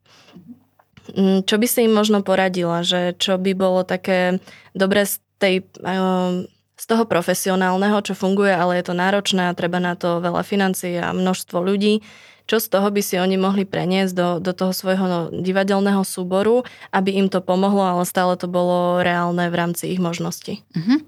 Mm, 1.18 1.44
čo 1.48 1.56
by 1.58 1.68
si 1.68 1.90
im 1.90 1.94
možno 1.96 2.22
poradila, 2.22 2.86
že 2.86 3.18
čo 3.18 3.42
by 3.42 3.52
bolo 3.58 3.82
také 3.82 4.38
dobre 4.78 5.10
z, 5.10 5.18
tej, 5.42 5.66
ehm, 5.82 6.46
z 6.78 6.86
toho 6.86 7.04
profesionálneho, 7.10 7.98
čo 8.06 8.14
funguje, 8.14 8.54
ale 8.54 8.78
je 8.80 8.86
to 8.86 8.96
náročné 8.96 9.50
a 9.50 9.58
treba 9.58 9.82
na 9.82 9.98
to 9.98 10.22
veľa 10.22 10.46
financií 10.46 11.00
a 11.00 11.16
množstvo 11.16 11.58
ľudí. 11.58 12.06
Čo 12.48 12.64
z 12.64 12.80
toho 12.80 12.88
by 12.88 13.02
si 13.04 13.20
oni 13.20 13.36
mohli 13.36 13.68
preniesť 13.68 14.14
do, 14.16 14.30
do 14.40 14.56
toho 14.56 14.72
svojho 14.72 15.04
no, 15.04 15.20
divadelného 15.36 16.00
súboru, 16.08 16.64
aby 16.96 17.20
im 17.20 17.28
to 17.28 17.44
pomohlo, 17.44 17.84
ale 17.84 18.08
stále 18.08 18.40
to 18.40 18.48
bolo 18.48 19.04
reálne 19.04 19.52
v 19.52 19.56
rámci 19.56 19.92
ich 19.92 20.00
možností? 20.00 20.64
Uh-huh 20.72 21.04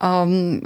um, 0.00 0.58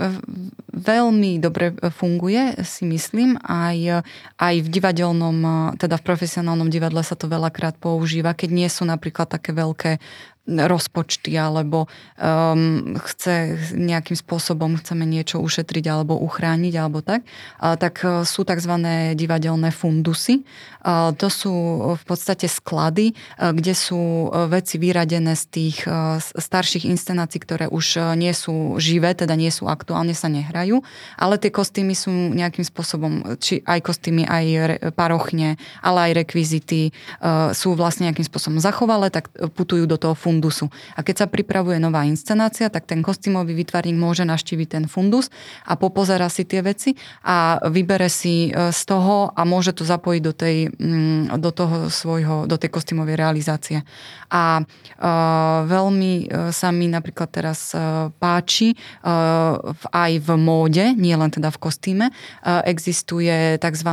veľmi 0.74 1.38
dobre 1.38 1.74
funguje, 1.94 2.62
si 2.66 2.86
myslím. 2.86 3.38
Aj, 3.42 4.02
aj 4.38 4.54
v 4.62 4.68
divadelnom, 4.68 5.38
teda 5.78 5.98
v 5.98 6.06
profesionálnom 6.06 6.70
divadle 6.70 7.02
sa 7.02 7.18
to 7.18 7.30
veľakrát 7.30 7.78
používa, 7.78 8.34
keď 8.34 8.50
nie 8.50 8.68
sú 8.70 8.86
napríklad 8.86 9.30
také 9.30 9.54
veľké 9.54 10.02
rozpočty 10.44 11.32
alebo 11.40 11.88
um, 12.20 13.00
chce 13.00 13.56
nejakým 13.72 14.12
spôsobom 14.12 14.76
chceme 14.76 15.08
niečo 15.08 15.40
ušetriť 15.40 15.84
alebo 15.88 16.20
uchrániť 16.20 16.74
alebo 16.76 17.00
tak, 17.00 17.24
uh, 17.64 17.80
tak 17.80 18.04
uh, 18.04 18.28
sú 18.28 18.44
tzv. 18.44 18.72
divadelné 19.16 19.72
fundusy. 19.72 20.44
Uh, 20.84 21.16
to 21.16 21.32
sú 21.32 21.52
v 21.96 22.04
podstate 22.04 22.44
sklady, 22.44 23.16
uh, 23.40 23.56
kde 23.56 23.72
sú 23.72 24.28
veci 24.52 24.76
vyradené 24.76 25.32
z 25.32 25.44
tých 25.48 25.88
uh, 25.88 26.20
starších 26.20 26.84
inscenácií, 26.92 27.40
ktoré 27.40 27.66
už 27.72 28.16
nie 28.20 28.32
sú 28.36 28.76
živé, 28.76 29.16
teda 29.16 29.32
nie 29.40 29.48
sú 29.48 29.64
aktuálne, 29.64 30.12
sa 30.12 30.28
nehrajú, 30.28 30.84
ale 31.16 31.40
tie 31.40 31.48
kostýmy 31.48 31.96
sú 31.96 32.12
nejakým 32.12 32.68
spôsobom, 32.68 33.40
či 33.40 33.64
aj 33.64 33.80
kostýmy, 33.80 34.28
aj 34.28 34.44
re, 34.60 34.76
parochne, 34.92 35.56
ale 35.80 36.12
aj 36.12 36.28
rekvizity 36.28 36.92
uh, 36.92 37.56
sú 37.56 37.72
vlastne 37.72 38.12
nejakým 38.12 38.28
spôsobom 38.28 38.60
zachovalé, 38.60 39.08
tak 39.08 39.32
putujú 39.56 39.88
do 39.88 39.96
toho 39.96 40.12
fundusu 40.12 40.33
fundusu. 40.34 40.66
A 40.98 41.06
keď 41.06 41.24
sa 41.24 41.26
pripravuje 41.30 41.78
nová 41.78 42.02
inscenácia, 42.02 42.66
tak 42.66 42.90
ten 42.90 43.06
kostýmový 43.06 43.54
vytvarník 43.54 43.94
môže 43.94 44.26
naštíviť 44.26 44.68
ten 44.68 44.84
fundus 44.90 45.30
a 45.62 45.78
popozera 45.78 46.26
si 46.26 46.42
tie 46.42 46.58
veci 46.58 46.98
a 47.22 47.62
vybere 47.70 48.10
si 48.10 48.50
e, 48.50 48.74
z 48.74 48.80
toho 48.82 49.30
a 49.30 49.40
môže 49.46 49.70
to 49.78 49.86
zapojiť 49.86 50.22
do, 50.26 50.32
tej, 50.34 50.56
mm, 50.74 51.38
do 51.38 51.50
toho 51.54 51.86
svojho, 51.86 52.50
do 52.50 52.58
tej 52.58 52.74
kostýmovej 52.74 53.14
realizácie. 53.14 53.86
A 54.34 54.58
uh, 54.58 55.62
veľmi 55.68 56.12
uh, 56.26 56.50
sa 56.50 56.74
mi 56.74 56.90
napríklad 56.90 57.30
teraz 57.30 57.70
uh, 57.70 58.10
páči 58.18 58.74
uh, 58.74 59.60
aj 59.94 60.12
v 60.18 60.28
móde, 60.34 60.90
nie 60.98 61.14
len 61.14 61.30
teda 61.30 61.54
v 61.54 61.62
kostýme, 61.62 62.06
uh, 62.10 62.64
existuje 62.66 63.60
tzv. 63.62 63.90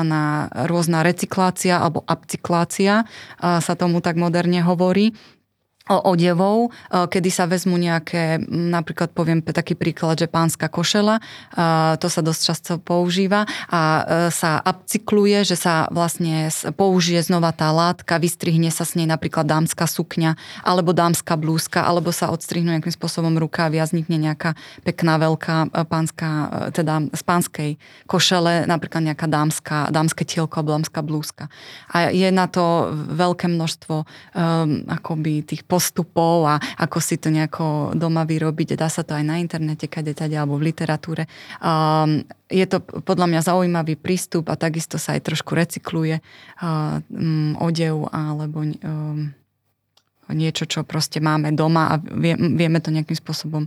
rôzna 0.65 1.05
recyklácia 1.05 1.77
alebo 1.77 2.01
upcyklácia, 2.07 3.05
sa 3.41 3.73
tomu 3.75 3.99
tak 3.99 4.15
moderne 4.17 4.63
hovorí, 4.63 5.11
odevov, 5.99 6.69
e, 6.69 7.05
kedy 7.11 7.29
sa 7.33 7.49
vezmu 7.49 7.75
nejaké, 7.75 8.39
napríklad 8.47 9.11
poviem 9.11 9.43
taký 9.43 9.75
príklad, 9.75 10.15
že 10.21 10.31
pánska 10.31 10.71
košela, 10.71 11.19
e, 11.19 11.21
to 11.99 12.07
sa 12.07 12.21
dosť 12.23 12.41
často 12.41 12.71
používa 12.79 13.43
a 13.67 13.81
e, 13.81 14.01
sa 14.31 14.63
upcykluje, 14.63 15.43
že 15.43 15.59
sa 15.59 15.91
vlastne 15.91 16.47
použije 16.75 17.19
znova 17.25 17.51
tá 17.51 17.73
látka, 17.75 18.21
vystrihne 18.21 18.71
sa 18.71 18.87
s 18.87 18.95
nej 18.95 19.09
napríklad 19.09 19.43
dámska 19.43 19.89
sukňa 19.89 20.39
alebo 20.63 20.95
dámska 20.95 21.35
blúzka, 21.35 21.83
alebo 21.83 22.15
sa 22.15 22.31
odstrihnú 22.31 22.71
nejakým 22.71 22.93
spôsobom 22.93 23.35
ruka 23.35 23.67
a 23.67 23.73
vznikne 23.83 24.17
nejaká 24.21 24.55
pekná 24.85 25.17
veľká 25.17 25.85
pánska, 25.89 26.27
teda 26.75 27.09
z 27.11 27.21
pánskej 27.23 27.69
košele, 28.05 28.69
napríklad 28.69 29.03
nejaká 29.11 29.25
dámska, 29.25 29.89
dámske 29.89 30.23
tielko 30.23 30.61
alebo 30.61 30.77
dámska 30.77 30.99
blúzka. 31.01 31.45
A 31.89 32.13
je 32.13 32.29
na 32.29 32.45
to 32.45 32.93
veľké 32.93 33.49
množstvo 33.49 33.95
um, 34.03 34.05
akoby 34.87 35.41
tých 35.45 35.63
postupov 35.81 36.45
a 36.45 36.61
ako 36.77 37.01
si 37.01 37.17
to 37.17 37.33
nejako 37.33 37.97
doma 37.97 38.21
vyrobiť. 38.21 38.77
Dá 38.77 38.85
sa 38.85 39.01
to 39.01 39.17
aj 39.17 39.25
na 39.25 39.41
internete, 39.41 39.89
kade 39.89 40.13
tade, 40.13 40.37
alebo 40.37 40.61
v 40.61 40.69
literatúre. 40.69 41.25
Um, 41.57 42.21
je 42.53 42.61
to 42.69 42.85
podľa 42.85 43.25
mňa 43.25 43.41
zaujímavý 43.41 43.97
prístup 43.97 44.53
a 44.53 44.55
takisto 44.61 45.01
sa 45.01 45.17
aj 45.17 45.25
trošku 45.25 45.57
recykluje 45.57 46.21
um, 46.61 47.57
odev 47.57 48.05
alebo 48.13 48.61
um, 48.61 49.33
niečo, 50.29 50.69
čo 50.69 50.85
proste 50.85 51.17
máme 51.17 51.49
doma 51.57 51.89
a 51.89 51.95
vie, 51.97 52.37
vieme 52.37 52.77
to 52.77 52.93
nejakým 52.93 53.17
spôsobom 53.17 53.65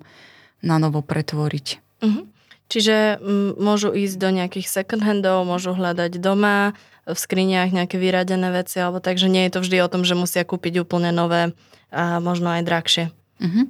na 0.62 0.78
novo 0.78 1.02
pretvoriť. 1.02 1.66
Uh-huh. 1.98 2.30
Čiže 2.68 3.20
môžu 3.60 3.92
ísť 3.92 4.16
do 4.16 4.28
nejakých 4.32 4.66
second 4.66 5.04
handov, 5.04 5.44
môžu 5.44 5.76
hľadať 5.76 6.16
doma, 6.18 6.72
v 7.04 7.18
skriniach 7.18 7.68
nejaké 7.68 8.00
vyradené 8.00 8.48
veci, 8.48 8.80
alebo 8.80 8.96
takže 8.96 9.28
nie 9.28 9.44
je 9.44 9.52
to 9.52 9.60
vždy 9.60 9.76
o 9.84 9.92
tom, 9.92 10.08
že 10.08 10.16
musia 10.16 10.40
kúpiť 10.40 10.80
úplne 10.80 11.12
nové 11.12 11.52
a 11.92 12.16
možno 12.16 12.48
aj 12.48 12.64
drahšie. 12.64 13.04
Uh-huh. 13.44 13.68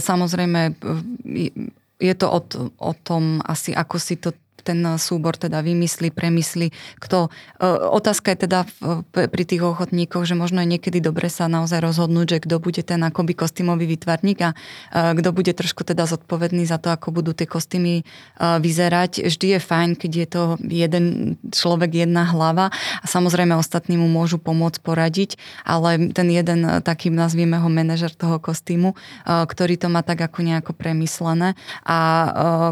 Samozrejme, 0.00 0.72
je 2.00 2.14
to 2.16 2.26
o, 2.32 2.40
o 2.80 2.92
tom 2.96 3.44
asi, 3.44 3.76
ako 3.76 3.96
si 4.00 4.16
to 4.16 4.32
ten 4.66 4.82
súbor 4.98 5.38
teda 5.38 5.62
vymyslí, 5.62 6.10
premyslí. 6.10 6.74
Kto, 6.98 7.30
e, 7.62 7.66
otázka 7.70 8.34
je 8.34 8.38
teda 8.50 8.66
pri 9.14 9.42
tých 9.46 9.62
ochotníkoch, 9.62 10.26
že 10.26 10.34
možno 10.34 10.66
je 10.66 10.74
niekedy 10.74 10.98
dobre 10.98 11.30
sa 11.30 11.46
naozaj 11.46 11.78
rozhodnúť, 11.78 12.26
že 12.26 12.38
kto 12.42 12.58
bude 12.58 12.82
ten 12.82 12.98
akoby 13.06 13.38
kostýmový 13.38 13.86
výtvarník 13.86 14.38
a 14.42 14.50
e, 14.50 14.56
kto 15.22 15.30
bude 15.30 15.54
trošku 15.54 15.86
teda 15.86 16.10
zodpovedný 16.10 16.66
za 16.66 16.82
to, 16.82 16.90
ako 16.90 17.14
budú 17.14 17.30
tie 17.30 17.46
kostýmy 17.46 18.02
vyzerať. 18.40 19.28
Vždy 19.28 19.46
je 19.56 19.60
fajn, 19.62 19.90
keď 19.94 20.12
je 20.12 20.26
to 20.26 20.42
jeden 20.66 21.04
človek, 21.54 21.94
jedna 21.94 22.26
hlava 22.26 22.74
a 22.74 23.06
samozrejme 23.06 23.54
ostatní 23.54 24.00
mu 24.00 24.10
môžu 24.10 24.40
pomôcť 24.40 24.82
poradiť, 24.82 25.30
ale 25.62 26.10
ten 26.10 26.28
jeden 26.32 26.82
taký, 26.82 27.12
nazvieme 27.12 27.60
ho 27.60 27.68
manažer 27.68 28.12
toho 28.12 28.40
kostýmu, 28.40 28.96
ktorý 29.24 29.76
to 29.76 29.92
má 29.92 30.00
tak 30.00 30.24
ako 30.24 30.42
nejako 30.42 30.72
premyslené 30.72 31.54
a 31.84 31.98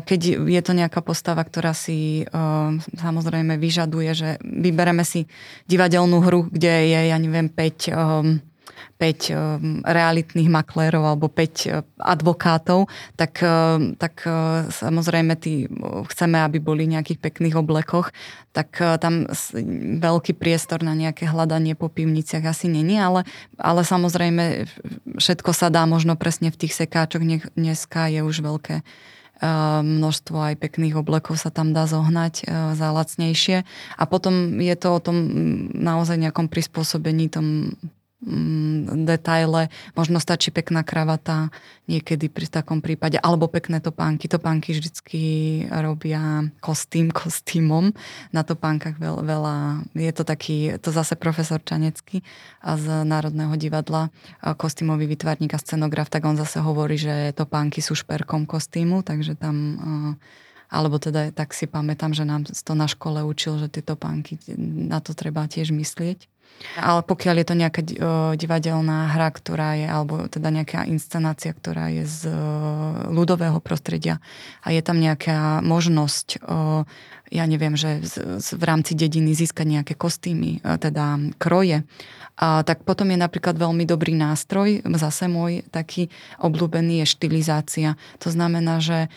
keď 0.04 0.48
je 0.48 0.62
to 0.64 0.72
nejaká 0.72 1.00
postava, 1.04 1.44
ktorá 1.44 1.76
si 1.84 2.24
uh, 2.24 2.72
samozrejme 2.96 3.60
vyžaduje, 3.60 4.10
že 4.16 4.30
vybereme 4.40 5.04
si 5.04 5.28
divadelnú 5.68 6.24
hru, 6.24 6.48
kde 6.48 6.88
je, 6.88 7.00
ja 7.12 7.16
neviem, 7.20 7.52
5 7.52 7.92
um, 7.92 8.40
5 8.94 9.84
realitných 9.84 10.50
maklérov 10.50 11.02
alebo 11.02 11.26
5 11.26 11.98
advokátov, 11.98 12.86
tak, 13.18 13.42
tak 13.98 14.14
samozrejme 14.70 15.34
tí, 15.34 15.66
chceme, 16.14 16.38
aby 16.42 16.62
boli 16.62 16.86
v 16.86 16.94
nejakých 16.98 17.18
pekných 17.18 17.58
oblekoch, 17.58 18.14
tak 18.54 18.78
tam 19.02 19.26
veľký 19.98 20.38
priestor 20.38 20.86
na 20.86 20.94
nejaké 20.94 21.26
hľadanie 21.26 21.74
po 21.74 21.90
pivniciach 21.90 22.46
asi 22.46 22.70
není, 22.70 22.98
ale, 22.98 23.26
ale 23.58 23.82
samozrejme 23.82 24.70
všetko 25.18 25.50
sa 25.50 25.74
dá 25.74 25.82
možno 25.90 26.14
presne 26.14 26.54
v 26.54 26.66
tých 26.66 26.78
sekáčoch, 26.78 27.22
dneska 27.58 28.06
je 28.10 28.22
už 28.22 28.46
veľké 28.46 28.86
množstvo 29.82 30.36
aj 30.38 30.54
pekných 30.62 30.94
oblekov 30.94 31.40
sa 31.40 31.50
tam 31.50 31.74
dá 31.74 31.90
zohnať 31.90 32.46
za 32.78 32.88
lacnejšie. 32.94 33.66
A 33.98 34.02
potom 34.06 34.62
je 34.62 34.74
to 34.78 34.88
o 34.94 35.00
tom 35.02 35.16
naozaj 35.74 36.20
nejakom 36.20 36.46
prispôsobení 36.46 37.26
tom 37.32 37.74
detaile. 39.04 39.68
Možno 39.92 40.16
stačí 40.16 40.48
pekná 40.48 40.80
kravata 40.80 41.52
niekedy 41.84 42.32
pri 42.32 42.48
takom 42.48 42.80
prípade, 42.80 43.20
alebo 43.20 43.44
pekné 43.52 43.84
topánky. 43.84 44.24
Topánky 44.26 44.72
vždycky 44.72 45.22
robia 45.68 46.48
kostým 46.64 47.12
kostýmom. 47.12 47.92
Na 48.32 48.40
topánkach 48.40 48.96
veľa, 48.96 49.22
veľa 49.22 49.54
je 49.92 50.12
to 50.16 50.24
taký, 50.24 50.56
to 50.80 50.88
zase 50.88 51.14
profesor 51.20 51.60
Čanecký 51.60 52.24
z 52.64 52.86
Národného 53.04 53.52
divadla, 53.60 54.08
kostýmový 54.40 55.04
vytvarník 55.04 55.52
a 55.52 55.60
scenograf, 55.60 56.08
tak 56.08 56.24
on 56.24 56.40
zase 56.40 56.64
hovorí, 56.64 56.96
že 56.96 57.36
topánky 57.36 57.84
sú 57.84 57.92
šperkom 57.92 58.48
kostýmu, 58.48 59.04
takže 59.04 59.36
tam 59.36 59.76
alebo 60.74 60.98
teda 60.98 61.30
tak 61.30 61.54
si 61.54 61.70
pamätám, 61.70 62.16
že 62.16 62.26
nám 62.26 62.50
to 62.50 62.72
na 62.74 62.90
škole 62.90 63.22
učil, 63.22 63.62
že 63.62 63.70
tieto 63.70 63.94
pánky, 63.94 64.40
na 64.58 64.98
to 64.98 65.14
treba 65.14 65.46
tiež 65.46 65.70
myslieť. 65.70 66.26
Ale 66.74 67.04
pokiaľ 67.06 67.34
je 67.38 67.46
to 67.46 67.54
nejaká 67.54 67.82
divadelná 68.34 69.14
hra, 69.14 69.28
ktorá 69.30 69.78
je, 69.78 69.86
alebo 69.86 70.26
teda 70.26 70.48
nejaká 70.48 70.88
inscenácia, 70.88 71.52
ktorá 71.54 71.92
je 71.92 72.08
z 72.08 72.20
ľudového 73.12 73.60
prostredia 73.60 74.18
a 74.64 74.72
je 74.74 74.82
tam 74.82 74.98
nejaká 74.98 75.60
možnosť, 75.62 76.42
ja 77.30 77.44
neviem, 77.46 77.78
že 77.78 78.02
v 78.38 78.64
rámci 78.64 78.96
dediny 78.98 79.36
získať 79.36 79.66
nejaké 79.70 79.94
kostýmy, 79.94 80.64
teda 80.64 81.36
kroje, 81.38 81.86
tak 82.40 82.82
potom 82.82 83.12
je 83.12 83.18
napríklad 83.22 83.54
veľmi 83.54 83.86
dobrý 83.86 84.18
nástroj, 84.18 84.82
zase 84.98 85.30
môj 85.30 85.62
taký 85.70 86.10
obľúbený 86.42 87.04
je 87.04 87.12
štilizácia. 87.12 87.88
To 88.18 88.34
znamená, 88.34 88.82
že 88.82 89.12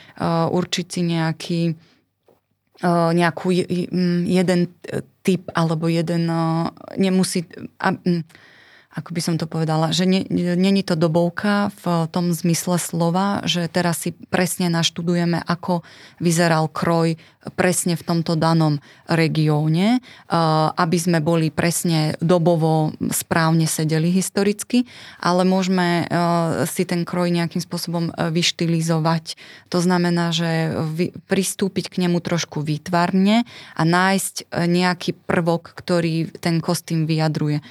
určiť 0.52 0.86
si 0.86 1.02
nejaký 1.02 1.62
nejakú 2.84 3.50
jeden 4.28 4.62
typ 5.26 5.50
alebo 5.58 5.90
jeden 5.90 6.30
nemusí 6.98 7.46
ako 8.98 9.14
by 9.14 9.22
som 9.22 9.38
to 9.38 9.46
povedala, 9.46 9.94
že 9.94 10.10
není 10.10 10.82
to 10.82 10.98
dobovka 10.98 11.70
v 11.86 12.10
tom 12.10 12.34
zmysle 12.34 12.82
slova, 12.82 13.46
že 13.46 13.70
teraz 13.70 14.02
si 14.02 14.18
presne 14.34 14.74
naštudujeme, 14.74 15.38
ako 15.46 15.86
vyzeral 16.18 16.66
kroj 16.66 17.22
presne 17.54 17.96
v 17.96 18.04
tomto 18.04 18.36
danom 18.36 18.82
regióne, 19.08 20.04
aby 20.76 20.98
sme 21.00 21.22
boli 21.24 21.48
presne 21.54 22.18
dobovo 22.20 22.92
správne 23.14 23.70
sedeli 23.70 24.12
historicky, 24.12 24.84
ale 25.22 25.48
môžeme 25.48 26.10
si 26.68 26.84
ten 26.84 27.06
kroj 27.06 27.32
nejakým 27.32 27.62
spôsobom 27.64 28.12
vyštilizovať. 28.12 29.40
To 29.72 29.80
znamená, 29.80 30.36
že 30.36 30.76
pristúpiť 31.30 31.94
k 31.94 32.04
nemu 32.04 32.20
trošku 32.20 32.66
výtvarne 32.66 33.48
a 33.78 33.82
nájsť 33.86 34.52
nejaký 34.52 35.16
prvok, 35.16 35.72
ktorý 35.72 36.34
ten 36.42 36.60
kostým 36.60 37.08
vyjadruje. 37.08 37.62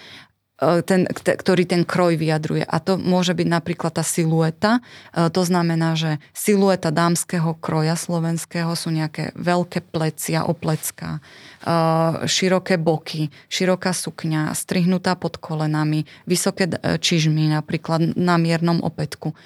E, 0.57 0.81
ten, 0.81 1.05
ktorý 1.13 1.69
ten 1.69 1.85
kroj 1.85 2.17
vyjadruje. 2.17 2.65
A 2.65 2.81
to 2.81 2.97
môže 2.97 3.37
byť 3.37 3.45
napríklad 3.45 3.93
tá 3.93 4.01
silueta. 4.01 4.81
E, 5.13 5.29
to 5.29 5.45
znamená, 5.45 5.93
že 5.93 6.17
silueta 6.33 6.89
dámskeho 6.89 7.61
kroja 7.61 7.93
slovenského 7.93 8.73
sú 8.73 8.89
nejaké 8.89 9.37
veľké 9.37 9.85
plecia, 9.93 10.49
oplecká, 10.49 11.21
e, 11.21 12.25
široké 12.25 12.81
boky, 12.81 13.29
široká 13.53 13.93
sukňa, 13.93 14.57
strihnutá 14.57 15.13
pod 15.21 15.37
kolenami, 15.37 16.09
vysoké 16.25 16.73
čižmy 16.81 17.53
napríklad 17.53 18.17
na 18.17 18.41
miernom 18.41 18.81
opätku. 18.81 19.37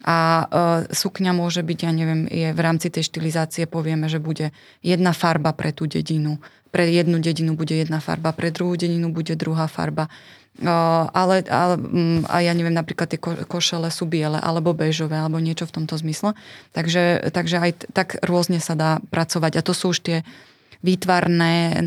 A 0.00 0.48
sukňa 0.88 1.36
môže 1.36 1.60
byť, 1.60 1.78
ja 1.84 1.92
neviem, 1.92 2.24
je 2.24 2.56
v 2.56 2.60
rámci 2.64 2.88
tej 2.88 3.04
štilizácie 3.04 3.68
povieme, 3.68 4.08
že 4.08 4.16
bude 4.16 4.48
jedna 4.80 5.12
farba 5.12 5.52
pre 5.52 5.76
tú 5.76 5.84
dedinu. 5.84 6.40
Pre 6.72 6.88
jednu 6.88 7.20
dedinu 7.20 7.52
bude 7.52 7.76
jedna 7.76 8.00
farba, 8.00 8.32
pre 8.32 8.48
druhú 8.48 8.80
dedinu 8.80 9.12
bude 9.12 9.36
druhá 9.36 9.68
farba 9.68 10.08
ale, 10.60 11.46
ale 11.48 11.74
mm, 11.78 12.28
a 12.28 12.36
ja 12.44 12.52
neviem, 12.52 12.74
napríklad 12.74 13.08
tie 13.08 13.20
košele 13.22 13.88
sú 13.88 14.04
biele 14.04 14.36
alebo 14.36 14.76
bežové 14.76 15.16
alebo 15.16 15.40
niečo 15.40 15.64
v 15.64 15.80
tomto 15.80 15.96
zmysle. 15.96 16.36
Takže, 16.76 17.32
takže 17.32 17.56
aj 17.56 17.70
tak 17.94 18.20
rôzne 18.20 18.60
sa 18.60 18.76
dá 18.76 19.00
pracovať 19.08 19.56
a 19.56 19.64
to 19.64 19.72
sú 19.72 19.96
už 19.96 20.00
tie 20.04 20.18
výtvarné 20.80 21.80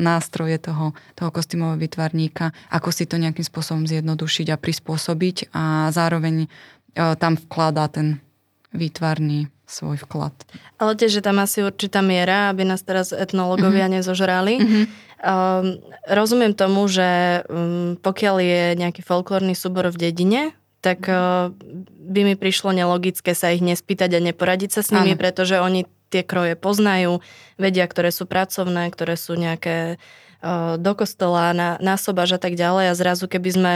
nástroje 0.00 0.56
toho, 0.56 0.96
toho 1.12 1.30
kostýmového 1.32 1.76
výtvarníka, 1.76 2.56
ako 2.72 2.88
si 2.88 3.04
to 3.04 3.20
nejakým 3.20 3.44
spôsobom 3.44 3.84
zjednodušiť 3.84 4.46
a 4.48 4.56
prispôsobiť 4.56 5.52
a 5.52 5.92
zároveň 5.92 6.48
tam 6.96 7.36
vkladá 7.36 7.92
ten 7.92 8.16
výtvarný 8.72 9.52
svoj 9.70 10.02
vklad. 10.02 10.34
Ale 10.82 10.98
tiež, 10.98 11.22
že 11.22 11.22
tam 11.22 11.38
asi 11.38 11.62
určitá 11.62 12.02
miera, 12.02 12.50
aby 12.50 12.66
nás 12.66 12.82
teraz 12.82 13.14
etnológovia 13.14 13.86
mm-hmm. 13.86 14.02
nezožrali. 14.02 14.54
Mm-hmm. 14.58 14.84
Um, 15.20 15.84
rozumiem 16.08 16.56
tomu, 16.56 16.88
že 16.88 17.44
um, 17.44 17.92
pokiaľ 18.00 18.36
je 18.40 18.62
nejaký 18.80 19.04
folklórny 19.04 19.52
súbor 19.52 19.92
v 19.92 20.08
dedine, 20.08 20.56
tak 20.80 21.04
uh, 21.12 21.52
by 22.08 22.20
mi 22.24 22.34
prišlo 22.40 22.72
nelogické 22.72 23.36
sa 23.36 23.52
ich 23.52 23.60
nespýtať 23.60 24.16
a 24.16 24.24
neporadiť 24.24 24.70
sa 24.72 24.80
s 24.80 24.88
nimi, 24.96 25.12
ano. 25.12 25.20
pretože 25.20 25.60
oni 25.60 25.84
tie 26.08 26.24
kroje 26.24 26.56
poznajú, 26.56 27.20
vedia, 27.60 27.84
ktoré 27.84 28.08
sú 28.08 28.24
pracovné, 28.24 28.88
ktoré 28.88 29.20
sú 29.20 29.36
nejaké 29.36 30.00
uh, 30.40 30.80
do 30.80 30.92
kostola, 30.96 31.52
na, 31.52 31.76
na 31.84 32.00
sobaž 32.00 32.36
a 32.36 32.40
tak 32.40 32.56
ďalej 32.56 32.88
a 32.88 32.98
zrazu 32.98 33.28
keby 33.28 33.50
sme 33.52 33.72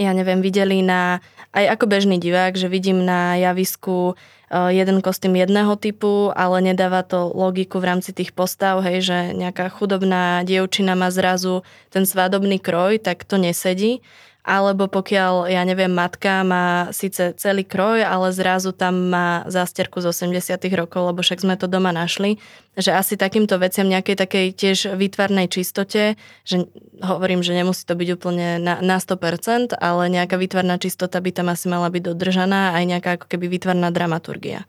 ja 0.00 0.16
neviem, 0.16 0.40
videli 0.40 0.80
na, 0.80 1.20
aj 1.52 1.76
ako 1.76 1.84
bežný 1.84 2.16
divák, 2.16 2.56
že 2.56 2.72
vidím 2.72 3.04
na 3.04 3.36
javisku 3.36 4.16
Eh, 4.50 4.82
jeden 4.82 4.98
kostým 4.98 5.38
jedného 5.38 5.78
typu, 5.78 6.34
ale 6.34 6.58
nedáva 6.58 7.06
to 7.06 7.30
logiku 7.30 7.78
v 7.78 7.94
rámci 7.94 8.10
tých 8.10 8.34
postav, 8.34 8.82
hej, 8.82 8.98
že 9.06 9.18
nejaká 9.30 9.70
chudobná 9.70 10.42
dievčina 10.42 10.98
má 10.98 11.06
zrazu 11.14 11.62
ten 11.86 12.02
svadobný 12.02 12.58
kroj, 12.58 12.98
tak 12.98 13.22
to 13.22 13.38
nesedí 13.38 14.02
alebo 14.40 14.88
pokiaľ, 14.88 15.52
ja 15.52 15.62
neviem, 15.68 15.92
matka 15.92 16.40
má 16.40 16.88
síce 16.96 17.36
celý 17.36 17.68
kroj, 17.68 18.00
ale 18.00 18.32
zrazu 18.32 18.72
tam 18.72 19.12
má 19.12 19.44
zásterku 19.44 20.00
z 20.00 20.10
80 20.10 20.56
rokov, 20.72 21.12
lebo 21.12 21.20
však 21.20 21.44
sme 21.44 21.60
to 21.60 21.68
doma 21.68 21.92
našli, 21.92 22.40
že 22.72 22.96
asi 22.96 23.20
takýmto 23.20 23.60
veciam 23.60 23.84
nejakej 23.84 24.16
takej 24.16 24.46
tiež 24.56 24.78
výtvarnej 24.96 25.52
čistote, 25.52 26.16
že 26.48 26.56
hovorím, 27.04 27.44
že 27.44 27.52
nemusí 27.52 27.84
to 27.84 27.92
byť 27.92 28.08
úplne 28.16 28.56
na, 28.64 28.80
na 28.80 28.96
100%, 28.96 29.76
ale 29.76 30.02
nejaká 30.08 30.40
výtvarná 30.40 30.80
čistota 30.80 31.20
by 31.20 31.30
tam 31.36 31.52
asi 31.52 31.68
mala 31.68 31.92
byť 31.92 32.02
dodržaná, 32.08 32.72
aj 32.80 32.84
nejaká 32.88 33.10
ako 33.20 33.26
keby 33.28 33.46
výtvarná 33.52 33.92
dramaturgia. 33.92 34.64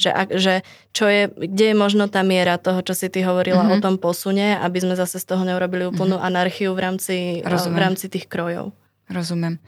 Že, 0.00 0.10
že 0.40 0.54
čo 0.96 1.06
je, 1.06 1.28
kde 1.28 1.70
je 1.70 1.76
možno 1.76 2.08
tá 2.08 2.24
miera 2.24 2.56
toho, 2.56 2.80
čo 2.80 2.96
si 2.96 3.12
ty 3.12 3.20
hovorila 3.20 3.68
mm-hmm. 3.68 3.78
o 3.78 3.84
tom 3.84 3.94
posune, 4.00 4.56
aby 4.56 4.80
sme 4.80 4.96
zase 4.96 5.20
z 5.20 5.28
toho 5.28 5.44
neurobili 5.44 5.84
úplnú 5.84 6.16
mm-hmm. 6.16 6.30
anarchiu 6.32 6.72
v 6.72 6.80
rámci, 6.80 7.16
v 7.44 7.78
rámci 7.78 8.08
tých 8.08 8.24
krojov. 8.24 8.72
Rozumiem. 9.14 9.58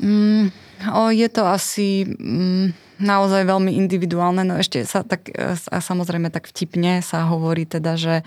Mm, 0.00 0.50
o, 0.94 1.10
je 1.10 1.28
to 1.28 1.42
asi... 1.46 2.04
Mm, 2.06 2.72
naozaj 3.02 3.42
veľmi 3.44 3.74
individuálne. 3.74 4.46
No 4.46 4.56
ešte 4.56 4.86
sa 4.86 5.02
tak, 5.02 5.28
e, 5.34 5.58
a 5.58 5.78
samozrejme 5.82 6.30
tak 6.30 6.48
vtipne 6.48 7.02
sa 7.02 7.26
hovorí 7.26 7.66
teda, 7.66 7.98
že 7.98 8.14
e, 8.22 8.24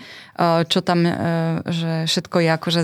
čo 0.68 0.84
tam, 0.84 1.08
že 1.66 2.04
všetko 2.06 2.36
je 2.44 2.50
akože 2.52 2.80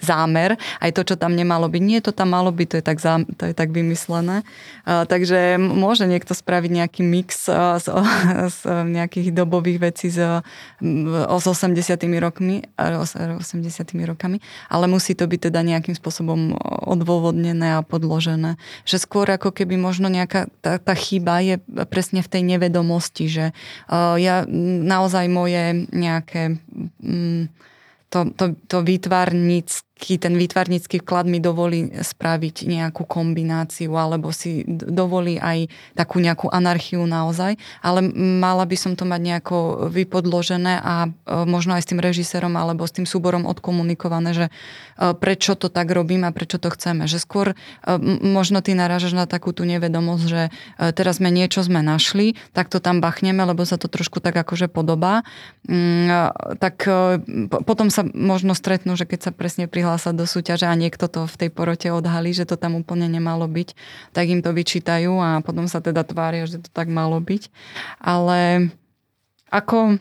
zámer, 0.00 0.56
aj 0.78 0.90
to, 0.94 1.02
čo 1.02 1.14
tam 1.18 1.34
nemalo 1.34 1.66
byť. 1.66 1.82
Nie, 1.82 1.98
to 1.98 2.14
tam 2.14 2.32
malo 2.32 2.54
byť, 2.54 2.66
to 2.70 2.76
je 2.78 2.84
tak, 2.84 2.98
zá, 3.02 3.20
to 3.36 3.50
je 3.50 3.54
tak 3.54 3.74
vymyslené. 3.74 4.46
Takže 4.86 5.58
môže 5.58 6.06
niekto 6.06 6.32
spraviť 6.36 6.70
nejaký 6.70 7.02
mix 7.02 7.50
z, 7.50 7.86
z 8.56 8.60
nejakých 8.86 9.34
dobových 9.34 9.78
vecí 9.90 10.08
z, 10.08 10.44
s 10.80 11.44
80 11.46 11.74
rokmi, 12.22 12.62
80 12.78 13.42
rokami, 14.06 14.38
ale 14.70 14.84
musí 14.86 15.18
to 15.18 15.26
byť 15.26 15.50
teda 15.50 15.60
nejakým 15.66 15.96
spôsobom 15.98 16.54
odôvodnené 16.86 17.80
a 17.80 17.80
podložené. 17.82 18.60
Že 18.86 18.96
skôr 19.02 19.26
ako 19.26 19.50
keby 19.50 19.74
možno 19.74 20.06
nejaká 20.06 20.46
tá, 20.62 20.78
tá 20.78 20.94
chyba 20.94 21.42
je 21.42 21.58
presne 21.90 22.22
v 22.22 22.30
tej 22.30 22.42
nevedomosti, 22.46 23.26
že 23.26 23.46
uh, 23.90 24.14
ja 24.14 24.46
naozaj 24.86 25.26
moje 25.26 25.90
nejaké 25.90 26.62
um, 27.02 27.50
to, 28.12 28.28
to, 28.36 28.44
to 28.68 28.84
výtvarnícke 28.84 29.91
taký 30.02 30.18
ten 30.18 30.34
výtvarnícky 30.34 30.98
vklad 30.98 31.30
mi 31.30 31.38
dovolí 31.38 31.94
spraviť 31.94 32.66
nejakú 32.66 33.06
kombináciu 33.06 33.94
alebo 33.94 34.34
si 34.34 34.66
dovolí 34.66 35.38
aj 35.38 35.70
takú 35.94 36.18
nejakú 36.18 36.50
anarchiu 36.50 37.06
naozaj, 37.06 37.54
ale 37.86 38.02
mala 38.18 38.66
by 38.66 38.74
som 38.74 38.98
to 38.98 39.06
mať 39.06 39.22
nejako 39.22 39.86
vypodložené 39.94 40.82
a 40.82 41.06
e, 41.06 41.10
možno 41.46 41.78
aj 41.78 41.86
s 41.86 41.90
tým 41.94 42.02
režisérom 42.02 42.50
alebo 42.58 42.82
s 42.82 42.98
tým 42.98 43.06
súborom 43.06 43.46
odkomunikované, 43.46 44.34
že 44.34 44.46
e, 44.50 45.14
prečo 45.14 45.54
to 45.54 45.70
tak 45.70 45.86
robím 45.94 46.26
a 46.26 46.34
prečo 46.34 46.58
to 46.58 46.66
chceme. 46.74 47.06
Že 47.06 47.22
skôr 47.22 47.46
e, 47.54 47.94
možno 48.26 48.58
ty 48.58 48.74
narážaš 48.74 49.14
na 49.14 49.30
takú 49.30 49.54
tú 49.54 49.62
nevedomosť, 49.62 50.24
že 50.26 50.50
teraz 50.98 51.22
sme 51.22 51.30
niečo 51.30 51.62
sme 51.62 51.78
našli, 51.78 52.34
tak 52.50 52.74
to 52.74 52.82
tam 52.82 52.98
bachneme, 52.98 53.46
lebo 53.46 53.62
sa 53.62 53.78
to 53.78 53.86
trošku 53.86 54.18
tak 54.18 54.34
akože 54.34 54.66
podobá. 54.66 55.22
Mm, 55.70 56.34
tak 56.58 56.90
potom 57.62 57.86
sa 57.86 58.02
možno 58.02 58.58
stretnú, 58.58 58.98
že 58.98 59.06
keď 59.06 59.30
sa 59.30 59.30
presne 59.30 59.70
prihlásia 59.70 59.91
prihlása 59.92 60.16
do 60.16 60.24
súťaže 60.24 60.64
a 60.64 60.72
niekto 60.72 61.04
to 61.04 61.28
v 61.28 61.36
tej 61.36 61.50
porote 61.52 61.92
odhalí, 61.92 62.32
že 62.32 62.48
to 62.48 62.56
tam 62.56 62.80
úplne 62.80 63.12
nemalo 63.12 63.44
byť, 63.44 63.76
tak 64.16 64.24
im 64.32 64.40
to 64.40 64.56
vyčítajú 64.56 65.20
a 65.20 65.44
potom 65.44 65.68
sa 65.68 65.84
teda 65.84 66.00
tvária, 66.00 66.48
že 66.48 66.64
to 66.64 66.72
tak 66.72 66.88
malo 66.88 67.20
byť. 67.20 67.52
Ale 68.00 68.72
ako 69.52 70.00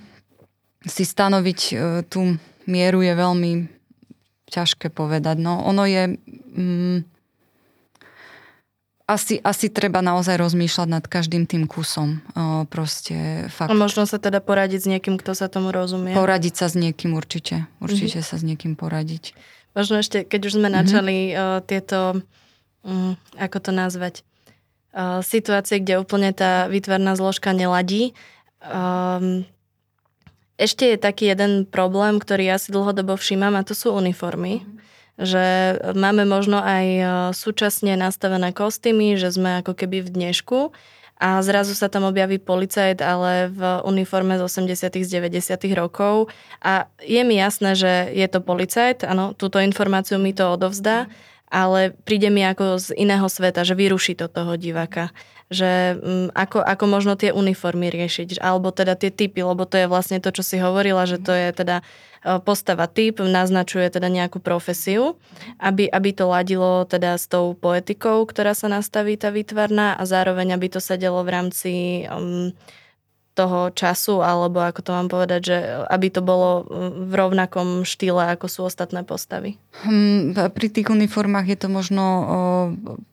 si 0.88 1.04
stanoviť 1.04 1.60
e, 1.60 1.74
tú 2.08 2.40
mieru 2.72 3.04
je 3.04 3.14
veľmi 3.20 3.52
ťažké 4.48 4.96
povedať. 4.96 5.44
No, 5.44 5.60
ono 5.60 5.84
je... 5.84 6.16
Mm, 6.56 7.04
asi, 9.12 9.44
asi 9.44 9.68
treba 9.68 10.00
naozaj 10.00 10.40
rozmýšľať 10.40 10.88
nad 10.88 11.04
každým 11.04 11.44
tým 11.44 11.68
kusom. 11.68 12.24
O, 12.32 12.64
proste 12.64 13.52
fakt. 13.52 13.68
A 13.68 13.76
možno 13.76 14.08
sa 14.08 14.24
teda 14.24 14.40
poradiť 14.40 14.80
s 14.80 14.88
niekým, 14.88 15.20
kto 15.20 15.36
sa 15.36 15.52
tomu 15.52 15.76
rozumie. 15.76 16.16
Poradiť 16.16 16.54
sa 16.56 16.72
s 16.72 16.80
niekým 16.80 17.12
určite. 17.12 17.68
Určite 17.84 18.24
mm-hmm. 18.24 18.32
sa 18.32 18.36
s 18.40 18.44
niekým 18.48 18.80
poradiť. 18.80 19.36
Možno 19.72 20.04
ešte, 20.04 20.28
keď 20.28 20.42
už 20.52 20.54
sme 20.60 20.68
mhm. 20.68 20.76
načali 20.76 21.16
mm-hmm. 21.32 21.40
uh, 21.40 21.60
tieto, 21.64 22.00
um, 22.84 23.16
ako 23.40 23.58
to 23.60 23.72
nazvať, 23.72 24.16
uh, 24.92 25.24
situácie, 25.24 25.80
kde 25.80 26.02
úplne 26.02 26.36
tá 26.36 26.68
výtvarná 26.68 27.16
zložka 27.16 27.56
neladí. 27.56 28.12
Um, 28.62 29.48
ešte 30.62 30.94
je 30.94 30.98
taký 31.02 31.34
jeden 31.34 31.66
problém, 31.66 32.22
ktorý 32.22 32.54
ja 32.54 32.58
si 32.62 32.70
dlhodobo 32.70 33.18
všímam 33.18 33.58
a 33.58 33.66
to 33.66 33.74
sú 33.74 33.96
uniformy. 33.96 34.62
Mm-hmm. 34.62 34.80
Že 35.22 35.46
máme 36.02 36.26
možno 36.26 36.58
aj 36.58 36.86
súčasne 37.38 37.94
nastavené 37.94 38.58
kostýmy, 38.58 39.22
že 39.22 39.30
sme 39.30 39.62
ako 39.62 39.78
keby 39.78 40.02
v 40.02 40.10
dnešku 40.10 40.74
a 41.22 41.38
zrazu 41.46 41.78
sa 41.78 41.86
tam 41.86 42.10
objaví 42.10 42.42
policajt, 42.42 42.98
ale 43.06 43.54
v 43.54 43.62
uniforme 43.86 44.42
z 44.42 44.42
80 44.42 45.06
z 45.06 45.10
90 45.22 45.54
rokov. 45.78 46.34
A 46.66 46.90
je 46.98 47.22
mi 47.22 47.38
jasné, 47.38 47.78
že 47.78 48.10
je 48.10 48.26
to 48.26 48.42
policajt, 48.42 49.06
áno, 49.06 49.38
túto 49.38 49.62
informáciu 49.62 50.18
mi 50.18 50.34
to 50.34 50.50
odovzdá, 50.50 51.06
ale 51.54 51.94
príde 52.10 52.34
mi 52.34 52.42
ako 52.42 52.82
z 52.82 52.98
iného 52.98 53.30
sveta, 53.30 53.62
že 53.62 53.78
vyruší 53.78 54.18
to 54.18 54.26
toho 54.26 54.58
diváka 54.58 55.14
že 55.52 56.00
um, 56.00 56.32
ako, 56.32 56.64
ako 56.64 56.86
možno 56.88 57.14
tie 57.20 57.36
uniformy 57.36 57.92
riešiť, 57.92 58.40
alebo 58.40 58.72
teda 58.72 58.96
tie 58.96 59.12
typy, 59.12 59.44
lebo 59.44 59.68
to 59.68 59.76
je 59.76 59.92
vlastne 59.92 60.24
to, 60.24 60.32
čo 60.32 60.48
si 60.48 60.56
hovorila, 60.58 61.04
že 61.04 61.20
to 61.20 61.36
je 61.36 61.52
teda 61.52 61.84
e, 62.24 62.40
postava 62.40 62.88
typ, 62.88 63.20
naznačuje 63.20 63.92
teda 63.92 64.08
nejakú 64.08 64.40
profesiu, 64.40 65.20
aby, 65.60 65.92
aby 65.92 66.10
to 66.16 66.32
ladilo 66.32 66.88
teda 66.88 67.20
s 67.20 67.28
tou 67.28 67.52
poetikou, 67.52 68.24
ktorá 68.24 68.56
sa 68.56 68.72
nastaví 68.72 69.20
tá 69.20 69.28
výtvarná 69.28 70.00
a 70.00 70.04
zároveň 70.08 70.56
aby 70.56 70.72
to 70.72 70.80
sedelo 70.80 71.20
v 71.28 71.30
rámci 71.36 71.72
um, 72.08 72.56
toho 73.42 73.74
času, 73.74 74.22
alebo 74.22 74.62
ako 74.62 74.86
to 74.86 74.92
mám 74.94 75.10
povedať, 75.10 75.42
že 75.42 75.58
aby 75.90 76.14
to 76.14 76.22
bolo 76.22 76.70
v 77.10 77.14
rovnakom 77.18 77.82
štýle, 77.82 78.38
ako 78.38 78.46
sú 78.46 78.60
ostatné 78.70 79.02
postavy? 79.02 79.58
Hmm, 79.82 80.38
pri 80.38 80.68
tých 80.70 80.94
uniformách 80.94 81.48
je 81.50 81.58
to 81.58 81.68
možno 81.74 82.06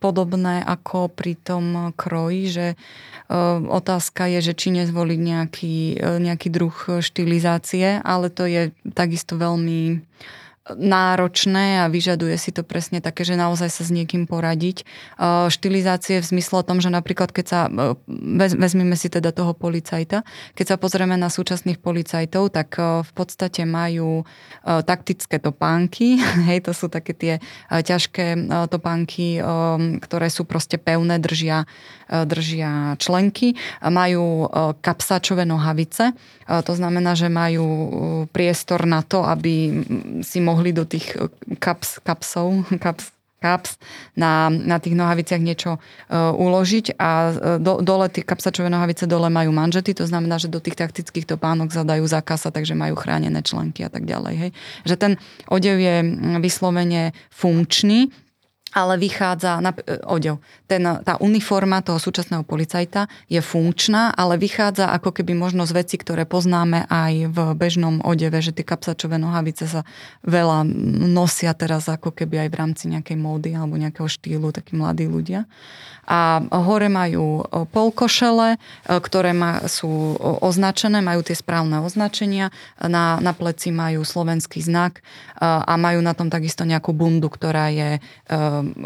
podobné 0.05 0.61
ako 0.61 1.09
pri 1.09 1.33
tom 1.41 1.97
kroji, 1.97 2.53
že 2.53 2.67
otázka 3.69 4.29
je, 4.37 4.53
že 4.53 4.53
či 4.53 4.69
nezvoliť 4.77 5.21
nejaký, 5.21 5.77
nejaký 6.01 6.49
druh 6.53 6.77
štilizácie, 7.01 8.05
ale 8.05 8.29
to 8.29 8.45
je 8.45 8.73
takisto 8.93 9.41
veľmi 9.41 10.05
náročné 10.77 11.85
a 11.85 11.91
vyžaduje 11.91 12.37
si 12.37 12.51
to 12.53 12.67
presne 12.67 13.01
také, 13.01 13.25
že 13.25 13.39
naozaj 13.39 13.71
sa 13.73 13.83
s 13.87 13.95
niekým 13.95 14.29
poradiť. 14.29 14.85
Štilizácie 15.49 16.21
v 16.21 16.27
zmysle 16.27 16.61
o 16.61 16.67
tom, 16.67 16.83
že 16.83 16.93
napríklad 16.93 17.33
keď 17.33 17.47
sa, 17.47 17.61
vezmeme 18.37 18.99
si 18.99 19.09
teda 19.09 19.33
toho 19.33 19.57
policajta, 19.57 20.27
keď 20.53 20.67
sa 20.67 20.77
pozrieme 20.77 21.17
na 21.17 21.33
súčasných 21.33 21.81
policajtov, 21.81 22.53
tak 22.53 22.77
v 22.79 23.11
podstate 23.15 23.65
majú 23.65 24.29
taktické 24.65 25.41
topánky, 25.41 26.21
hej, 26.49 26.65
to 26.65 26.77
sú 26.77 26.93
také 26.93 27.17
tie 27.17 27.35
ťažké 27.71 28.51
topánky, 28.69 29.41
ktoré 30.05 30.29
sú 30.29 30.45
proste 30.45 30.77
pevné, 30.77 31.21
držia, 31.21 31.65
držia 32.09 32.97
členky, 32.97 33.53
majú 33.85 34.49
kapsáčové 34.81 35.45
nohavice, 35.45 36.13
to 36.49 36.73
znamená, 36.73 37.13
že 37.13 37.29
majú 37.29 37.67
priestor 38.33 38.89
na 38.89 39.05
to, 39.05 39.21
aby 39.21 39.85
si 40.25 40.41
mohli 40.41 40.73
do 40.73 40.89
tých 40.89 41.13
e, 41.13 41.29
kaps, 41.61 42.01
kapsov, 42.01 42.65
kaps, 42.85 43.13
kaps 43.39 43.79
na, 44.19 44.51
na 44.51 44.83
tých 44.83 44.99
nohaviciach 44.99 45.39
niečo 45.39 45.79
uh, 45.79 46.35
uložiť 46.35 46.99
a 46.99 47.11
e, 47.31 47.33
do, 47.63 47.79
dole 47.79 48.11
tie 48.11 48.27
kapsačové 48.27 48.67
nohavice 48.67 49.07
dole 49.07 49.31
majú 49.31 49.55
manžety, 49.55 49.95
to 49.95 50.11
znamená, 50.11 50.43
že 50.43 50.51
do 50.51 50.59
tých 50.59 50.75
taktických 50.75 51.23
topánok 51.23 51.71
zadajú 51.71 52.03
zákasa, 52.03 52.51
takže 52.51 52.75
majú 52.75 52.99
chránené 52.99 53.39
členky 53.47 53.87
a 53.87 53.91
tak 53.95 54.11
ďalej. 54.11 54.35
Hej. 54.35 54.51
Že 54.91 54.95
ten 54.99 55.13
odev 55.47 55.79
je 55.79 55.97
vyslovene 56.43 57.15
funkčný, 57.31 58.11
ale 58.73 59.01
vychádza 59.01 59.65
na 59.65 59.73
e, 59.73 60.01
odev. 60.05 60.41
Ten, 60.69 60.85
tá 60.85 61.17
uniforma 61.25 61.81
toho 61.81 61.97
súčasného 61.97 62.45
policajta 62.45 63.09
je 63.33 63.41
funkčná, 63.41 64.13
ale 64.13 64.37
vychádza 64.37 64.93
ako 64.93 65.17
keby 65.17 65.33
možno 65.33 65.65
z 65.65 65.73
veci, 65.73 65.97
ktoré 65.97 66.29
poznáme 66.29 66.85
aj 66.89 67.33
v 67.33 67.39
bežnom 67.57 68.05
odeve, 68.05 68.45
že 68.45 68.53
tie 68.53 68.67
kapsačové 68.69 69.17
nohavice 69.17 69.65
sa 69.65 69.89
veľa 70.29 70.69
nosia 71.09 71.57
teraz 71.57 71.89
ako 71.89 72.13
keby 72.13 72.45
aj 72.45 72.49
v 72.53 72.59
rámci 72.59 72.85
nejakej 72.93 73.17
módy 73.17 73.57
alebo 73.57 73.81
nejakého 73.81 74.09
štýlu, 74.09 74.53
takí 74.53 74.77
mladí 74.77 75.09
ľudia. 75.09 75.49
A 76.09 76.41
hore 76.65 76.89
majú 76.89 77.45
polkošele, 77.69 78.57
e, 78.57 78.59
ktoré 78.89 79.37
ma, 79.37 79.69
sú 79.69 80.17
označené, 80.41 81.05
majú 81.05 81.21
tie 81.21 81.37
správne 81.37 81.85
označenia, 81.85 82.49
na, 82.81 83.21
na 83.21 83.37
pleci 83.37 83.69
majú 83.69 84.09
slovenský 84.09 84.65
znak 84.65 85.01
e, 85.01 85.03
a 85.45 85.77
majú 85.77 86.01
na 86.01 86.17
tom 86.17 86.33
takisto 86.33 86.65
nejakú 86.65 86.97
bundu, 86.97 87.29
ktorá 87.29 87.69
je 87.69 88.01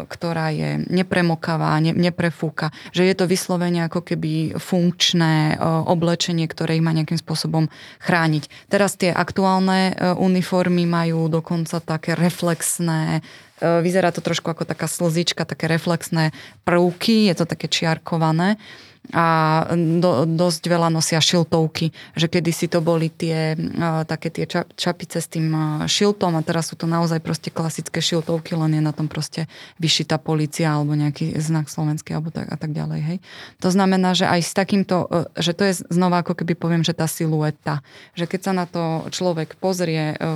ktorá 0.07 0.53
je 0.53 0.83
nepremokavá, 0.89 1.77
ne, 1.79 1.93
neprefúka, 1.93 2.73
že 2.91 3.07
je 3.07 3.15
to 3.15 3.25
vyslovene 3.29 3.85
ako 3.87 4.01
keby 4.03 4.57
funkčné 4.57 5.57
oblečenie, 5.63 6.45
ktoré 6.49 6.77
ich 6.79 6.85
má 6.85 6.95
nejakým 6.95 7.19
spôsobom 7.19 7.67
chrániť. 8.01 8.49
Teraz 8.69 8.95
tie 8.99 9.11
aktuálne 9.13 9.93
e, 9.93 10.13
uniformy 10.17 10.85
majú 10.87 11.27
dokonca 11.31 11.79
také 11.81 12.13
reflexné 12.17 13.19
e, 13.19 13.81
vyzerá 13.81 14.13
to 14.13 14.19
trošku 14.23 14.49
ako 14.49 14.63
taká 14.63 14.85
slzička, 14.85 15.47
také 15.47 15.69
reflexné 15.69 16.35
prvky, 16.67 17.29
je 17.31 17.35
to 17.37 17.45
také 17.49 17.67
čiarkované 17.67 18.57
a 19.11 19.25
do, 19.75 20.23
dosť 20.23 20.63
veľa 20.71 20.87
nosia 20.87 21.19
šiltovky, 21.19 21.91
že 22.15 22.31
kedysi 22.31 22.71
to 22.71 22.79
boli 22.79 23.11
tie 23.11 23.51
také 24.07 24.31
tie 24.31 24.47
čapice 24.79 25.19
s 25.19 25.27
tým 25.27 25.51
šiltom 25.91 26.39
a 26.39 26.45
teraz 26.45 26.71
sú 26.71 26.79
to 26.79 26.87
naozaj 26.87 27.19
proste 27.19 27.51
klasické 27.51 27.99
šiltovky, 27.99 28.55
len 28.55 28.79
je 28.79 28.81
na 28.81 28.95
tom 28.95 29.11
proste 29.11 29.51
vyšitá 29.75 30.15
policia 30.15 30.71
alebo 30.71 30.95
nejaký 30.95 31.35
znak 31.35 31.67
slovenský 31.67 32.15
alebo 32.15 32.31
tak 32.31 32.47
a 32.47 32.55
tak 32.55 32.71
ďalej. 32.71 32.99
Hej. 33.03 33.17
To 33.59 33.69
znamená, 33.75 34.15
že 34.15 34.23
aj 34.23 34.39
s 34.39 34.53
takýmto, 34.55 34.95
e, 35.11 35.41
že 35.41 35.51
to 35.51 35.67
je 35.67 35.73
znova 35.91 36.23
ako 36.23 36.39
keby 36.39 36.55
poviem, 36.55 36.83
že 36.87 36.95
tá 36.95 37.03
silueta, 37.03 37.83
že 38.15 38.23
keď 38.23 38.39
sa 38.39 38.53
na 38.55 38.65
to 38.69 39.11
človek 39.11 39.59
pozrie, 39.59 40.15
e, 40.15 40.27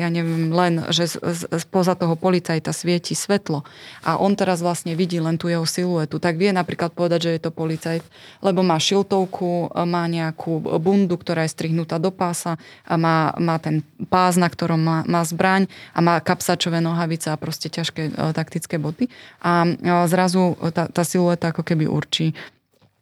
ja 0.00 0.08
neviem, 0.08 0.48
len, 0.48 0.88
že 0.88 1.12
spoza 1.60 1.92
toho 1.92 2.16
policajta 2.16 2.72
svieti 2.72 3.12
svetlo 3.12 3.68
a 4.00 4.16
on 4.16 4.32
teraz 4.32 4.64
vlastne 4.64 4.96
vidí 4.96 5.20
len 5.20 5.36
tú 5.36 5.52
jeho 5.52 5.68
siluetu, 5.68 6.16
tak 6.16 6.40
vie 6.40 6.54
napríklad 6.54 6.96
povedať, 6.96 7.28
že 7.28 7.34
je 7.36 7.40
to 7.42 7.50
policajt, 7.52 7.97
lebo 8.42 8.60
má 8.66 8.76
šiltovku, 8.80 9.72
má 9.86 10.04
nejakú 10.10 10.60
bundu, 10.78 11.14
ktorá 11.16 11.46
je 11.46 11.54
strihnutá 11.54 11.96
do 12.02 12.10
pása 12.10 12.58
a 12.84 12.94
má, 12.98 13.34
má 13.38 13.56
ten 13.62 13.86
pás, 14.10 14.34
na 14.36 14.50
ktorom 14.50 14.80
má, 14.80 14.98
má 15.06 15.22
zbraň 15.22 15.70
a 15.94 16.02
má 16.02 16.18
kapsačové 16.18 16.82
nohavice 16.82 17.30
a 17.30 17.40
proste 17.40 17.70
ťažké 17.70 18.14
taktické 18.34 18.76
boty. 18.78 19.06
A 19.42 19.64
zrazu 20.10 20.58
tá, 20.74 20.90
tá 20.90 21.02
silueta 21.06 21.50
ako 21.50 21.62
keby 21.62 21.86
určí 21.86 22.34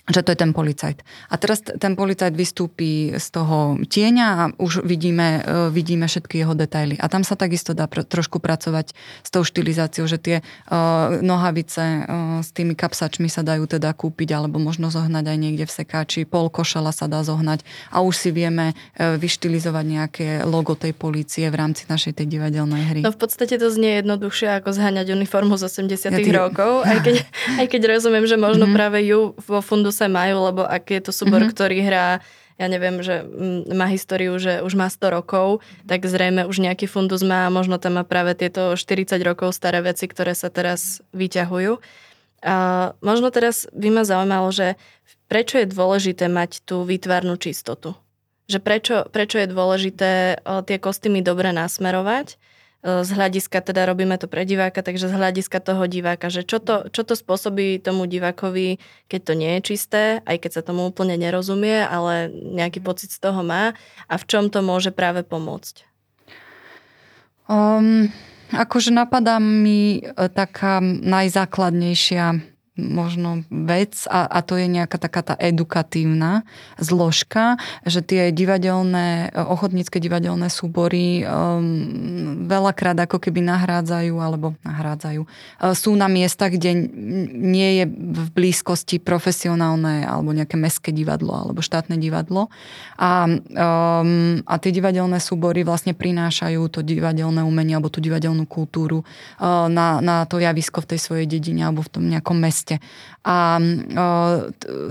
že 0.07 0.23
to 0.23 0.31
je 0.31 0.39
ten 0.39 0.55
policajt. 0.55 1.03
A 1.03 1.35
teraz 1.35 1.67
ten 1.67 1.99
policajt 1.99 2.31
vystúpi 2.31 3.11
z 3.19 3.27
toho 3.35 3.75
tieňa 3.83 4.27
a 4.31 4.43
už 4.55 4.87
vidíme, 4.87 5.43
e, 5.43 5.51
vidíme 5.75 6.07
všetky 6.07 6.47
jeho 6.47 6.55
detaily. 6.55 6.95
A 7.03 7.11
tam 7.11 7.27
sa 7.27 7.35
takisto 7.35 7.75
dá 7.75 7.91
pr- 7.91 8.07
trošku 8.07 8.39
pracovať 8.39 8.95
s 9.27 9.31
tou 9.35 9.43
štilizáciou, 9.43 10.07
že 10.07 10.23
tie 10.23 10.37
uh, 10.71 11.19
nohavice 11.19 11.83
uh, 11.83 12.39
s 12.39 12.55
tými 12.55 12.79
kapsačmi 12.79 13.27
sa 13.27 13.43
dajú 13.43 13.67
teda 13.67 13.91
kúpiť 13.91 14.31
alebo 14.31 14.63
možno 14.63 14.95
zohnať 14.95 15.27
aj 15.27 15.39
niekde 15.39 15.65
v 15.67 15.73
sekáči, 15.75 16.23
pol 16.23 16.47
košela 16.55 16.95
sa 16.95 17.11
dá 17.11 17.27
zohnať 17.27 17.67
a 17.91 18.07
už 18.07 18.15
si 18.15 18.31
vieme 18.31 18.73
uh, 18.73 19.19
vyštilizovať 19.19 19.85
nejaké 19.85 20.29
logo 20.47 20.79
tej 20.79 20.95
policie 20.95 21.51
v 21.51 21.57
rámci 21.59 21.83
našej 21.91 22.23
tej 22.23 22.27
divadelnej 22.39 22.83
hry. 22.87 23.01
No 23.03 23.11
v 23.11 23.19
podstate 23.19 23.59
to 23.59 23.67
znie 23.75 23.99
jednoduchšie 24.07 24.63
ako 24.63 24.71
zhaňať 24.71 25.11
uniformu 25.11 25.59
z 25.59 25.67
80 25.67 26.15
ja, 26.15 26.19
ty... 26.23 26.31
rokov, 26.31 26.87
aj 26.87 26.99
keď, 27.03 27.15
aj 27.61 27.67
keď 27.67 27.81
rozumiem, 27.99 28.25
že 28.31 28.39
možno 28.39 28.71
mm-hmm. 28.71 28.79
práve 28.79 28.99
ju 29.03 29.35
vo 29.35 29.59
fundu 29.59 29.96
kuse 29.97 30.13
majú, 30.13 30.45
lebo 30.53 30.69
ak 30.69 30.93
je 30.93 31.01
to 31.01 31.13
súbor, 31.17 31.41
mm-hmm. 31.41 31.57
ktorý 31.57 31.79
hrá 31.81 32.21
ja 32.57 32.73
neviem, 32.73 33.05
že 33.05 33.21
má 33.69 33.85
históriu, 33.85 34.41
že 34.41 34.65
už 34.65 34.81
má 34.81 34.89
100 34.89 35.13
rokov, 35.13 35.61
tak 35.85 36.09
zrejme 36.09 36.49
už 36.49 36.65
nejaký 36.65 36.89
fundus 36.89 37.21
má 37.21 37.45
a 37.45 37.53
možno 37.53 37.77
tam 37.77 38.01
má 38.01 38.05
práve 38.05 38.33
tieto 38.33 38.81
40 38.81 39.13
rokov 39.21 39.53
staré 39.53 39.85
veci, 39.85 40.09
ktoré 40.09 40.33
sa 40.33 40.49
teraz 40.49 41.05
vyťahujú. 41.13 41.77
A 42.41 42.57
možno 43.05 43.29
teraz 43.29 43.69
by 43.77 43.89
ma 43.93 44.03
zaujímalo, 44.09 44.49
že 44.57 44.81
prečo 45.29 45.61
je 45.61 45.69
dôležité 45.69 46.33
mať 46.33 46.65
tú 46.65 46.89
výtvarnú 46.89 47.37
čistotu? 47.37 47.93
Že 48.49 48.59
prečo, 48.65 48.97
prečo 49.13 49.37
je 49.37 49.53
dôležité 49.53 50.41
tie 50.41 50.77
kostýmy 50.81 51.21
dobre 51.21 51.53
nasmerovať? 51.53 52.41
E, 52.85 53.05
z 53.05 53.11
hľadiska, 53.13 53.61
teda 53.65 53.89
robíme 53.89 54.17
to 54.21 54.29
pre 54.29 54.45
diváka, 54.45 54.85
takže 54.85 55.09
z 55.09 55.15
hľadiska 55.17 55.59
toho 55.65 55.89
diváka, 55.89 56.29
že 56.29 56.45
čo 56.45 56.61
to, 56.61 56.89
čo 56.93 57.03
to 57.03 57.17
spôsobí 57.17 57.81
tomu 57.81 58.05
divákovi, 58.05 58.77
keď 59.09 59.21
to 59.27 59.33
nie 59.33 59.51
je 59.59 59.61
čisté, 59.65 60.03
aj 60.29 60.37
keď 60.45 60.51
sa 60.61 60.63
tomu 60.63 60.85
úplne 60.89 61.17
nerozumie, 61.17 61.83
ale 61.87 62.29
nejaký 62.31 62.85
pocit 62.85 63.13
z 63.13 63.19
toho 63.23 63.41
má 63.41 63.73
a 64.07 64.15
v 64.15 64.25
čom 64.29 64.53
to 64.53 64.61
môže 64.61 64.93
práve 64.93 65.25
pomôcť? 65.25 65.89
Um, 67.47 68.11
akože 68.51 68.91
napadá 68.91 69.39
mi 69.39 70.03
e, 70.03 70.29
taká 70.31 70.83
najzákladnejšia 70.83 72.56
možno 72.77 73.43
vec 73.49 74.05
a, 74.07 74.29
a 74.29 74.45
to 74.45 74.61
je 74.61 74.69
nejaká 74.69 75.01
taká 75.01 75.25
tá 75.25 75.35
edukatívna 75.41 76.45
zložka, 76.77 77.57
že 77.89 78.05
tie 78.05 78.29
divadelné, 78.29 79.33
ochotnícke 79.33 79.97
divadelné 79.97 80.53
súbory 80.53 81.25
um, 81.25 82.45
veľakrát 82.45 82.97
ako 83.09 83.17
keby 83.17 83.41
nahrádzajú 83.49 84.15
alebo 84.21 84.53
nahrádzajú. 84.61 85.25
Uh, 85.25 85.73
sú 85.73 85.97
na 85.97 86.07
miestach, 86.07 86.53
kde 86.53 86.77
nie 87.33 87.81
je 87.81 87.85
v 87.89 88.29
blízkosti 88.37 89.01
profesionálne 89.01 90.05
alebo 90.05 90.37
nejaké 90.37 90.61
meské 90.61 90.93
divadlo 90.93 91.33
alebo 91.33 91.65
štátne 91.65 91.97
divadlo 91.97 92.53
a, 93.01 93.25
um, 93.25 94.45
a 94.45 94.55
tie 94.61 94.73
divadelné 94.73 95.17
súbory 95.17 95.65
vlastne 95.65 95.97
prinášajú 95.97 96.61
to 96.69 96.85
divadelné 96.85 97.41
umenie 97.41 97.73
alebo 97.73 97.89
tú 97.89 98.05
divadelnú 98.05 98.45
kultúru 98.45 99.01
uh, 99.01 99.67
na, 99.73 100.05
na 100.05 100.29
to 100.29 100.37
javisko 100.37 100.85
v 100.85 100.91
tej 100.93 101.01
svojej 101.01 101.27
dedine 101.27 101.65
alebo 101.65 101.81
v 101.81 101.91
tom 101.93 102.05
nejakom 102.05 102.37
meste 102.37 102.66
meste. 102.67 102.83
A 103.23 103.63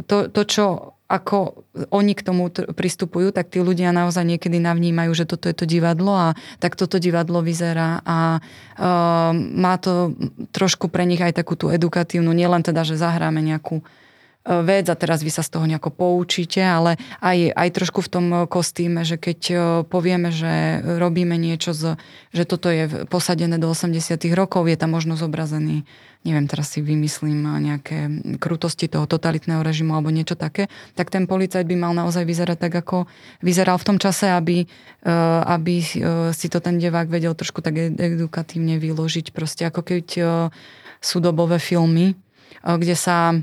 to, 0.07 0.17
to 0.32 0.41
čo 0.47 0.65
ako 1.05 1.69
oni 1.93 2.17
k 2.17 2.26
tomu 2.26 2.49
pristupujú, 2.49 3.30
tak 3.30 3.53
tí 3.53 3.61
ľudia 3.61 3.93
naozaj 3.93 4.26
niekedy 4.26 4.57
navnímajú, 4.57 5.13
že 5.13 5.30
toto 5.30 5.45
je 5.45 5.53
to 5.53 5.69
divadlo 5.69 6.17
a 6.17 6.28
tak 6.57 6.73
toto 6.73 6.97
divadlo 6.97 7.45
vyzerá 7.45 8.01
a 8.01 8.41
uh, 8.41 9.30
má 9.38 9.78
to 9.78 10.17
trošku 10.49 10.89
pre 10.89 11.05
nich 11.05 11.21
aj 11.21 11.38
takú 11.38 11.53
tú 11.53 11.69
edukatívnu, 11.69 12.34
nielen 12.34 12.65
teda, 12.65 12.82
že 12.82 12.97
zahráme 12.97 13.45
nejakú 13.45 13.86
vec 14.46 14.86
a 14.88 14.96
teraz 14.96 15.26
vy 15.26 15.34
sa 15.34 15.41
z 15.41 15.50
toho 15.58 15.66
nejako 15.66 15.89
poučíte, 15.89 16.62
ale 16.62 17.02
aj, 17.18 17.50
aj 17.50 17.70
trošku 17.74 18.00
v 18.06 18.12
tom 18.14 18.26
kostýme, 18.46 19.02
že 19.02 19.18
keď 19.18 19.39
povieme, 19.89 20.30
že 20.30 20.86
robíme 20.86 21.34
niečo, 21.34 21.74
z, 21.74 21.98
že 22.30 22.46
toto 22.46 22.70
je 22.70 23.10
posadené 23.10 23.58
do 23.58 23.66
80 23.66 24.22
rokov, 24.38 24.70
je 24.70 24.78
tam 24.78 24.93
možno 24.93 25.18
zobrazený 25.18 25.82
neviem, 26.26 26.50
teraz 26.50 26.74
si 26.74 26.82
vymyslím 26.82 27.46
nejaké 27.62 28.10
krutosti 28.41 28.89
toho 28.89 29.06
totalitného 29.06 29.62
režimu 29.62 29.93
alebo 29.93 30.10
niečo 30.10 30.34
také, 30.34 30.74
tak 30.98 31.14
ten 31.14 31.30
policajt 31.30 31.70
by 31.70 31.78
mal 31.78 31.93
naozaj 31.93 32.26
vyzerať 32.26 32.58
tak, 32.66 32.74
ako 32.82 33.06
vyzeral 33.46 33.78
v 33.78 33.88
tom 33.93 33.98
čase, 34.02 34.34
aby, 34.34 34.66
aby 35.46 35.76
si 36.34 36.48
to 36.50 36.58
ten 36.66 36.82
devák 36.82 37.14
vedel 37.14 37.38
trošku 37.38 37.62
tak 37.62 37.78
edukatívne 37.78 38.82
vyložiť. 38.82 39.30
Proste 39.38 39.70
ako 39.70 39.86
keď 39.86 40.06
sú 40.98 41.18
dobové 41.22 41.62
filmy, 41.62 42.18
kde 42.66 42.98
sa 42.98 43.38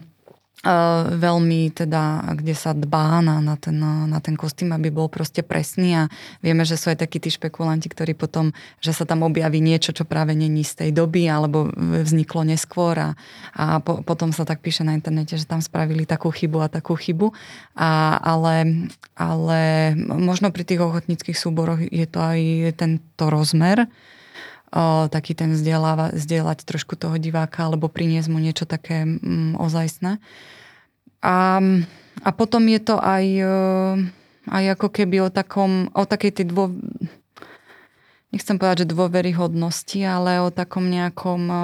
veľmi 1.19 1.75
teda, 1.75 2.35
kde 2.39 2.55
sa 2.55 2.71
dbá 2.71 3.19
na, 3.19 3.43
na, 3.43 3.59
ten, 3.59 3.75
na 3.83 4.19
ten 4.23 4.39
kostým, 4.39 4.71
aby 4.71 4.95
bol 4.95 5.11
proste 5.11 5.43
presný 5.43 5.99
a 5.99 6.03
vieme, 6.39 6.63
že 6.63 6.79
sú 6.79 6.95
aj 6.95 7.03
takí 7.03 7.19
tí 7.19 7.35
špekulanti, 7.35 7.91
ktorí 7.91 8.15
potom, 8.15 8.55
že 8.79 8.95
sa 8.95 9.03
tam 9.03 9.27
objaví 9.27 9.59
niečo, 9.59 9.91
čo 9.91 10.07
práve 10.07 10.39
není 10.39 10.63
z 10.63 10.87
tej 10.87 10.91
doby 10.95 11.27
alebo 11.27 11.67
vzniklo 11.75 12.47
neskôr 12.47 12.95
a, 12.95 13.11
a 13.59 13.83
po, 13.83 14.07
potom 14.07 14.31
sa 14.31 14.47
tak 14.47 14.63
píše 14.63 14.87
na 14.87 14.95
internete, 14.95 15.35
že 15.35 15.51
tam 15.51 15.59
spravili 15.59 16.07
takú 16.07 16.31
chybu 16.31 16.59
a 16.63 16.71
takú 16.71 16.95
chybu. 16.95 17.35
A, 17.75 18.23
ale, 18.23 18.87
ale 19.19 19.61
možno 19.99 20.55
pri 20.55 20.63
tých 20.63 20.79
ochotníckých 20.79 21.35
súboroch 21.35 21.83
je 21.83 22.07
to 22.07 22.23
aj 22.23 22.39
tento 22.79 23.25
rozmer, 23.27 23.91
o, 24.73 25.07
taký 25.12 25.37
ten 25.37 25.53
vzdielať 25.53 26.59
trošku 26.64 26.97
toho 26.97 27.20
diváka 27.20 27.68
alebo 27.68 27.93
priniesť 27.93 28.29
mu 28.33 28.41
niečo 28.41 28.64
také 28.64 29.05
mm, 29.05 29.61
ozajstné. 29.61 30.18
A, 31.23 31.37
a 32.25 32.31
potom 32.35 32.66
je 32.66 32.81
to 32.83 32.99
aj, 32.99 33.25
e, 33.25 33.57
aj 34.51 34.64
ako 34.75 34.89
keby 34.91 35.23
o, 35.23 35.29
takom, 35.31 35.93
o 35.95 36.03
takej 36.03 36.43
tej 36.43 36.47
dvo, 36.51 36.75
nechcem 38.35 38.59
povedať, 38.59 38.83
že 38.83 38.93
dôveryhodnosti, 38.97 40.01
ale 40.03 40.43
o 40.43 40.51
takom 40.51 40.89
nejakom 40.91 41.43
e, 41.47 41.59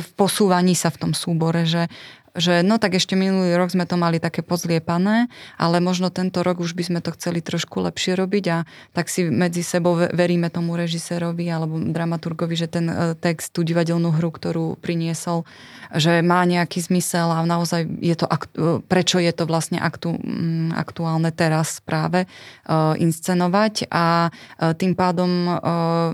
v 0.00 0.10
posúvaní 0.16 0.72
sa 0.72 0.88
v 0.88 1.00
tom 1.02 1.12
súbore, 1.12 1.68
že, 1.68 1.92
že 2.32 2.64
no 2.64 2.80
tak 2.80 2.96
ešte 2.96 3.12
minulý 3.12 3.56
rok 3.60 3.72
sme 3.72 3.84
to 3.84 4.00
mali 4.00 4.16
také 4.16 4.40
pozliepané, 4.40 5.28
ale 5.60 5.84
možno 5.84 6.08
tento 6.08 6.40
rok 6.40 6.64
už 6.64 6.72
by 6.72 6.84
sme 6.88 7.00
to 7.04 7.12
chceli 7.12 7.44
trošku 7.44 7.84
lepšie 7.84 8.16
robiť 8.16 8.44
a 8.48 8.58
tak 8.96 9.12
si 9.12 9.28
medzi 9.28 9.60
sebou 9.60 9.96
veríme 9.96 10.48
tomu 10.48 10.76
režisérovi 10.80 11.44
alebo 11.52 11.76
dramaturgovi, 11.76 12.54
že 12.56 12.68
ten 12.72 12.88
e, 12.88 12.94
text, 13.20 13.52
tú 13.52 13.60
divadelnú 13.60 14.16
hru, 14.16 14.32
ktorú 14.32 14.80
priniesol, 14.80 15.44
že 15.92 16.24
má 16.24 16.44
nejaký 16.48 16.80
zmysel 16.80 17.28
a 17.28 17.44
naozaj 17.44 17.84
je 18.00 18.16
to, 18.16 18.24
aktu- 18.24 18.80
prečo 18.88 19.20
je 19.20 19.32
to 19.36 19.44
vlastne 19.44 19.76
aktu- 19.76 20.16
mm, 20.16 20.72
aktuálne 20.72 21.28
teraz 21.32 21.84
práve 21.84 22.24
uh, 22.24 22.96
inscenovať 22.96 23.88
a 23.92 24.32
tým 24.78 24.94
pádom 24.94 25.58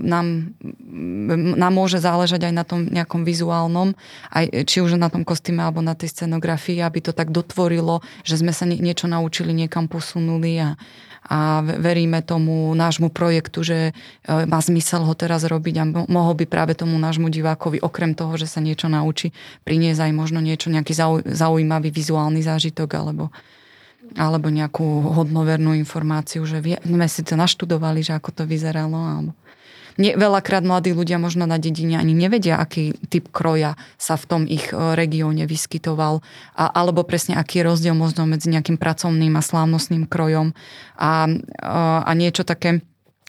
nám, 0.01 0.27
nám 1.55 1.73
môže 1.73 2.01
záležať 2.01 2.49
aj 2.49 2.53
na 2.53 2.63
tom 2.65 2.87
nejakom 2.87 3.23
vizuálnom, 3.23 3.93
aj, 4.33 4.65
či 4.65 4.81
už 4.81 4.97
na 4.97 5.07
tom 5.07 5.23
kostýme 5.23 5.61
alebo 5.61 5.83
na 5.83 5.93
tej 5.93 6.08
scenografii, 6.09 6.81
aby 6.81 6.99
to 6.99 7.13
tak 7.13 7.29
dotvorilo, 7.29 8.01
že 8.25 8.41
sme 8.41 8.49
sa 8.49 8.65
niečo 8.65 9.05
naučili, 9.05 9.53
niekam 9.53 9.85
posunuli 9.85 10.57
a, 10.57 10.69
a 11.29 11.61
veríme 11.61 12.25
tomu 12.25 12.73
nášmu 12.73 13.13
projektu, 13.13 13.61
že 13.61 13.77
e, 13.89 13.91
má 14.49 14.59
zmysel 14.59 15.05
ho 15.05 15.13
teraz 15.13 15.45
robiť 15.45 15.75
a 15.79 15.83
mohol 16.09 16.33
by 16.33 16.49
práve 16.49 16.73
tomu 16.73 16.97
nášmu 16.97 17.29
divákovi, 17.29 17.79
okrem 17.79 18.17
toho, 18.17 18.33
že 18.35 18.49
sa 18.49 18.59
niečo 18.59 18.89
naučí, 18.89 19.31
priniesť 19.63 20.09
aj 20.09 20.11
možno 20.11 20.41
niečo, 20.41 20.73
nejaký 20.73 20.97
zaujímavý 21.29 21.93
vizuálny 21.93 22.41
zážitok 22.41 22.89
alebo 22.97 23.29
alebo 24.17 24.49
nejakú 24.49 25.05
hodnovernú 25.21 25.77
informáciu, 25.77 26.41
že 26.41 26.65
sme 26.81 27.05
si 27.05 27.21
to 27.21 27.37
naštudovali, 27.37 28.01
že 28.01 28.17
ako 28.17 28.41
to 28.41 28.43
vyzeralo. 28.49 28.97
Alebo 28.97 29.31
nie, 29.99 30.15
veľakrát 30.15 30.63
mladí 30.63 30.95
ľudia 30.95 31.19
možno 31.19 31.43
na 31.43 31.59
dedine 31.59 31.99
ani 31.99 32.15
nevedia, 32.15 32.55
aký 32.55 32.95
typ 33.11 33.27
kroja 33.35 33.75
sa 33.99 34.15
v 34.15 34.25
tom 34.25 34.41
ich 34.47 34.71
e, 34.71 34.95
regióne 34.95 35.43
vyskytoval, 35.43 36.23
a, 36.55 36.63
alebo 36.71 37.03
presne 37.03 37.35
aký 37.35 37.59
je 37.61 37.67
rozdiel 37.67 37.95
možno 37.99 38.23
medzi 38.23 38.47
nejakým 38.47 38.79
pracovným 38.79 39.35
a 39.35 39.43
slávnostným 39.43 40.07
krojom 40.07 40.55
a, 40.95 41.27
a, 41.59 42.07
a 42.07 42.11
niečo 42.15 42.47
také 42.47 42.79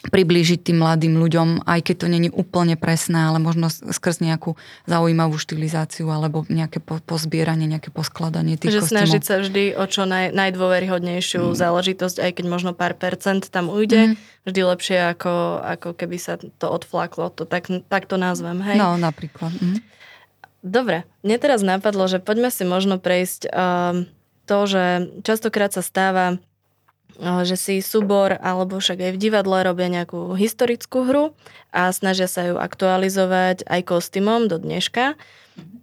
priblížiť 0.01 0.65
tým 0.65 0.81
mladým 0.81 1.21
ľuďom, 1.21 1.69
aj 1.69 1.81
keď 1.85 1.97
to 2.01 2.07
není 2.09 2.33
úplne 2.33 2.81
presné, 2.81 3.29
ale 3.29 3.37
možno 3.37 3.69
skrz 3.69 4.25
nejakú 4.25 4.57
zaujímavú 4.89 5.37
štilizáciu 5.37 6.09
alebo 6.09 6.49
nejaké 6.49 6.81
po, 6.81 7.05
pozbieranie, 7.05 7.69
nejaké 7.69 7.93
poskladanie 7.93 8.57
tých 8.57 8.73
Že 8.73 8.81
kostýmov. 8.81 8.97
snažiť 8.97 9.23
sa 9.23 9.37
vždy 9.45 9.65
o 9.77 9.85
čo 9.85 10.09
naj, 10.09 10.33
najdôveryhodnejšiu 10.33 11.53
mm. 11.53 11.57
záležitosť, 11.57 12.17
aj 12.17 12.31
keď 12.33 12.45
možno 12.49 12.73
pár 12.73 12.97
percent 12.97 13.45
tam 13.53 13.69
ujde, 13.69 14.17
mm. 14.17 14.49
vždy 14.49 14.61
lepšie 14.65 14.99
ako, 15.13 15.61
ako 15.69 15.89
keby 15.93 16.17
sa 16.17 16.41
to 16.41 16.67
odflaklo, 16.73 17.29
to 17.29 17.45
tak, 17.45 17.69
tak 17.69 18.09
to 18.09 18.17
nazvem, 18.17 18.65
hej? 18.65 18.81
No, 18.81 18.97
napríklad. 18.97 19.53
Mm. 19.61 19.85
Dobre, 20.65 21.05
mne 21.21 21.37
teraz 21.37 21.61
napadlo, 21.61 22.09
že 22.09 22.21
poďme 22.21 22.49
si 22.49 22.65
možno 22.65 22.97
prejsť 22.97 23.53
uh, 23.53 24.05
to, 24.49 24.59
že 24.65 24.85
častokrát 25.25 25.73
sa 25.73 25.85
stáva 25.85 26.41
že 27.21 27.57
si 27.61 27.85
súbor 27.85 28.41
alebo 28.41 28.81
však 28.81 28.97
aj 28.97 29.13
v 29.13 29.21
divadle 29.21 29.61
robia 29.61 29.93
nejakú 29.93 30.33
historickú 30.33 31.05
hru 31.05 31.25
a 31.69 31.93
snažia 31.93 32.25
sa 32.25 32.49
ju 32.49 32.57
aktualizovať 32.57 33.69
aj 33.69 33.81
kostýmom 33.85 34.49
do 34.49 34.57
dneška. 34.57 35.21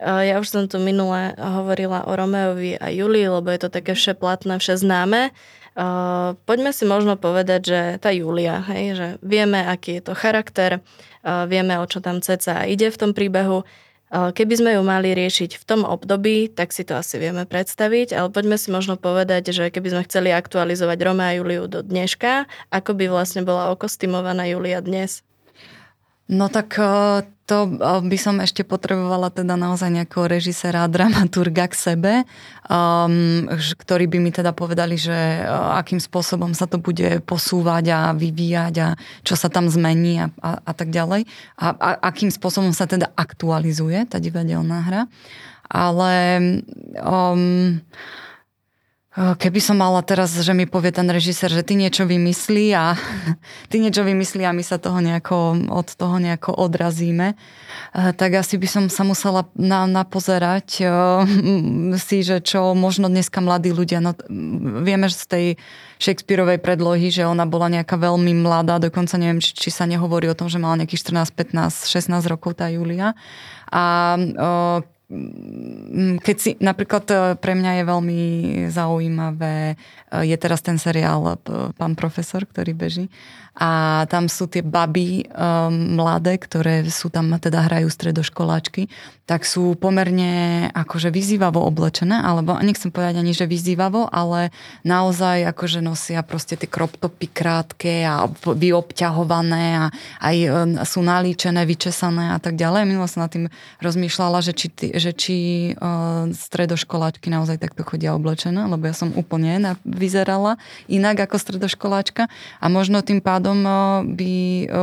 Ja 0.02 0.36
už 0.42 0.48
som 0.50 0.64
tu 0.66 0.82
minule 0.82 1.38
hovorila 1.38 2.10
o 2.10 2.12
Romeovi 2.18 2.82
a 2.82 2.90
Julii, 2.90 3.30
lebo 3.30 3.54
je 3.54 3.62
to 3.62 3.70
také 3.70 3.94
vše 3.94 4.18
platné, 4.18 4.58
vše 4.58 4.82
známe. 4.82 5.30
Poďme 6.50 6.74
si 6.74 6.90
možno 6.90 7.22
povedať, 7.22 7.62
že 7.62 7.82
tá 8.02 8.10
Julia, 8.10 8.66
hej, 8.66 8.86
že 8.98 9.08
vieme, 9.22 9.62
aký 9.62 10.02
je 10.02 10.10
to 10.10 10.18
charakter, 10.18 10.82
vieme, 11.22 11.78
o 11.78 11.86
čo 11.86 12.02
tam 12.02 12.18
ceca 12.26 12.66
ide 12.66 12.90
v 12.90 12.98
tom 12.98 13.14
príbehu, 13.14 13.62
Keby 14.08 14.54
sme 14.56 14.72
ju 14.80 14.82
mali 14.88 15.12
riešiť 15.12 15.60
v 15.60 15.64
tom 15.68 15.84
období, 15.84 16.48
tak 16.48 16.72
si 16.72 16.88
to 16.88 16.96
asi 16.96 17.20
vieme 17.20 17.44
predstaviť, 17.44 18.16
ale 18.16 18.32
poďme 18.32 18.56
si 18.56 18.72
možno 18.72 18.96
povedať, 18.96 19.52
že 19.52 19.68
keby 19.68 19.88
sme 19.92 20.08
chceli 20.08 20.32
aktualizovať 20.32 20.98
Rome 21.04 21.28
a 21.28 21.36
Juliu 21.36 21.68
do 21.68 21.84
dneška, 21.84 22.48
ako 22.72 22.96
by 22.96 23.12
vlastne 23.12 23.44
bola 23.44 23.68
okostymovaná 23.76 24.48
Julia 24.48 24.80
dnes? 24.80 25.27
No 26.28 26.52
tak 26.52 26.76
eh, 26.76 27.24
to 27.48 27.58
eh, 27.80 28.02
by 28.04 28.18
som 28.20 28.44
ešte 28.44 28.68
potrebovala 28.68 29.32
teda 29.32 29.56
naozaj 29.56 29.88
nejakého 29.88 30.28
režisera 30.28 30.84
dramaturga 30.92 31.72
k 31.72 31.76
sebe, 31.76 32.14
um, 32.68 33.48
ktorí 33.56 34.12
by 34.12 34.20
mi 34.20 34.32
teda 34.36 34.52
povedali, 34.52 35.00
že 35.00 35.16
uh, 35.48 35.80
akým 35.80 36.04
spôsobom 36.04 36.52
sa 36.52 36.68
to 36.68 36.84
bude 36.84 37.24
posúvať 37.24 37.86
a 37.96 38.00
vyvíjať 38.12 38.76
a 38.84 38.88
čo 39.24 39.40
sa 39.40 39.48
tam 39.48 39.72
zmení 39.72 40.20
a, 40.20 40.28
a, 40.44 40.60
a 40.60 40.72
tak 40.76 40.92
ďalej. 40.92 41.24
A, 41.56 41.72
a 41.72 41.90
akým 42.12 42.28
spôsobom 42.28 42.76
sa 42.76 42.84
teda 42.92 43.08
aktualizuje 43.16 44.04
tá 44.12 44.20
divadelná 44.20 44.84
hra. 44.84 45.02
Ale 45.68 46.14
um, 47.00 47.80
Keby 49.18 49.58
som 49.58 49.82
mala 49.82 50.06
teraz, 50.06 50.30
že 50.30 50.54
mi 50.54 50.70
povie 50.70 50.94
ten 50.94 51.10
režisér, 51.10 51.50
že 51.50 51.66
ty 51.66 51.74
niečo 51.74 52.06
vymyslí 52.06 52.70
a 52.78 52.94
ty 53.74 53.82
niečo 53.82 54.06
vymyslí 54.06 54.46
a 54.46 54.54
my 54.54 54.62
sa 54.62 54.78
toho 54.78 55.02
nejako, 55.02 55.58
od 55.74 55.90
toho 55.98 56.22
nejako 56.22 56.54
odrazíme, 56.54 57.34
tak 57.98 58.30
asi 58.38 58.62
by 58.62 58.68
som 58.70 58.84
sa 58.94 59.02
musela 59.02 59.50
na, 59.58 59.90
napozerať 59.90 60.86
si, 61.98 62.18
že 62.22 62.46
čo 62.46 62.78
možno 62.78 63.10
dneska 63.10 63.42
mladí 63.42 63.74
ľudia, 63.74 64.06
no 64.06 64.14
vieme 64.86 65.10
z 65.10 65.26
tej 65.26 65.46
Shakespeareovej 65.98 66.62
predlohy, 66.62 67.10
že 67.10 67.26
ona 67.26 67.50
bola 67.50 67.74
nejaká 67.74 67.98
veľmi 67.98 68.38
mladá, 68.38 68.78
dokonca 68.78 69.18
neviem, 69.18 69.42
či, 69.42 69.58
či 69.58 69.74
sa 69.74 69.90
nehovorí 69.90 70.30
o 70.30 70.38
tom, 70.38 70.46
že 70.46 70.62
mala 70.62 70.78
nejakých 70.86 71.26
14, 71.26 71.34
15, 71.34 71.90
16 71.90 72.22
rokov 72.30 72.54
tá 72.62 72.70
Julia. 72.70 73.18
A 73.74 74.14
keď 76.20 76.36
si, 76.36 76.60
napríklad 76.60 77.06
e, 77.08 77.16
pre 77.40 77.56
mňa 77.56 77.80
je 77.80 77.84
veľmi 77.88 78.22
zaujímavé, 78.68 79.56
e, 79.72 79.76
je 80.28 80.36
teraz 80.36 80.60
ten 80.60 80.76
seriál 80.76 81.24
e, 81.24 81.72
Pán 81.80 81.96
profesor, 81.96 82.44
ktorý 82.44 82.76
beží 82.76 83.08
a 83.58 84.06
tam 84.06 84.30
sú 84.30 84.46
tie 84.46 84.62
baby 84.62 85.26
um, 85.34 85.98
mladé, 85.98 86.38
ktoré 86.38 86.86
sú 86.94 87.10
tam, 87.10 87.34
teda 87.42 87.66
hrajú 87.66 87.90
stredoškoláčky, 87.90 88.86
tak 89.26 89.44
sú 89.44 89.74
pomerne 89.76 90.70
akože 90.72 91.10
vyzývavo 91.10 91.60
oblečené, 91.66 92.22
alebo 92.22 92.54
nechcem 92.62 92.94
povedať 92.94 93.18
ani, 93.20 93.34
že 93.34 93.50
vyzývavo, 93.50 94.14
ale 94.14 94.54
naozaj 94.86 95.52
akože 95.52 95.82
nosia 95.82 96.22
proste 96.22 96.54
tie 96.56 96.70
crop 96.70 96.96
topy 97.02 97.28
krátke 97.34 98.06
a 98.06 98.30
vyobťahované 98.46 99.66
a 99.82 99.86
aj 100.22 100.36
sú 100.86 101.02
nalíčené, 101.02 101.66
vyčesané 101.66 102.38
a 102.38 102.40
tak 102.40 102.56
ďalej. 102.56 102.88
Minulo 102.88 103.10
som 103.10 103.26
nad 103.26 103.34
tým 103.34 103.50
rozmýšľala, 103.82 104.40
že 104.46 104.54
či, 104.54 104.68
že 104.96 105.12
či 105.12 105.36
uh, 105.76 106.30
stredoškoláčky 106.30 107.34
naozaj 107.34 107.58
takto 107.58 107.82
chodia 107.84 108.14
oblečené, 108.14 108.70
lebo 108.70 108.86
ja 108.86 108.94
som 108.94 109.12
úplne 109.18 109.76
vyzerala 109.82 110.62
inak 110.86 111.26
ako 111.26 111.36
stredoškoláčka 111.36 112.30
a 112.62 112.66
možno 112.70 113.02
tým 113.02 113.20
pádom 113.20 113.47
pádom 113.48 113.64
by 114.12 114.34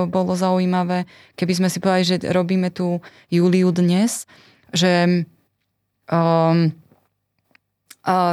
bolo 0.08 0.32
zaujímavé, 0.32 1.04
keby 1.36 1.52
sme 1.52 1.68
si 1.68 1.84
povedali, 1.84 2.08
že 2.08 2.16
robíme 2.32 2.72
tú 2.72 3.04
Juliu 3.28 3.68
dnes, 3.76 4.24
že 4.72 5.20
um, 6.08 6.72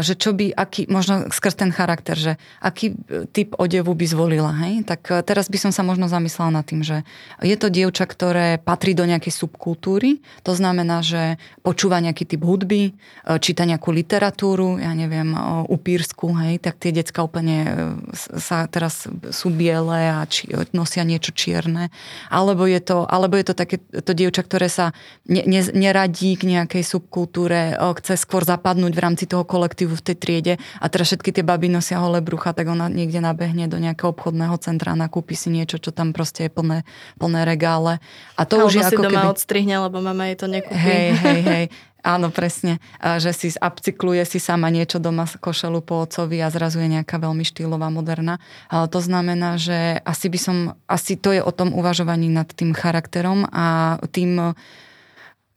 že 0.04 0.20
čo 0.20 0.36
by, 0.36 0.52
aký, 0.52 0.92
možno 0.92 1.32
skrz 1.32 1.56
ten 1.56 1.72
charakter, 1.72 2.20
že 2.20 2.36
aký 2.60 2.92
e, 2.92 3.24
typ 3.32 3.56
odevu 3.56 3.96
by 3.96 4.04
zvolila, 4.04 4.52
hej? 4.68 4.84
Tak 4.84 5.02
e, 5.08 5.24
teraz 5.24 5.48
by 5.48 5.58
som 5.64 5.72
sa 5.72 5.80
možno 5.80 6.12
zamyslela 6.12 6.60
nad 6.60 6.68
tým, 6.68 6.84
že 6.84 7.08
je 7.40 7.56
to 7.56 7.72
dievča, 7.72 8.04
ktoré 8.04 8.60
patrí 8.60 8.92
do 8.92 9.08
nejakej 9.08 9.32
subkultúry, 9.32 10.20
to 10.44 10.52
znamená, 10.52 11.00
že 11.00 11.40
počúva 11.64 12.04
nejaký 12.04 12.28
typ 12.28 12.44
hudby, 12.44 12.92
číta 13.40 13.64
nejakú 13.64 13.96
literatúru, 13.96 14.76
ja 14.76 14.92
neviem, 14.92 15.32
upírsku, 15.72 16.36
hej, 16.44 16.60
tak 16.60 16.76
tie 16.76 16.92
decka 16.92 17.24
úplne 17.24 17.88
sa 18.16 18.68
teraz 18.68 19.08
sú 19.32 19.48
biele 19.54 20.12
a 20.12 20.28
či, 20.28 20.52
nosia 20.76 21.08
niečo 21.08 21.32
čierne, 21.32 21.94
alebo 22.28 22.68
je 22.68 22.84
to, 22.84 23.08
alebo 23.08 23.40
je 23.40 23.46
to 23.48 23.56
také 23.56 23.80
to 23.80 24.12
dievča, 24.12 24.44
ktoré 24.44 24.68
sa 24.68 24.92
ne, 25.32 25.48
ne, 25.48 25.64
neradí 25.72 26.36
k 26.36 26.60
nejakej 26.60 26.84
subkultúre, 26.84 27.80
chce 28.02 28.20
skôr 28.20 28.44
zapadnúť 28.44 28.92
v 28.92 29.04
rámci 29.04 29.26
toho 29.30 29.48
kolektívu 29.62 29.94
v 29.94 30.06
tej 30.10 30.16
triede 30.18 30.54
a 30.82 30.90
teraz 30.90 31.14
všetky 31.14 31.30
tie 31.30 31.46
baby 31.46 31.70
nosia 31.70 32.02
holé 32.02 32.18
brucha, 32.18 32.50
tak 32.58 32.66
ona 32.66 32.90
niekde 32.90 33.22
nabehne 33.22 33.70
do 33.70 33.78
nejakého 33.78 34.10
obchodného 34.10 34.58
centra 34.58 34.98
a 34.98 34.98
nakúpi 34.98 35.38
si 35.38 35.54
niečo, 35.54 35.78
čo 35.78 35.94
tam 35.94 36.18
proste 36.18 36.50
je 36.50 36.52
plné, 36.52 36.82
plné 37.22 37.46
regále. 37.46 38.02
A 38.34 38.50
to 38.50 38.58
Alebo 38.58 38.74
už 38.74 38.74
je 38.74 38.84
si 38.90 38.96
ako 38.98 39.04
doma 39.06 39.22
keby... 39.22 39.34
odstrihne, 39.38 39.76
lebo 39.86 40.02
mama 40.02 40.34
jej 40.34 40.38
to 40.42 40.48
nekúpi. 40.50 40.82
Hej, 40.82 41.08
hej, 41.30 41.42
hej. 41.46 41.66
Áno, 42.02 42.34
presne. 42.34 42.82
Že 42.98 43.30
si 43.30 43.48
upcykluje 43.62 44.26
si 44.26 44.42
sama 44.42 44.74
niečo 44.74 44.98
doma 44.98 45.30
z 45.30 45.38
košelu 45.38 45.86
po 45.86 46.02
otcovi 46.02 46.42
a 46.42 46.50
zrazu 46.50 46.82
je 46.82 46.98
nejaká 46.98 47.22
veľmi 47.22 47.46
štýlová, 47.46 47.94
moderná. 47.94 48.42
Ale 48.74 48.90
to 48.90 48.98
znamená, 49.06 49.62
že 49.62 50.02
asi 50.02 50.26
by 50.34 50.40
som, 50.42 50.58
asi 50.90 51.14
to 51.14 51.30
je 51.30 51.46
o 51.46 51.54
tom 51.54 51.70
uvažovaní 51.78 52.26
nad 52.34 52.50
tým 52.50 52.74
charakterom 52.74 53.46
a 53.54 54.02
tým 54.10 54.58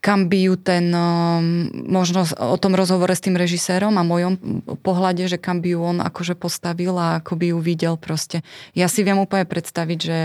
kam 0.05 0.29
by 0.29 0.37
ju 0.37 0.53
ten, 0.53 0.93
um, 0.93 1.65
možno 1.89 2.29
o 2.37 2.57
tom 2.61 2.77
rozhovore 2.77 3.09
s 3.09 3.25
tým 3.25 3.33
režisérom 3.33 3.97
a 3.97 4.05
mojom 4.05 4.37
pohľade, 4.85 5.25
že 5.25 5.41
kam 5.41 5.65
by 5.65 5.73
ju 5.73 5.81
on 5.81 5.97
akože 5.97 6.37
postavil 6.37 6.93
a 6.93 7.17
ako 7.17 7.33
by 7.33 7.45
ju 7.49 7.57
videl 7.57 7.97
proste. 7.97 8.45
Ja 8.77 8.85
si 8.85 9.01
viem 9.01 9.17
úplne 9.17 9.49
predstaviť, 9.49 9.97
že 9.97 10.17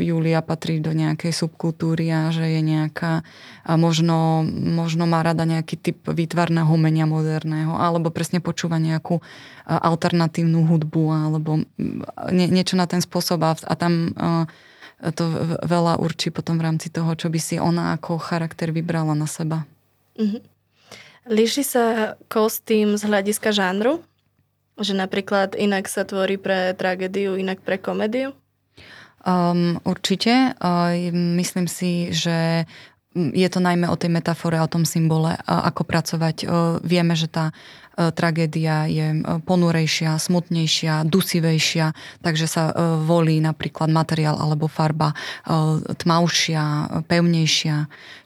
Julia 0.00 0.40
patrí 0.40 0.80
do 0.80 0.96
nejakej 0.96 1.36
subkultúry 1.36 2.08
a 2.08 2.32
že 2.32 2.48
je 2.48 2.64
nejaká, 2.64 3.28
možno, 3.76 4.40
možno 4.48 5.04
má 5.04 5.20
rada 5.20 5.44
nejaký 5.44 5.76
typ 5.84 6.00
výtvarného 6.08 6.72
umenia 6.72 7.04
moderného, 7.04 7.76
alebo 7.76 8.08
presne 8.08 8.40
počúva 8.40 8.80
nejakú 8.80 9.20
alternatívnu 9.68 10.64
hudbu, 10.64 11.12
alebo 11.12 11.60
nie, 12.32 12.48
niečo 12.48 12.80
na 12.80 12.88
ten 12.88 13.04
spôsob 13.04 13.44
a, 13.44 13.52
a 13.52 13.74
tam 13.76 14.16
to 14.96 15.24
veľa 15.60 16.00
určí 16.00 16.32
potom 16.32 16.56
v 16.56 16.66
rámci 16.72 16.88
toho, 16.88 17.12
čo 17.12 17.28
by 17.28 17.40
si 17.40 17.60
ona 17.60 17.92
ako 17.96 18.16
charakter 18.16 18.72
vybrala 18.72 19.12
na 19.12 19.28
seba. 19.28 19.68
Mm-hmm. 20.16 20.42
Líši 21.26 21.62
sa 21.66 22.14
kostým 22.30 22.96
z 22.96 23.02
hľadiska 23.04 23.52
žánru? 23.52 24.00
Že 24.80 25.04
napríklad 25.04 25.56
inak 25.56 25.88
sa 25.88 26.04
tvorí 26.08 26.40
pre 26.40 26.76
tragédiu, 26.76 27.36
inak 27.36 27.60
pre 27.60 27.80
komédiu? 27.80 28.32
Um, 29.26 29.82
určite. 29.82 30.54
Uh, 30.60 31.10
myslím 31.40 31.66
si, 31.66 32.14
že 32.14 32.64
je 33.16 33.48
to 33.48 33.64
najmä 33.64 33.88
o 33.88 33.96
tej 33.96 34.12
metafore, 34.12 34.60
o 34.60 34.68
tom 34.68 34.84
symbole, 34.84 35.32
ako 35.48 35.88
pracovať. 35.88 36.44
Vieme, 36.84 37.16
že 37.16 37.32
tá 37.32 37.56
tragédia 37.96 38.84
je 38.86 39.24
ponurejšia, 39.48 40.20
smutnejšia, 40.20 41.08
dusivejšia, 41.08 41.96
takže 42.20 42.46
sa 42.46 42.62
volí 43.02 43.40
napríklad 43.40 43.88
materiál 43.88 44.36
alebo 44.36 44.68
farba 44.68 45.16
tmavšia, 45.96 46.64
pevnejšia, 47.08 47.76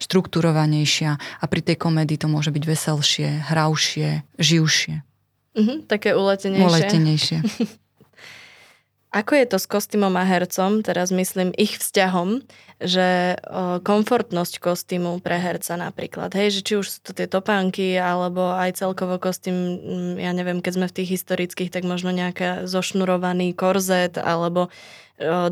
štrukturovanejšia 0.03 1.11
a 1.15 1.45
pri 1.47 1.61
tej 1.63 1.77
komédii 1.79 2.19
to 2.19 2.27
môže 2.27 2.51
byť 2.51 2.65
veselšie, 2.67 3.29
hravšie, 3.47 4.27
živšie. 4.43 5.07
Mm-hmm, 5.55 5.79
také 5.91 6.15
uletenejšie. 6.15 6.67
Uletenejšie. 6.67 7.39
Ako 9.11 9.35
je 9.35 9.47
to 9.51 9.59
s 9.59 9.67
kostýmom 9.67 10.15
a 10.15 10.23
hercom, 10.23 10.87
teraz 10.87 11.11
myslím 11.11 11.51
ich 11.59 11.83
vzťahom? 11.83 12.47
Že 12.81 13.37
komfortnosť 13.85 14.57
kostýmu 14.57 15.21
pre 15.21 15.37
herca 15.37 15.77
napríklad, 15.77 16.33
hej, 16.33 16.59
že 16.59 16.61
či 16.65 16.73
už 16.81 16.87
sú 16.89 16.99
to 17.05 17.13
tie 17.13 17.29
topánky, 17.29 18.01
alebo 18.01 18.57
aj 18.57 18.81
celkovo 18.81 19.21
kostým, 19.21 19.55
mm, 19.55 20.15
ja 20.17 20.33
neviem, 20.33 20.65
keď 20.65 20.73
sme 20.81 20.87
v 20.89 20.97
tých 20.97 21.21
historických, 21.21 21.69
tak 21.69 21.85
možno 21.85 22.09
nejaká 22.09 22.65
zošnurovaný 22.65 23.53
korzet, 23.53 24.17
alebo 24.17 24.73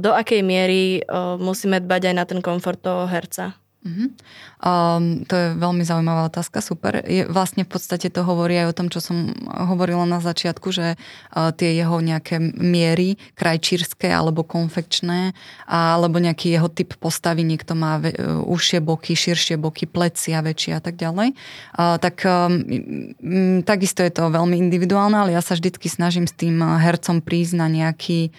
do 0.01 0.11
akej 0.17 0.41
miery 0.41 1.05
musíme 1.37 1.77
dbať 1.85 2.03
aj 2.09 2.15
na 2.17 2.25
ten 2.25 2.41
komfort 2.41 2.81
toho 2.81 3.05
herca. 3.05 3.53
Uh-huh. 3.79 4.11
Um, 4.59 5.23
to 5.23 5.39
je 5.39 5.47
veľmi 5.55 5.87
zaujímavá 5.87 6.27
otázka, 6.27 6.59
super. 6.59 6.99
Je, 7.07 7.23
vlastne 7.31 7.63
v 7.63 7.71
podstate 7.71 8.11
to 8.11 8.27
hovorí 8.27 8.59
aj 8.59 8.75
o 8.75 8.77
tom, 8.77 8.91
čo 8.91 8.99
som 8.99 9.31
hovorila 9.47 10.03
na 10.03 10.19
začiatku, 10.19 10.75
že 10.75 10.99
uh, 10.99 11.55
tie 11.55 11.79
jeho 11.79 12.03
nejaké 12.03 12.43
miery, 12.59 13.15
krajčírske 13.39 14.11
alebo 14.11 14.43
konfekčné, 14.43 15.31
alebo 15.71 16.19
nejaký 16.19 16.59
jeho 16.59 16.67
typ 16.67 16.99
postavy, 16.99 17.47
niekto 17.47 17.79
má 17.79 18.03
ve, 18.03 18.19
uh, 18.19 18.43
užšie 18.51 18.83
boky, 18.83 19.15
širšie 19.15 19.55
boky, 19.55 19.87
plecia 19.87 20.43
väčšie 20.43 20.75
a 20.75 20.83
tak 20.83 20.99
ďalej. 20.99 21.39
Uh, 21.79 22.03
tak 22.03 22.27
um, 22.27 23.63
takisto 23.63 24.03
je 24.03 24.11
to 24.11 24.27
veľmi 24.27 24.59
individuálne, 24.59 25.15
ale 25.15 25.39
ja 25.39 25.41
sa 25.41 25.55
vždycky 25.55 25.87
snažím 25.87 26.27
s 26.27 26.35
tým 26.35 26.59
hercom 26.59 27.23
prísť 27.23 27.55
na 27.55 27.71
nejaký 27.71 28.35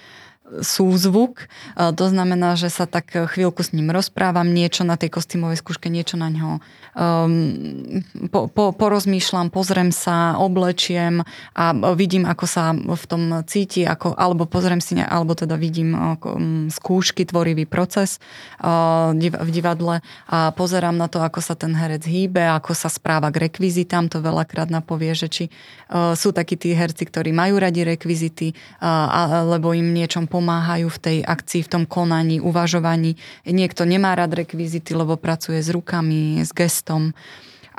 súzvuk. 0.61 1.45
To 1.77 2.05
znamená, 2.09 2.57
že 2.57 2.73
sa 2.73 2.89
tak 2.89 3.13
chvíľku 3.13 3.61
s 3.61 3.73
ním 3.73 3.93
rozprávam, 3.93 4.49
niečo 4.49 4.81
na 4.81 4.97
tej 4.97 5.13
kostýmovej 5.13 5.61
skúške, 5.61 5.87
niečo 5.87 6.17
na 6.17 6.33
ňo 6.33 6.59
um, 6.99 8.03
po, 8.29 8.49
po, 8.51 8.71
porozmýšľam, 8.73 9.53
pozriem 9.53 9.89
sa, 9.93 10.37
oblečiem 10.39 11.23
a 11.53 11.73
vidím, 11.93 12.25
ako 12.25 12.45
sa 12.45 12.73
v 12.75 13.05
tom 13.07 13.23
cíti, 13.45 13.85
ako, 13.85 14.13
alebo 14.17 14.45
pozriem 14.49 14.81
si, 14.81 14.97
alebo 14.99 15.33
teda 15.33 15.55
vidím 15.55 15.95
um, 15.95 16.67
skúšky, 16.67 17.23
tvorivý 17.23 17.65
proces 17.69 18.17
uh, 18.61 19.13
v 19.15 19.49
divadle 19.49 20.01
a 20.27 20.51
pozerám 20.53 20.95
na 20.95 21.07
to, 21.07 21.21
ako 21.21 21.39
sa 21.39 21.53
ten 21.55 21.73
herec 21.75 22.03
hýbe, 22.05 22.41
ako 22.41 22.75
sa 22.75 22.91
správa 22.91 23.29
k 23.31 23.49
rekvizitám, 23.49 24.11
to 24.11 24.23
veľakrát 24.23 24.67
napovie, 24.67 25.13
že 25.15 25.27
či 25.31 25.43
uh, 25.47 26.13
sú 26.13 26.33
takí 26.35 26.59
tí 26.59 26.73
herci, 26.75 27.05
ktorí 27.07 27.31
majú 27.31 27.61
radi 27.61 27.85
rekvizity, 27.85 28.53
uh, 28.81 29.45
alebo 29.47 29.71
im 29.71 29.93
niečom 29.93 30.25
pomôžu 30.27 30.38
pomáhajú 30.39 30.87
v 30.87 31.01
tej 31.03 31.17
akcii, 31.27 31.67
v 31.67 31.71
tom 31.75 31.83
konaní, 31.83 32.39
uvažovaní. 32.39 33.19
Niekto 33.43 33.83
nemá 33.83 34.15
rád 34.15 34.39
rekvizity, 34.39 34.95
lebo 34.95 35.19
pracuje 35.19 35.59
s 35.59 35.67
rukami, 35.67 36.39
s 36.39 36.55
gestom. 36.55 37.11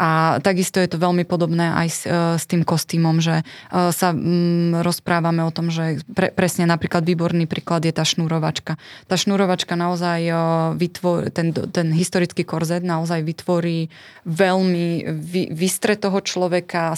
A 0.00 0.40
takisto 0.40 0.80
je 0.80 0.88
to 0.88 0.96
veľmi 0.96 1.28
podobné 1.28 1.76
aj 1.76 1.88
s, 1.92 2.00
e, 2.08 2.16
s 2.40 2.48
tým 2.48 2.64
kostýmom, 2.64 3.20
že 3.20 3.44
e, 3.44 3.92
sa 3.92 4.16
mm, 4.16 4.80
rozprávame 4.80 5.44
o 5.44 5.52
tom, 5.52 5.68
že 5.68 6.00
pre, 6.08 6.32
presne 6.32 6.64
napríklad 6.64 7.04
výborný 7.04 7.44
príklad 7.44 7.84
je 7.84 7.92
tá 7.92 8.00
šnúrovačka. 8.00 8.80
Tá 9.04 9.14
šnúrovačka 9.20 9.76
naozaj 9.76 10.20
e, 10.24 10.32
vytvor, 10.80 11.28
ten, 11.36 11.52
ten 11.52 11.92
historický 11.92 12.48
korzet 12.48 12.80
naozaj 12.80 13.20
vytvorí 13.20 13.92
veľmi, 14.24 15.04
vy, 15.20 15.52
vystre 15.52 16.00
toho 16.00 16.24
človeka, 16.24 16.96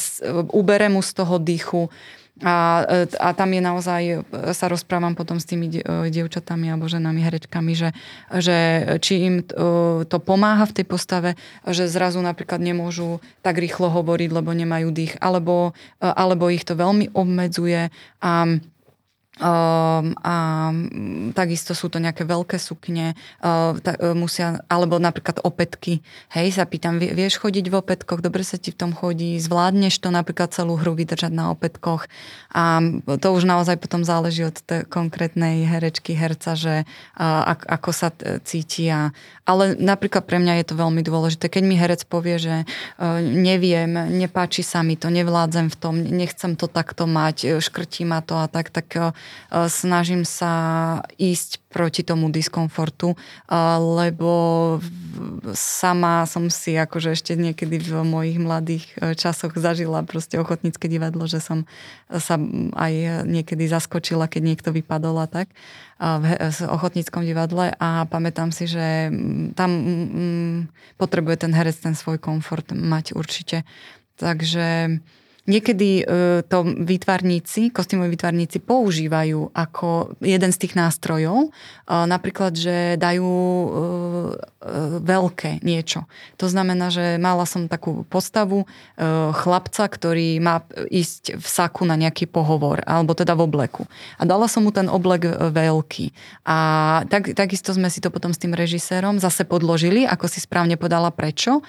ubere 0.55 0.87
mu 0.87 1.03
z 1.03 1.11
toho 1.11 1.43
dýchu, 1.43 1.91
a, 2.41 2.81
a 3.21 3.29
tam 3.37 3.53
je 3.53 3.61
naozaj, 3.61 4.03
sa 4.57 4.67
rozprávam 4.73 5.13
potom 5.13 5.37
s 5.37 5.45
tými 5.45 5.69
dievčatami 6.09 6.73
alebo 6.73 6.89
ženami, 6.89 7.21
herečkami, 7.21 7.73
že, 7.77 7.93
že 8.33 8.57
či 9.05 9.29
im 9.29 9.35
to 10.09 10.17
pomáha 10.17 10.65
v 10.65 10.81
tej 10.81 10.87
postave, 10.89 11.31
že 11.69 11.93
zrazu 11.93 12.25
napríklad 12.25 12.57
nemôžu 12.57 13.21
tak 13.45 13.61
rýchlo 13.61 13.93
hovoriť, 13.93 14.31
lebo 14.33 14.49
nemajú 14.57 14.89
dých, 14.97 15.21
alebo, 15.21 15.77
alebo 16.01 16.49
ich 16.49 16.65
to 16.65 16.73
veľmi 16.73 17.13
obmedzuje 17.13 17.93
a 18.25 18.33
Um, 19.43 20.15
a 20.23 20.71
takisto 21.35 21.75
sú 21.75 21.91
to 21.91 21.99
nejaké 21.99 22.23
veľké 22.23 22.63
sukne, 22.63 23.19
uh, 23.43 23.75
ta, 23.83 23.99
uh, 23.99 24.15
musia, 24.15 24.63
alebo 24.71 25.03
napríklad 25.03 25.43
opätky. 25.43 25.99
Hej, 26.31 26.63
sa 26.63 26.65
pýtam, 26.65 27.03
vieš 27.03 27.43
chodiť 27.43 27.67
v 27.67 27.75
opätkoch, 27.75 28.23
dobre 28.23 28.47
sa 28.47 28.55
ti 28.55 28.71
v 28.71 28.79
tom 28.79 28.93
chodí, 28.95 29.35
zvládneš 29.43 29.99
to 29.99 30.15
napríklad 30.15 30.55
celú 30.55 30.79
hru 30.79 30.95
vydržať 30.95 31.35
na 31.35 31.51
opätkoch. 31.51 32.07
A 32.55 32.87
to 33.19 33.35
už 33.35 33.43
naozaj 33.43 33.83
potom 33.83 34.07
záleží 34.07 34.47
od 34.47 34.55
tej 34.63 34.87
konkrétnej 34.87 35.67
herečky, 35.67 36.15
herca, 36.15 36.55
že 36.55 36.87
uh, 37.19 37.43
ako 37.67 37.91
sa 37.91 38.15
cíti. 38.47 38.87
A, 38.95 39.11
ale 39.43 39.75
napríklad 39.75 40.23
pre 40.23 40.39
mňa 40.39 40.63
je 40.63 40.67
to 40.71 40.79
veľmi 40.79 41.03
dôležité. 41.03 41.51
Keď 41.51 41.63
mi 41.67 41.75
herec 41.75 42.07
povie, 42.07 42.39
že 42.39 42.63
uh, 42.63 43.19
neviem, 43.19 43.91
nepáči 44.23 44.63
sa 44.63 44.87
mi 44.87 44.95
to, 44.95 45.11
nevládzem 45.11 45.67
v 45.67 45.77
tom, 45.83 45.99
nechcem 45.99 46.55
to 46.55 46.71
takto 46.71 47.11
mať, 47.11 47.59
škrtí 47.59 48.07
ma 48.07 48.23
to 48.23 48.39
a 48.39 48.47
tak, 48.47 48.71
tak 48.71 48.87
uh, 48.95 49.11
E, 49.11 49.32
snažím 49.69 50.25
sa 50.25 50.53
ísť 51.21 51.63
proti 51.73 52.05
tomu 52.05 52.29
diskomfortu, 52.29 53.13
e, 53.13 53.17
lebo 53.81 54.31
sama 55.57 56.29
som 56.29 56.53
si 56.53 56.77
akože 56.77 57.17
ešte 57.17 57.33
niekedy 57.33 57.81
v 57.81 58.05
mojich 58.05 58.39
mladých 58.41 58.85
e, 59.01 59.17
časoch 59.17 59.57
zažila 59.57 60.05
proste 60.05 60.37
ochotnícke 60.37 60.85
divadlo, 60.89 61.25
že 61.25 61.41
som 61.41 61.65
sa 62.13 62.37
aj 62.77 63.25
niekedy 63.25 63.65
zaskočila, 63.69 64.29
keď 64.29 64.43
niekto 64.53 64.69
vypadol 64.73 65.25
a 65.25 65.27
tak 65.29 65.49
v 66.03 66.67
ochotníckom 66.67 67.23
divadle 67.23 67.71
a 67.79 68.11
pamätám 68.11 68.51
si, 68.51 68.67
že 68.67 69.07
tam 69.55 69.71
potrebuje 70.99 71.47
ten 71.47 71.55
herec 71.55 71.79
ten 71.79 71.95
svoj 71.95 72.19
komfort 72.19 72.75
mať 72.75 73.15
určite. 73.15 73.63
Takže 74.19 74.99
Niekedy 75.43 75.91
e, 76.01 76.05
to 76.47 76.63
výtvarníci, 76.63 77.75
kostýmoví 77.75 78.15
výtvarníci 78.15 78.63
používajú 78.63 79.51
ako 79.51 80.15
jeden 80.23 80.55
z 80.55 80.59
tých 80.63 80.79
nástrojov, 80.79 81.37
e, 81.43 81.49
napríklad, 81.91 82.55
že 82.55 82.95
dajú 82.95 83.27
e, 83.27 83.69
veľké 85.03 85.67
niečo. 85.67 86.07
To 86.39 86.47
znamená, 86.47 86.95
že 86.95 87.19
mala 87.19 87.43
som 87.45 87.67
takú 87.67 88.07
postavu 88.07 88.65
chlapca, 89.35 89.85
ktorý 89.91 90.39
má 90.39 90.63
ísť 90.87 91.35
v 91.39 91.47
saku 91.47 91.83
na 91.83 91.99
nejaký 91.99 92.31
pohovor, 92.31 92.79
alebo 92.87 93.15
teda 93.19 93.35
v 93.35 93.51
obleku. 93.51 93.91
A 94.17 94.23
dala 94.23 94.47
som 94.47 94.63
mu 94.63 94.71
ten 94.71 94.87
oblek 94.87 95.27
veľký. 95.51 96.15
A 96.47 96.59
tak, 97.11 97.35
takisto 97.35 97.75
sme 97.75 97.91
si 97.91 97.99
to 97.99 98.15
potom 98.15 98.31
s 98.31 98.39
tým 98.39 98.55
režisérom 98.55 99.19
zase 99.19 99.43
podložili, 99.43 100.07
ako 100.07 100.31
si 100.31 100.39
správne 100.39 100.79
podala 100.79 101.11
prečo, 101.11 101.67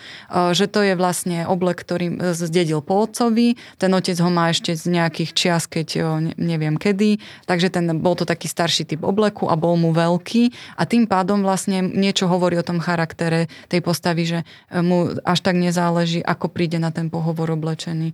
že 0.53 0.69
to 0.69 0.85
je 0.85 0.93
vlastne 0.93 1.49
oblek, 1.49 1.81
ktorý 1.81 2.37
zdedil 2.37 2.85
po 2.85 3.09
otcovi, 3.09 3.57
ten 3.81 3.89
otec 3.89 4.17
ho 4.21 4.29
má 4.29 4.53
ešte 4.53 4.77
z 4.77 4.93
nejakých 4.93 5.31
čias, 5.33 5.65
keď 5.65 6.21
neviem 6.37 6.77
kedy, 6.77 7.17
takže 7.49 7.73
ten, 7.73 7.89
bol 7.97 8.13
to 8.13 8.27
taký 8.27 8.45
starší 8.45 8.85
typ 8.85 9.01
obleku 9.01 9.49
a 9.49 9.57
bol 9.57 9.73
mu 9.79 9.95
veľký 9.95 10.77
a 10.77 10.85
tým 10.85 11.09
pádom 11.09 11.41
vlastne 11.41 11.81
niečo 11.81 12.29
hovorí 12.29 12.59
o 12.59 12.65
tom 12.67 12.82
charaktere 12.83 13.47
tej 13.71 13.79
postavy, 13.79 14.27
že 14.27 14.39
e, 14.43 14.45
mu 14.83 15.15
až 15.23 15.39
tak 15.39 15.55
nezáleží, 15.55 16.19
ako 16.19 16.51
príde 16.51 16.77
na 16.77 16.91
ten 16.91 17.07
pohovor 17.07 17.55
oblečený. 17.55 18.11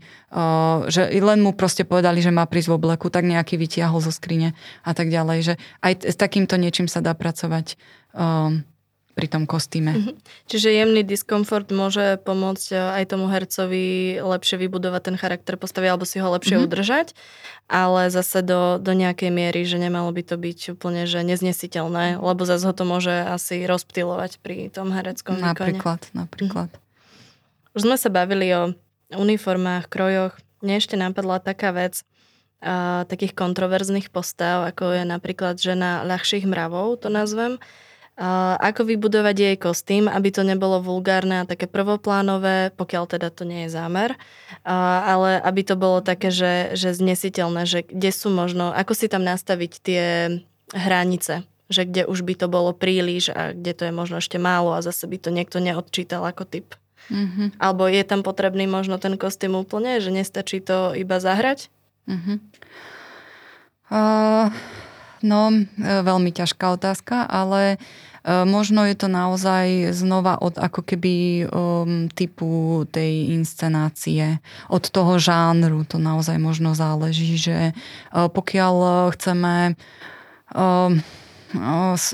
Že 0.85 1.09
len 1.17 1.39
mu 1.41 1.57
proste 1.57 1.81
povedali, 1.81 2.21
že 2.21 2.29
má 2.29 2.45
prísť 2.45 2.69
v 2.69 2.77
obleku, 2.77 3.09
tak 3.09 3.25
nejaký 3.25 3.57
vytiahol 3.57 3.97
zo 3.99 4.13
skrine 4.13 4.53
a 4.85 4.91
tak 4.93 5.09
ďalej. 5.09 5.39
Že 5.41 5.53
aj 5.81 5.93
s 6.13 6.17
takýmto 6.17 6.55
niečím 6.61 6.85
sa 6.85 7.01
dá 7.01 7.17
pracovať 7.17 7.73
pri 9.19 9.27
tom 9.27 9.43
kostýme. 9.43 9.91
Mm-hmm. 9.91 10.15
Čiže 10.47 10.71
jemný 10.71 11.03
diskomfort 11.03 11.67
môže 11.75 12.23
pomôcť 12.23 12.67
e, 12.71 12.75
aj 12.79 13.03
tomu 13.11 13.27
hercovi 13.27 14.15
lepšie 14.23 14.55
vybudovať 14.63 15.11
ten 15.11 15.15
charakter 15.19 15.59
postavy 15.59 15.91
alebo 15.91 16.07
si 16.07 16.23
ho 16.23 16.31
lepšie 16.31 16.55
mm-hmm. 16.55 16.71
udržať, 16.71 17.07
ale 17.67 18.07
zase 18.07 18.39
do, 18.39 18.79
do 18.79 18.95
nejakej 18.95 19.27
miery, 19.27 19.67
že 19.67 19.75
nemalo 19.75 20.07
by 20.15 20.23
to 20.23 20.39
byť 20.39 20.79
úplne 20.79 21.03
že 21.03 21.19
neznesiteľné, 21.27 22.15
mm-hmm. 22.15 22.23
lebo 22.23 22.47
zase 22.47 22.63
ho 22.63 22.71
to 22.71 22.87
môže 22.87 23.11
asi 23.11 23.67
rozptilovať 23.67 24.39
pri 24.39 24.71
tom 24.71 24.95
hereckom 24.95 25.35
výkone. 25.35 25.75
Napríklad, 25.75 26.01
napríklad. 26.15 26.71
Mm-hmm. 26.71 27.75
Už 27.75 27.81
sme 27.83 27.99
sa 27.99 28.07
bavili 28.07 28.47
o 28.55 28.71
uniformách, 29.11 29.91
krojoch. 29.91 30.39
Mne 30.63 30.79
ešte 30.79 30.95
napadla 30.95 31.43
taká 31.43 31.75
vec, 31.75 32.07
a, 32.63 33.03
takých 33.03 33.35
kontroverzných 33.35 34.15
postav, 34.15 34.63
ako 34.63 34.95
je 34.95 35.03
napríklad 35.03 35.59
žena 35.59 36.07
ľahších 36.07 36.47
mravov, 36.47 37.03
to 37.03 37.11
nazvem, 37.11 37.59
ako 38.59 38.83
vybudovať 38.83 39.35
jej 39.39 39.55
kostým, 39.55 40.11
aby 40.11 40.27
to 40.27 40.43
nebolo 40.43 40.83
vulgárne 40.83 41.39
a 41.39 41.47
také 41.47 41.71
prvoplánové, 41.71 42.75
pokiaľ 42.75 43.03
teda 43.15 43.31
to 43.31 43.47
nie 43.47 43.65
je 43.65 43.71
zámer, 43.71 44.19
ale 44.67 45.39
aby 45.39 45.61
to 45.63 45.79
bolo 45.79 46.03
také, 46.03 46.27
že, 46.27 46.75
že 46.75 46.91
znesiteľné, 46.91 47.63
že 47.63 47.87
kde 47.87 48.11
sú 48.11 48.27
možno, 48.27 48.75
ako 48.75 48.91
si 48.91 49.07
tam 49.07 49.23
nastaviť 49.23 49.71
tie 49.79 50.03
hranice, 50.75 51.47
že 51.71 51.87
kde 51.87 52.11
už 52.11 52.27
by 52.27 52.33
to 52.35 52.51
bolo 52.51 52.75
príliš 52.75 53.31
a 53.31 53.55
kde 53.55 53.71
to 53.71 53.83
je 53.87 53.93
možno 53.95 54.19
ešte 54.19 54.35
málo 54.35 54.75
a 54.75 54.83
zase 54.83 55.07
by 55.07 55.15
to 55.15 55.31
niekto 55.31 55.63
neodčítal 55.63 56.27
ako 56.27 56.43
typ. 56.43 56.75
Mm-hmm. 57.07 57.55
Alebo 57.55 57.87
je 57.87 58.03
tam 58.03 58.21
potrebný 58.21 58.67
možno 58.67 58.99
ten 58.99 59.15
kostým 59.15 59.55
úplne, 59.55 60.03
že 60.03 60.11
nestačí 60.11 60.59
to 60.59 60.91
iba 60.91 61.23
zahrať? 61.23 61.71
Mm-hmm. 62.05 62.37
Uh, 63.89 64.53
no, 65.25 65.49
e, 65.49 65.65
veľmi 65.81 66.29
ťažká 66.29 66.77
otázka, 66.77 67.25
ale 67.25 67.81
uh, 67.81 68.08
možno 68.45 68.85
je 68.85 68.95
to 68.95 69.07
naozaj 69.07 69.93
znova 69.95 70.37
od 70.41 70.61
ako 70.61 70.85
keby 70.85 71.45
um, 71.45 72.11
typu 72.13 72.83
tej 72.91 73.33
inscenácie, 73.33 74.37
od 74.69 74.83
toho 74.89 75.17
žánru 75.17 75.87
to 75.87 75.97
naozaj 75.97 76.37
možno 76.37 76.77
záleží, 76.77 77.39
že 77.39 77.73
uh, 77.73 78.29
pokiaľ 78.29 78.75
chceme 79.17 79.73
um, 80.53 81.01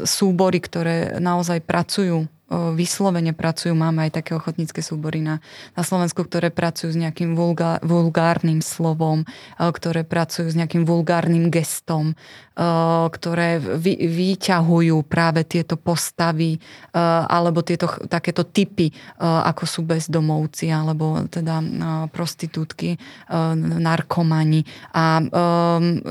súbory, 0.05 0.63
ktoré 0.63 1.19
naozaj 1.19 1.59
pracujú 1.67 2.31
vyslovene 2.51 3.33
pracujú, 3.33 3.73
máme 3.73 4.05
aj 4.05 4.21
také 4.21 4.37
ochotnícke 4.37 4.85
súbory 4.85 5.17
na, 5.17 5.41
na 5.73 5.81
Slovensku, 5.81 6.21
ktoré 6.21 6.53
pracujú 6.53 6.93
s 6.93 6.97
nejakým 6.99 7.33
vulgá, 7.33 7.81
vulgárnym 7.81 8.61
slovom, 8.61 9.25
ktoré 9.57 10.05
pracujú 10.05 10.53
s 10.53 10.55
nejakým 10.57 10.85
vulgárnym 10.85 11.49
gestom, 11.49 12.13
ktoré 13.09 13.57
vy, 13.57 13.97
vyťahujú 13.97 15.09
práve 15.09 15.41
tieto 15.43 15.73
postavy 15.73 16.61
alebo 17.27 17.65
tieto 17.65 17.89
takéto 18.05 18.45
typy, 18.45 18.93
ako 19.19 19.63
sú 19.65 19.81
bezdomovci 19.81 20.69
alebo 20.69 21.25
teda 21.25 21.59
prostitútky, 22.13 22.95
narkomani. 23.81 24.61
A 24.93 25.19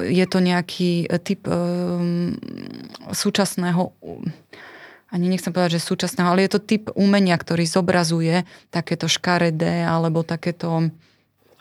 je 0.03 0.27
to 0.27 0.39
nejaký 0.43 1.07
typ 1.23 1.47
súčasného 3.15 3.83
ani 5.15 5.31
nechcem 5.31 5.55
povedať, 5.55 5.79
že 5.79 5.87
súčasného, 5.87 6.27
ale 6.27 6.43
je 6.51 6.59
to 6.59 6.61
typ 6.61 6.91
umenia, 6.99 7.39
ktorý 7.39 7.63
zobrazuje 7.71 8.43
takéto 8.75 9.07
škaredé 9.07 9.87
alebo 9.87 10.27
takéto 10.27 10.91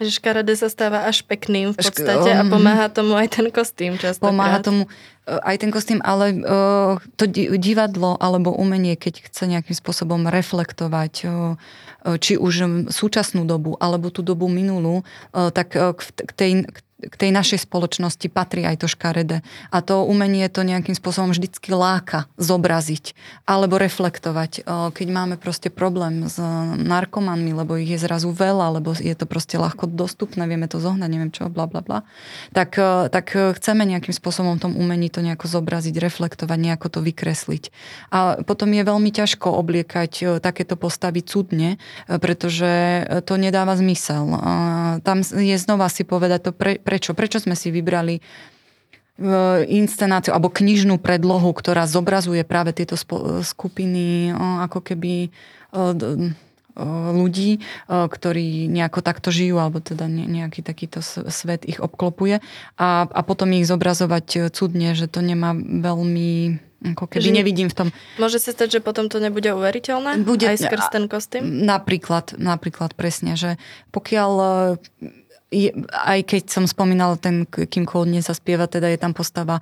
že 0.02 0.20
škaredé 0.20 0.58
sa 0.58 0.68
stáva 0.68 1.06
až 1.06 1.22
pekným 1.24 1.72
v 1.72 1.78
podstate 1.78 2.34
a 2.34 2.44
pomáha 2.44 2.90
tomu 2.90 3.14
aj 3.14 3.40
ten 3.40 3.48
kostým 3.54 3.96
často. 3.96 4.26
Pomáha 4.26 4.60
tomu 4.60 4.90
e, 4.90 5.38
aj 5.38 5.56
ten 5.62 5.70
kostým, 5.70 6.02
ale 6.02 6.34
e, 6.34 6.38
to 7.14 7.30
divadlo 7.56 8.18
alebo 8.18 8.52
umenie, 8.52 8.98
keď 8.98 9.30
chce 9.30 9.46
nejakým 9.46 9.78
spôsobom 9.78 10.26
reflektovať 10.28 11.14
e, 11.24 11.28
či 12.20 12.36
už 12.36 12.90
súčasnú 12.92 13.48
dobu 13.48 13.80
alebo 13.80 14.12
tú 14.12 14.28
dobu 14.28 14.52
minulú, 14.52 15.08
tak 15.32 15.72
k 16.04 16.32
tej, 16.36 16.68
k 16.68 16.78
k 17.10 17.16
tej 17.16 17.32
našej 17.36 17.66
spoločnosti 17.68 18.28
patrí 18.32 18.64
aj 18.68 18.84
to 18.84 18.88
škaredé. 18.88 19.44
A 19.72 19.84
to 19.84 20.06
umenie 20.06 20.48
to 20.48 20.64
nejakým 20.64 20.96
spôsobom 20.96 21.36
vždycky 21.36 21.74
láka 21.76 22.28
zobraziť 22.40 23.16
alebo 23.44 23.80
reflektovať. 23.82 24.64
Keď 24.94 25.08
máme 25.12 25.36
proste 25.36 25.68
problém 25.68 26.28
s 26.28 26.40
narkomanmi, 26.80 27.52
lebo 27.52 27.76
ich 27.76 27.92
je 27.92 28.04
zrazu 28.04 28.32
veľa, 28.32 28.80
lebo 28.80 28.96
je 28.96 29.16
to 29.16 29.26
proste 29.28 29.60
ľahko 29.60 29.90
dostupné, 29.90 30.46
vieme 30.48 30.68
to 30.72 30.80
zohnať, 30.80 31.10
neviem 31.10 31.32
čo, 31.34 31.52
bla 31.52 31.68
bla 31.68 31.82
bla, 31.84 32.00
tak, 32.56 32.78
tak 33.10 33.34
chceme 33.34 33.84
nejakým 33.84 34.16
spôsobom 34.16 34.60
v 34.60 34.64
tom 34.70 34.74
umení 34.76 35.10
to 35.12 35.24
nejako 35.24 35.48
zobraziť, 35.50 35.96
reflektovať, 35.98 36.58
nejako 36.60 36.88
to 36.88 37.00
vykresliť. 37.04 37.64
A 38.12 38.44
potom 38.44 38.72
je 38.72 38.84
veľmi 38.84 39.12
ťažko 39.12 39.52
obliekať 39.54 40.40
takéto 40.40 40.76
postavy 40.80 41.22
cudne, 41.22 41.78
pretože 42.08 43.06
to 43.28 43.36
nedáva 43.36 43.76
zmysel. 43.76 44.26
Tam 45.02 45.20
je 45.24 45.58
znova 45.58 45.88
si 45.90 46.04
povedať 46.04 46.50
to 46.50 46.52
pre, 46.52 46.78
pre 46.80 46.93
Prečo? 46.94 47.18
Prečo 47.18 47.42
sme 47.42 47.58
si 47.58 47.74
vybrali 47.74 48.22
e, 48.22 48.22
inscenáciu 49.66 50.30
alebo 50.30 50.54
knižnú 50.54 51.02
predlohu, 51.02 51.50
ktorá 51.50 51.90
zobrazuje 51.90 52.46
práve 52.46 52.70
tieto 52.78 52.94
skupiny 53.42 54.30
ako 54.38 54.86
keby 54.86 55.34
ľudí, 57.14 57.62
ktorí 57.90 58.70
nejako 58.70 59.02
takto 59.02 59.30
žijú, 59.34 59.58
alebo 59.58 59.82
teda 59.82 60.06
nejaký 60.10 60.62
takýto 60.62 61.02
svet 61.06 61.66
ich 61.66 61.78
obklopuje 61.82 62.42
a, 62.78 63.06
a 63.10 63.22
potom 63.26 63.50
ich 63.54 63.66
zobrazovať 63.66 64.54
cudne, 64.54 64.98
že 64.98 65.10
to 65.10 65.26
nemá 65.26 65.54
veľmi 65.58 66.62
ako 66.84 67.08
keby 67.08 67.24
že 67.24 67.32
nevidím 67.32 67.72
v 67.72 67.76
tom. 67.80 67.88
Môže 68.20 68.44
sa 68.44 68.52
stať, 68.52 68.76
že 68.76 68.80
potom 68.84 69.08
to 69.08 69.24
nebude 69.24 69.48
uveriteľné? 69.48 70.20
Bude, 70.28 70.52
aj 70.52 70.68
skrz 70.68 70.92
ten 70.92 71.08
kostým? 71.08 71.64
Napríklad, 71.64 72.36
napríklad 72.36 72.92
presne, 72.92 73.40
že 73.40 73.56
pokiaľ 73.96 74.32
aj 75.94 76.20
keď 76.26 76.44
som 76.50 76.66
spomínala 76.66 77.16
ten 77.16 77.46
Kim 77.46 77.86
Cole 77.86 78.10
dnes 78.10 78.26
zaspieva, 78.26 78.66
teda 78.66 78.90
je 78.90 79.00
tam 79.00 79.14
postava 79.14 79.62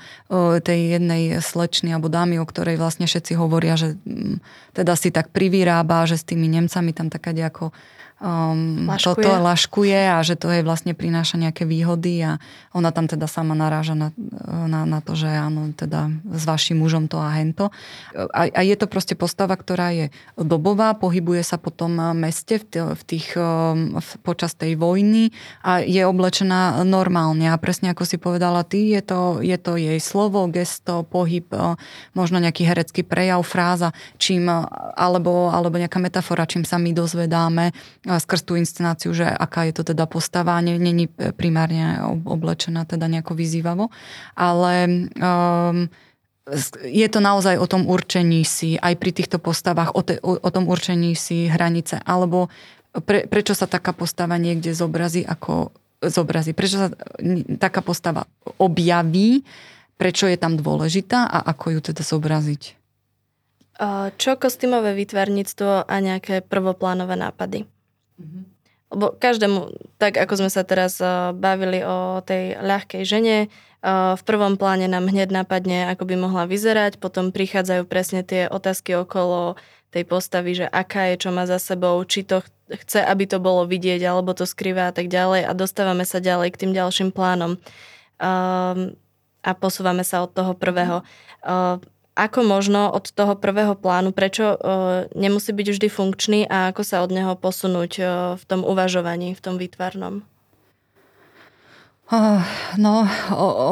tej 0.64 0.98
jednej 0.98 1.44
slečny 1.44 1.92
alebo 1.92 2.08
dámy, 2.08 2.40
o 2.40 2.48
ktorej 2.48 2.80
vlastne 2.80 3.06
všetci 3.06 3.36
hovoria, 3.36 3.76
že 3.76 4.00
m, 4.08 4.40
teda 4.72 4.96
si 4.96 5.12
tak 5.12 5.36
privyrába, 5.36 6.08
že 6.08 6.16
s 6.16 6.28
tými 6.28 6.48
Nemcami 6.48 6.96
tam 6.96 7.12
taká 7.12 7.36
ako 7.36 7.76
um, 8.22 8.86
laškuje. 8.86 9.26
toto 9.26 9.30
laškuje 9.42 10.02
a 10.14 10.22
že 10.22 10.38
to 10.38 10.48
jej 10.54 10.62
vlastne 10.62 10.94
prináša 10.94 11.42
nejaké 11.42 11.66
výhody 11.66 12.22
a 12.22 12.38
ona 12.72 12.94
tam 12.94 13.10
teda 13.10 13.26
sama 13.26 13.58
naráža 13.58 13.98
na, 13.98 14.14
na, 14.48 14.86
na 14.86 15.00
to, 15.02 15.18
že 15.18 15.28
áno, 15.28 15.74
teda 15.74 16.14
s 16.30 16.44
vašim 16.46 16.78
mužom 16.80 17.10
to 17.10 17.18
a 17.18 17.34
hento. 17.42 17.74
A, 18.14 18.48
a 18.48 18.62
je 18.62 18.76
to 18.78 18.86
proste 18.86 19.18
postava, 19.18 19.58
ktorá 19.58 19.92
je 19.92 20.06
dobová, 20.38 20.94
pohybuje 20.96 21.42
sa 21.42 21.58
po 21.58 21.74
tom 21.74 21.98
meste 22.16 22.62
v, 22.62 22.66
tých, 22.70 22.86
v 22.86 23.02
tých, 23.04 23.28
v, 23.98 24.10
počas 24.22 24.54
tej 24.54 24.78
vojny 24.78 25.34
a 25.66 25.82
je 25.82 26.06
oblečená 26.06 26.86
normálne 26.86 27.50
a 27.50 27.58
presne 27.58 27.92
ako 27.92 28.06
si 28.06 28.22
povedala 28.22 28.62
ty, 28.62 28.94
je 28.94 29.02
to, 29.02 29.42
je 29.42 29.58
to 29.58 29.76
jej 29.76 29.98
slovo, 29.98 30.46
gesto, 30.48 31.04
pohyb, 31.04 31.50
možno 32.14 32.38
nejaký 32.38 32.64
herecký 32.64 33.02
prejav, 33.02 33.42
fráza, 33.42 33.92
čím, 34.22 34.48
alebo, 34.96 35.50
alebo 35.50 35.82
nejaká 35.82 35.98
metafora, 35.98 36.46
čím 36.48 36.64
sa 36.64 36.78
my 36.78 36.94
dozvedáme 36.94 37.74
skrz 38.20 38.42
tú 38.44 38.58
inscenáciu, 38.58 39.14
že 39.14 39.24
aká 39.24 39.70
je 39.70 39.74
to 39.78 39.94
teda 39.94 40.10
postava, 40.10 40.60
není 40.60 41.08
primárne 41.38 42.02
oblečená 42.26 42.84
teda 42.84 43.08
nejako 43.08 43.38
vyzývavo, 43.38 43.94
ale 44.36 44.74
um, 45.16 45.88
je 46.84 47.08
to 47.08 47.20
naozaj 47.22 47.56
o 47.62 47.70
tom 47.70 47.86
určení 47.86 48.42
si, 48.44 48.76
aj 48.76 48.98
pri 48.98 49.12
týchto 49.14 49.38
postavách, 49.38 49.94
o, 49.94 50.02
te, 50.02 50.18
o, 50.20 50.36
o 50.36 50.50
tom 50.50 50.66
určení 50.68 51.14
si 51.14 51.48
hranice, 51.48 52.02
alebo 52.02 52.50
pre, 53.06 53.30
prečo 53.30 53.56
sa 53.56 53.70
taká 53.70 53.94
postava 53.94 54.36
niekde 54.36 54.76
zobrazí 54.76 55.24
ako 55.24 55.72
zobrazí, 56.02 56.58
prečo 56.58 56.82
sa 56.82 56.90
taká 57.62 57.86
postava 57.86 58.26
objaví, 58.58 59.46
prečo 60.02 60.26
je 60.26 60.34
tam 60.34 60.58
dôležitá 60.58 61.30
a 61.30 61.46
ako 61.46 61.78
ju 61.78 61.80
teda 61.94 62.02
zobraziť. 62.02 62.64
Čo 64.18 64.38
kostýmové 64.38 64.94
výtvarníctvo 64.98 65.90
a 65.90 65.96
nejaké 66.02 66.42
prvoplánové 66.42 67.18
nápady? 67.18 67.70
Mm-hmm. 68.20 68.44
Lebo 68.92 69.16
každému, 69.16 69.60
tak 69.96 70.20
ako 70.20 70.44
sme 70.44 70.52
sa 70.52 70.68
teraz 70.68 71.00
uh, 71.00 71.32
bavili 71.32 71.80
o 71.80 72.20
tej 72.20 72.60
ľahkej 72.60 73.04
žene, 73.08 73.48
uh, 73.48 74.20
v 74.20 74.24
prvom 74.28 74.60
pláne 74.60 74.92
nám 74.92 75.08
hneď 75.08 75.32
napadne, 75.32 75.88
ako 75.88 76.04
by 76.04 76.16
mohla 76.20 76.44
vyzerať, 76.44 77.00
potom 77.00 77.32
prichádzajú 77.32 77.88
presne 77.88 78.28
tie 78.28 78.52
otázky 78.52 79.00
okolo 79.00 79.56
tej 79.92 80.04
postavy, 80.08 80.56
že 80.56 80.68
aká 80.68 81.12
je, 81.12 81.28
čo 81.28 81.30
má 81.36 81.44
za 81.48 81.60
sebou, 81.60 82.00
či 82.08 82.24
to 82.24 82.44
chce, 82.72 83.04
aby 83.04 83.28
to 83.28 83.44
bolo 83.44 83.68
vidieť, 83.68 84.00
alebo 84.08 84.32
to 84.32 84.48
skrýva 84.48 84.92
a 84.92 84.96
tak 84.96 85.12
ďalej 85.12 85.44
a 85.48 85.52
dostávame 85.52 86.08
sa 86.08 86.24
ďalej 86.24 86.56
k 86.56 86.60
tým 86.66 86.72
ďalším 86.72 87.12
plánom. 87.12 87.60
Um, 88.20 88.96
a 89.42 89.52
posúvame 89.58 90.08
sa 90.08 90.24
od 90.24 90.32
toho 90.32 90.56
prvého. 90.56 91.04
Uh, 91.44 91.82
ako 92.16 92.44
možno 92.44 92.92
od 92.92 93.08
toho 93.12 93.40
prvého 93.40 93.76
plánu, 93.76 94.12
prečo 94.12 94.56
uh, 94.56 95.08
nemusí 95.16 95.56
byť 95.56 95.68
vždy 95.72 95.88
funkčný 95.88 96.40
a 96.48 96.76
ako 96.76 96.84
sa 96.84 97.04
od 97.04 97.12
neho 97.12 97.34
posunúť 97.40 97.92
uh, 98.00 98.08
v 98.36 98.44
tom 98.44 98.68
uvažovaní, 98.68 99.32
v 99.32 99.44
tom 99.44 99.56
výtvarnom? 99.56 100.28
Uh, 102.12 102.44
no, 102.76 103.08
o, 103.32 103.48
o, 103.48 103.70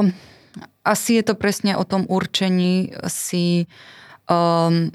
asi 0.88 1.20
je 1.20 1.24
to 1.28 1.36
presne 1.36 1.76
o 1.76 1.84
tom 1.84 2.08
určení 2.08 2.96
si 3.12 3.68
um, 4.32 4.88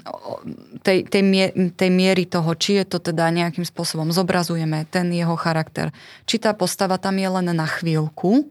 tej, 0.81 1.05
tej, 1.05 1.23
mier, 1.23 1.53
tej 1.77 1.89
miery 1.93 2.25
toho, 2.25 2.49
či 2.57 2.81
je 2.81 2.85
to 2.89 2.97
teda 2.97 3.29
nejakým 3.29 3.67
spôsobom 3.67 4.09
zobrazujeme 4.09 4.89
ten 4.89 5.13
jeho 5.13 5.37
charakter. 5.37 5.93
Či 6.25 6.41
tá 6.41 6.57
postava 6.57 6.97
tam 6.97 7.21
je 7.21 7.29
len 7.29 7.53
na 7.53 7.67
chvíľku, 7.69 8.49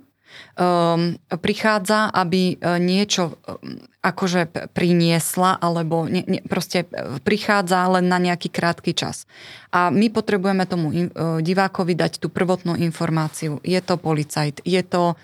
um, 0.54 1.18
prichádza, 1.28 2.10
aby 2.10 2.54
e, 2.54 2.78
niečo 2.78 3.34
um, 3.34 3.80
akože 4.04 4.70
priniesla, 4.76 5.56
alebo 5.58 6.06
ne, 6.06 6.22
ne, 6.26 6.40
proste 6.44 6.84
e, 6.84 7.18
prichádza 7.24 7.88
len 7.88 8.06
na 8.06 8.22
nejaký 8.22 8.52
krátky 8.52 8.92
čas. 8.94 9.26
A 9.74 9.90
my 9.90 10.12
potrebujeme 10.12 10.64
tomu 10.70 10.94
in, 10.94 11.10
uh, 11.10 11.42
divákovi 11.42 11.98
dať 11.98 12.22
tú 12.22 12.30
prvotnú 12.30 12.78
informáciu. 12.78 13.58
Je 13.66 13.80
to 13.82 13.98
policajt, 13.98 14.62
je 14.62 14.82
to 14.86 15.18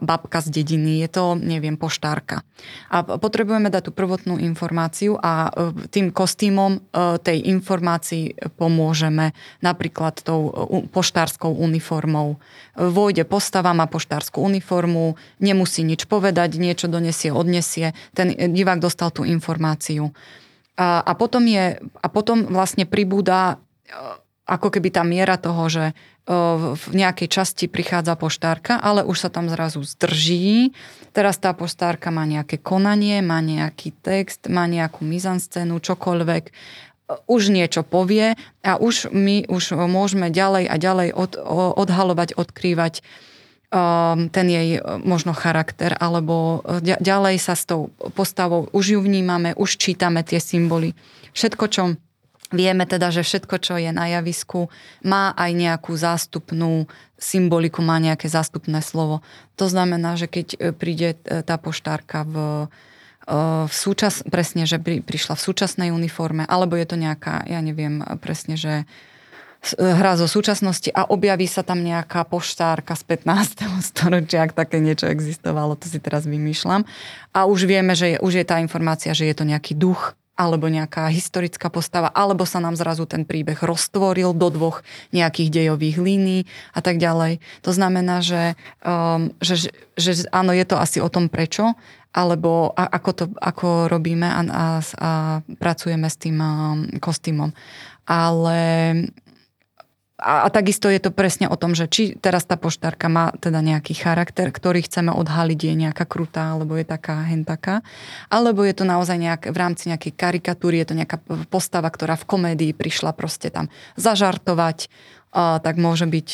babka 0.00 0.38
z 0.38 0.62
dediny, 0.62 1.02
je 1.02 1.08
to, 1.10 1.24
neviem, 1.34 1.74
poštárka. 1.74 2.46
A 2.86 3.02
potrebujeme 3.02 3.66
dať 3.66 3.90
tú 3.90 3.92
prvotnú 3.92 4.38
informáciu 4.38 5.18
a 5.18 5.50
e, 5.50 5.86
tým 5.90 6.14
kostýmom 6.14 6.78
e, 6.78 6.80
tej 7.18 7.50
informácii 7.50 8.54
pomôžeme 8.54 9.34
napríklad 9.58 10.22
tou 10.22 10.40
e, 10.48 10.52
poštárskou 10.86 11.50
uniformou. 11.50 12.38
Vojde 12.78 13.26
postava, 13.26 13.74
má 13.74 13.90
poštárskú 13.90 14.38
uniformu, 14.46 15.18
nemusí 15.42 15.82
nič 15.82 16.06
povedať, 16.06 16.54
niečo 16.54 16.86
donesie, 16.86 17.34
odnesie. 17.34 17.92
Ten 18.14 18.30
divák 18.30 18.78
dostal 18.78 19.10
tú 19.10 19.26
informáciu. 19.26 20.14
A, 20.78 21.02
a, 21.02 21.12
potom, 21.18 21.44
je, 21.44 21.76
a 21.82 22.06
potom 22.08 22.46
vlastne 22.48 22.86
pribúda 22.86 23.58
ako 24.50 24.74
keby 24.74 24.90
tá 24.90 25.06
miera 25.06 25.38
toho, 25.38 25.70
že 25.70 25.84
v 26.28 26.84
nejakej 26.94 27.28
časti 27.28 27.64
prichádza 27.66 28.14
poštárka, 28.14 28.78
ale 28.78 29.02
už 29.02 29.26
sa 29.26 29.30
tam 29.32 29.50
zrazu 29.50 29.82
zdrží. 29.82 30.70
Teraz 31.10 31.42
tá 31.42 31.50
poštárka 31.56 32.14
má 32.14 32.22
nejaké 32.22 32.60
konanie, 32.60 33.18
má 33.18 33.42
nejaký 33.42 33.90
text, 33.98 34.46
má 34.46 34.68
nejakú 34.70 35.02
mizanscénu, 35.02 35.82
čokoľvek 35.82 36.54
už 37.26 37.50
niečo 37.50 37.82
povie 37.82 38.38
a 38.62 38.78
už 38.78 39.10
my 39.10 39.50
už 39.50 39.74
môžeme 39.90 40.30
ďalej 40.30 40.70
a 40.70 40.76
ďalej 40.78 41.08
od, 41.10 41.34
odhalovať, 41.74 42.38
odkrývať 42.38 43.02
ten 44.34 44.46
jej 44.50 44.82
možno 45.06 45.30
charakter, 45.30 45.94
alebo 45.94 46.66
ďalej 46.82 47.38
sa 47.38 47.54
s 47.54 47.70
tou 47.70 47.94
postavou 48.18 48.66
už 48.74 48.98
ju 48.98 49.00
vnímame, 49.02 49.54
už 49.54 49.78
čítame 49.78 50.26
tie 50.26 50.42
symboly. 50.42 50.98
Všetko, 51.34 51.64
čo 51.70 51.82
Vieme 52.50 52.82
teda, 52.82 53.14
že 53.14 53.22
všetko, 53.22 53.56
čo 53.62 53.78
je 53.78 53.94
na 53.94 54.10
javisku, 54.10 54.66
má 55.06 55.30
aj 55.38 55.50
nejakú 55.54 55.94
zástupnú 55.94 56.90
symboliku, 57.14 57.78
má 57.78 58.02
nejaké 58.02 58.26
zástupné 58.26 58.82
slovo. 58.82 59.22
To 59.54 59.70
znamená, 59.70 60.18
že 60.18 60.26
keď 60.26 60.46
e, 60.54 60.58
príde 60.74 61.14
e, 61.14 61.46
tá 61.46 61.60
poštárka 61.62 62.26
v, 62.26 62.36
e, 63.30 63.36
v 63.70 63.72
súčas, 63.72 64.26
presne, 64.26 64.66
že 64.66 64.82
prišla 64.82 65.38
v 65.38 65.44
súčasnej 65.46 65.88
uniforme, 65.94 66.42
alebo 66.48 66.74
je 66.74 66.90
to 66.90 66.96
nejaká, 66.98 67.46
ja 67.46 67.62
neviem 67.62 68.02
presne, 68.18 68.58
že 68.58 68.82
hra 69.76 70.16
zo 70.16 70.24
súčasnosti 70.24 70.88
a 70.88 71.04
objaví 71.04 71.44
sa 71.44 71.60
tam 71.60 71.84
nejaká 71.84 72.24
poštárka 72.24 72.96
z 72.96 73.04
15. 73.20 73.68
storočia, 73.94 74.48
ak 74.48 74.56
také 74.56 74.80
niečo 74.80 75.06
existovalo, 75.06 75.76
to 75.76 75.86
si 75.86 76.00
teraz 76.00 76.24
vymýšľam. 76.26 76.82
A 77.36 77.46
už 77.46 77.68
vieme, 77.68 77.94
že 77.94 78.16
je, 78.16 78.18
už 78.18 78.42
je 78.42 78.46
tá 78.48 78.58
informácia, 78.58 79.14
že 79.14 79.28
je 79.28 79.34
to 79.36 79.44
nejaký 79.44 79.76
duch, 79.76 80.16
alebo 80.40 80.72
nejaká 80.72 81.12
historická 81.12 81.68
postava, 81.68 82.08
alebo 82.08 82.48
sa 82.48 82.64
nám 82.64 82.80
zrazu 82.80 83.04
ten 83.04 83.28
príbeh 83.28 83.60
roztvoril 83.60 84.32
do 84.32 84.48
dvoch 84.48 84.80
nejakých 85.12 85.52
dejových 85.52 86.00
línií 86.00 86.40
a 86.72 86.80
tak 86.80 86.96
ďalej. 86.96 87.44
To 87.60 87.70
znamená, 87.76 88.24
že, 88.24 88.56
um, 88.80 89.36
že, 89.44 89.68
že 90.00 90.24
áno, 90.32 90.56
je 90.56 90.64
to 90.64 90.80
asi 90.80 91.04
o 91.04 91.12
tom 91.12 91.28
prečo, 91.28 91.76
alebo 92.16 92.72
a, 92.72 92.88
ako 92.88 93.10
to 93.12 93.24
ako 93.36 93.92
robíme 93.92 94.24
a, 94.24 94.40
a, 94.40 94.64
a 94.80 95.10
pracujeme 95.60 96.08
s 96.08 96.16
tým 96.16 96.40
um, 96.40 96.48
kostýmom. 96.96 97.52
Ale 98.08 98.58
a, 100.20 100.44
a 100.44 100.48
takisto 100.52 100.92
je 100.92 101.00
to 101.00 101.10
presne 101.10 101.48
o 101.48 101.56
tom, 101.56 101.72
že 101.72 101.88
či 101.88 102.14
teraz 102.14 102.44
tá 102.44 102.60
poštárka 102.60 103.08
má 103.08 103.32
teda 103.40 103.64
nejaký 103.64 103.96
charakter, 103.96 104.52
ktorý 104.52 104.84
chceme 104.84 105.10
odhaliť, 105.10 105.60
je 105.72 105.74
nejaká 105.88 106.04
krutá, 106.04 106.54
alebo 106.54 106.76
je 106.76 106.84
taká 106.84 107.24
hentaká, 107.24 107.80
alebo 108.28 108.60
je 108.62 108.76
to 108.76 108.84
naozaj 108.84 109.16
nejak, 109.16 109.48
v 109.48 109.56
rámci 109.56 109.88
nejakej 109.88 110.12
karikatúry, 110.12 110.84
je 110.84 110.88
to 110.92 110.98
nejaká 111.00 111.16
postava, 111.48 111.88
ktorá 111.88 112.20
v 112.20 112.28
komédii 112.28 112.72
prišla 112.76 113.16
proste 113.16 113.48
tam 113.48 113.72
zažartovať, 113.96 114.92
a, 115.32 115.58
tak 115.64 115.80
môže 115.80 116.04
byť, 116.04 116.28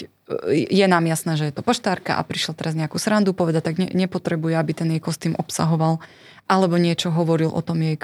je 0.51 0.87
nám 0.91 1.07
jasné, 1.07 1.39
že 1.39 1.47
je 1.49 1.55
to 1.55 1.62
poštárka 1.62 2.18
a 2.18 2.26
prišla 2.26 2.59
teraz 2.59 2.74
nejakú 2.74 2.99
srandu 2.99 3.30
povedať, 3.30 3.62
tak 3.62 3.76
ne, 3.78 3.89
nepotrebuje, 3.95 4.59
aby 4.59 4.72
ten 4.74 4.91
jej 4.91 5.01
kostým 5.01 5.39
obsahoval 5.39 6.03
alebo 6.47 6.78
niečo 6.78 7.11
hovoril 7.11 7.51
o 7.51 7.59
tom 7.59 7.82
jej 7.82 7.99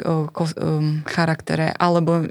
charaktere, 1.06 1.70
alebo 1.78 2.26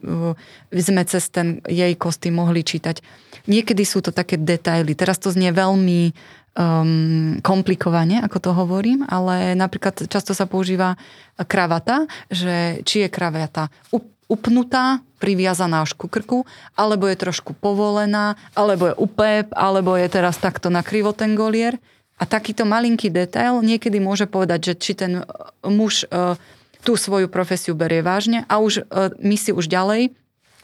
sme 0.71 1.03
cez 1.07 1.31
ten 1.31 1.63
jej 1.65 1.95
kostým 1.95 2.35
mohli 2.35 2.67
čítať. 2.67 2.99
Niekedy 3.47 3.83
sú 3.87 4.03
to 4.03 4.11
také 4.11 4.35
detaily. 4.35 4.91
Teraz 4.93 5.17
to 5.17 5.31
znie 5.31 5.55
veľmi 5.55 6.11
um, 6.59 7.39
komplikovane, 7.39 8.19
ako 8.21 8.37
to 8.43 8.51
hovorím, 8.51 9.07
ale 9.07 9.55
napríklad 9.55 10.03
často 10.11 10.35
sa 10.35 10.45
používa 10.45 10.99
kravata, 11.39 12.05
že 12.27 12.83
či 12.83 13.07
je 13.07 13.09
kravata 13.09 13.71
upnutá, 14.31 15.03
priviazaná 15.19 15.83
až 15.83 15.91
ku 15.91 16.07
krku, 16.07 16.47
alebo 16.79 17.03
je 17.11 17.19
trošku 17.19 17.51
povolená, 17.51 18.39
alebo 18.55 18.91
je 18.91 18.95
upép, 18.95 19.51
alebo 19.51 19.99
je 19.99 20.07
teraz 20.07 20.39
takto 20.39 20.71
na 20.71 20.83
krivo 20.83 21.11
ten 21.11 21.35
golier. 21.35 21.75
A 22.21 22.23
takýto 22.29 22.69
malinký 22.69 23.09
detail 23.09 23.65
niekedy 23.65 23.97
môže 23.97 24.29
povedať, 24.29 24.59
že 24.61 24.73
či 24.77 24.91
ten 24.93 25.13
e, 25.19 25.23
muž 25.65 26.05
e, 26.05 26.37
tú 26.85 26.93
svoju 26.93 27.25
profesiu 27.25 27.73
berie 27.73 28.05
vážne 28.05 28.45
a 28.45 28.61
už 28.61 28.85
e, 28.85 29.09
my 29.17 29.33
si 29.33 29.49
už 29.49 29.65
ďalej, 29.65 30.13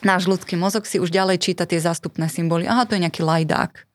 náš 0.06 0.30
ľudský 0.30 0.54
mozog 0.54 0.86
si 0.86 1.02
už 1.02 1.10
ďalej 1.10 1.42
číta 1.42 1.66
tie 1.66 1.82
zástupné 1.82 2.30
symboly. 2.30 2.70
Aha, 2.70 2.86
to 2.86 2.94
je 2.94 3.02
nejaký 3.02 3.26
lajdák. 3.26 3.87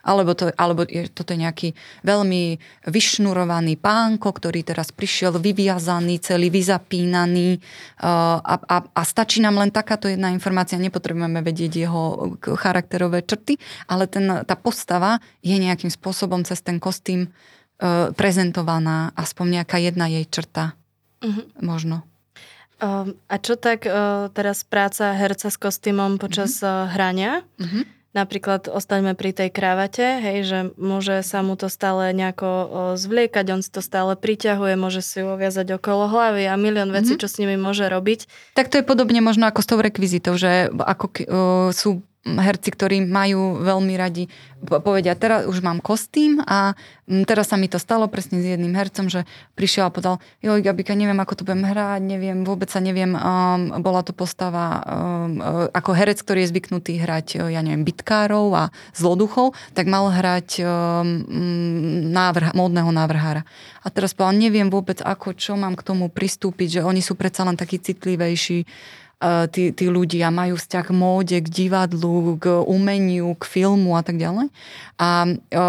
Alebo, 0.00 0.32
to, 0.32 0.48
alebo 0.56 0.88
je, 0.88 1.12
toto 1.12 1.36
je 1.36 1.44
nejaký 1.44 1.68
veľmi 2.08 2.56
vyšnurovaný 2.88 3.76
pánko, 3.76 4.32
ktorý 4.32 4.64
teraz 4.64 4.88
prišiel 4.96 5.36
vyviazaný, 5.36 6.24
celý 6.24 6.48
vyzapínaný 6.48 7.60
uh, 8.00 8.40
a, 8.40 8.54
a, 8.64 8.76
a 8.80 9.02
stačí 9.04 9.44
nám 9.44 9.60
len 9.60 9.68
takáto 9.68 10.08
jedna 10.08 10.32
informácia, 10.32 10.80
nepotrebujeme 10.80 11.44
vedieť 11.44 11.72
jeho 11.84 12.32
charakterové 12.40 13.20
črty, 13.28 13.60
ale 13.92 14.08
ten, 14.08 14.24
tá 14.48 14.56
postava 14.56 15.20
je 15.44 15.56
nejakým 15.60 15.92
spôsobom 15.92 16.48
cez 16.48 16.64
ten 16.64 16.80
kostým 16.80 17.28
uh, 17.28 18.08
prezentovaná, 18.16 19.12
aspoň 19.12 19.60
nejaká 19.60 19.76
jedna 19.84 20.08
jej 20.08 20.24
črta. 20.24 20.72
Uh-huh. 21.20 21.44
Možno. 21.60 22.08
Um, 22.80 23.12
a 23.28 23.36
čo 23.36 23.60
tak 23.60 23.84
uh, 23.84 24.32
teraz 24.32 24.64
práca 24.64 25.12
herca 25.12 25.52
s 25.52 25.60
kostýmom 25.60 26.16
počas 26.16 26.64
uh-huh. 26.64 26.88
hrania? 26.88 27.44
Uh-huh 27.60 27.99
Napríklad 28.10 28.66
ostaňme 28.66 29.14
pri 29.14 29.30
tej 29.30 29.54
kravate, 29.54 30.18
hej, 30.18 30.38
že 30.42 30.58
môže 30.74 31.22
sa 31.22 31.46
mu 31.46 31.54
to 31.54 31.70
stále 31.70 32.10
nejako 32.10 32.48
zvliekať, 32.98 33.46
on 33.54 33.62
si 33.62 33.70
to 33.70 33.78
stále 33.78 34.18
priťahuje, 34.18 34.74
môže 34.74 34.98
si 34.98 35.22
ju 35.22 35.30
oviazať 35.30 35.78
okolo 35.78 36.10
hlavy 36.10 36.50
a 36.50 36.58
milión 36.58 36.90
vecí, 36.90 37.14
mm-hmm. 37.14 37.22
čo 37.22 37.30
s 37.30 37.38
nimi 37.38 37.54
môže 37.54 37.86
robiť. 37.86 38.26
Tak 38.58 38.66
to 38.66 38.82
je 38.82 38.84
podobne 38.84 39.22
možno 39.22 39.46
ako 39.46 39.62
s 39.62 39.68
tou 39.70 39.78
rekvizitou, 39.78 40.34
že 40.34 40.74
ako 40.74 41.04
uh, 41.06 41.16
sú 41.70 42.02
herci, 42.20 42.68
ktorí 42.68 43.00
majú 43.08 43.64
veľmi 43.64 43.96
radi, 43.96 44.28
povedia, 44.60 45.16
teraz 45.16 45.48
už 45.48 45.64
mám 45.64 45.80
kostým 45.80 46.44
a 46.44 46.76
teraz 47.24 47.48
sa 47.48 47.56
mi 47.56 47.64
to 47.64 47.80
stalo 47.80 48.12
presne 48.12 48.44
s 48.44 48.46
jedným 48.46 48.76
hercom, 48.76 49.08
že 49.08 49.24
prišiel 49.56 49.88
a 49.88 49.94
povedal, 49.94 50.20
joj 50.44 50.60
Gabika, 50.60 50.92
neviem, 50.92 51.16
ako 51.16 51.40
to 51.40 51.46
budem 51.48 51.64
hrať, 51.64 52.04
neviem, 52.04 52.44
vôbec 52.44 52.68
sa 52.68 52.84
neviem, 52.84 53.16
um, 53.16 53.80
bola 53.80 54.04
to 54.04 54.12
postava 54.12 54.84
um, 54.84 55.40
ako 55.72 55.96
herec, 55.96 56.20
ktorý 56.20 56.44
je 56.44 56.52
zvyknutý 56.52 57.00
hrať, 57.00 57.40
ja 57.48 57.64
neviem, 57.64 57.88
bitkárov 57.88 58.52
a 58.52 58.64
zloduchov, 58.92 59.56
tak 59.72 59.88
mal 59.88 60.12
hrať 60.12 60.60
um, 60.60 61.24
návrh, 62.12 62.52
módneho 62.52 62.92
návrhára. 62.92 63.48
A 63.80 63.88
teraz 63.88 64.12
povedal, 64.12 64.36
neviem 64.36 64.68
vôbec 64.68 65.00
ako, 65.00 65.32
čo 65.32 65.56
mám 65.56 65.72
k 65.72 65.88
tomu 65.88 66.12
pristúpiť, 66.12 66.80
že 66.80 66.84
oni 66.84 67.00
sú 67.00 67.16
predsa 67.16 67.48
len 67.48 67.56
takí 67.56 67.80
citlivejší, 67.80 68.68
E, 68.68 69.09
tí, 69.52 69.76
tí 69.76 69.86
ľudia 69.92 70.32
majú 70.32 70.56
vzťah 70.56 70.84
k 70.88 70.96
móde, 70.96 71.36
k 71.44 71.48
divadlu, 71.48 72.40
k 72.40 72.64
umeniu, 72.64 73.36
k 73.36 73.44
filmu 73.44 73.92
a 73.92 74.00
tak 74.00 74.16
ďalej. 74.16 74.48
A, 74.96 75.28
e, 75.28 75.62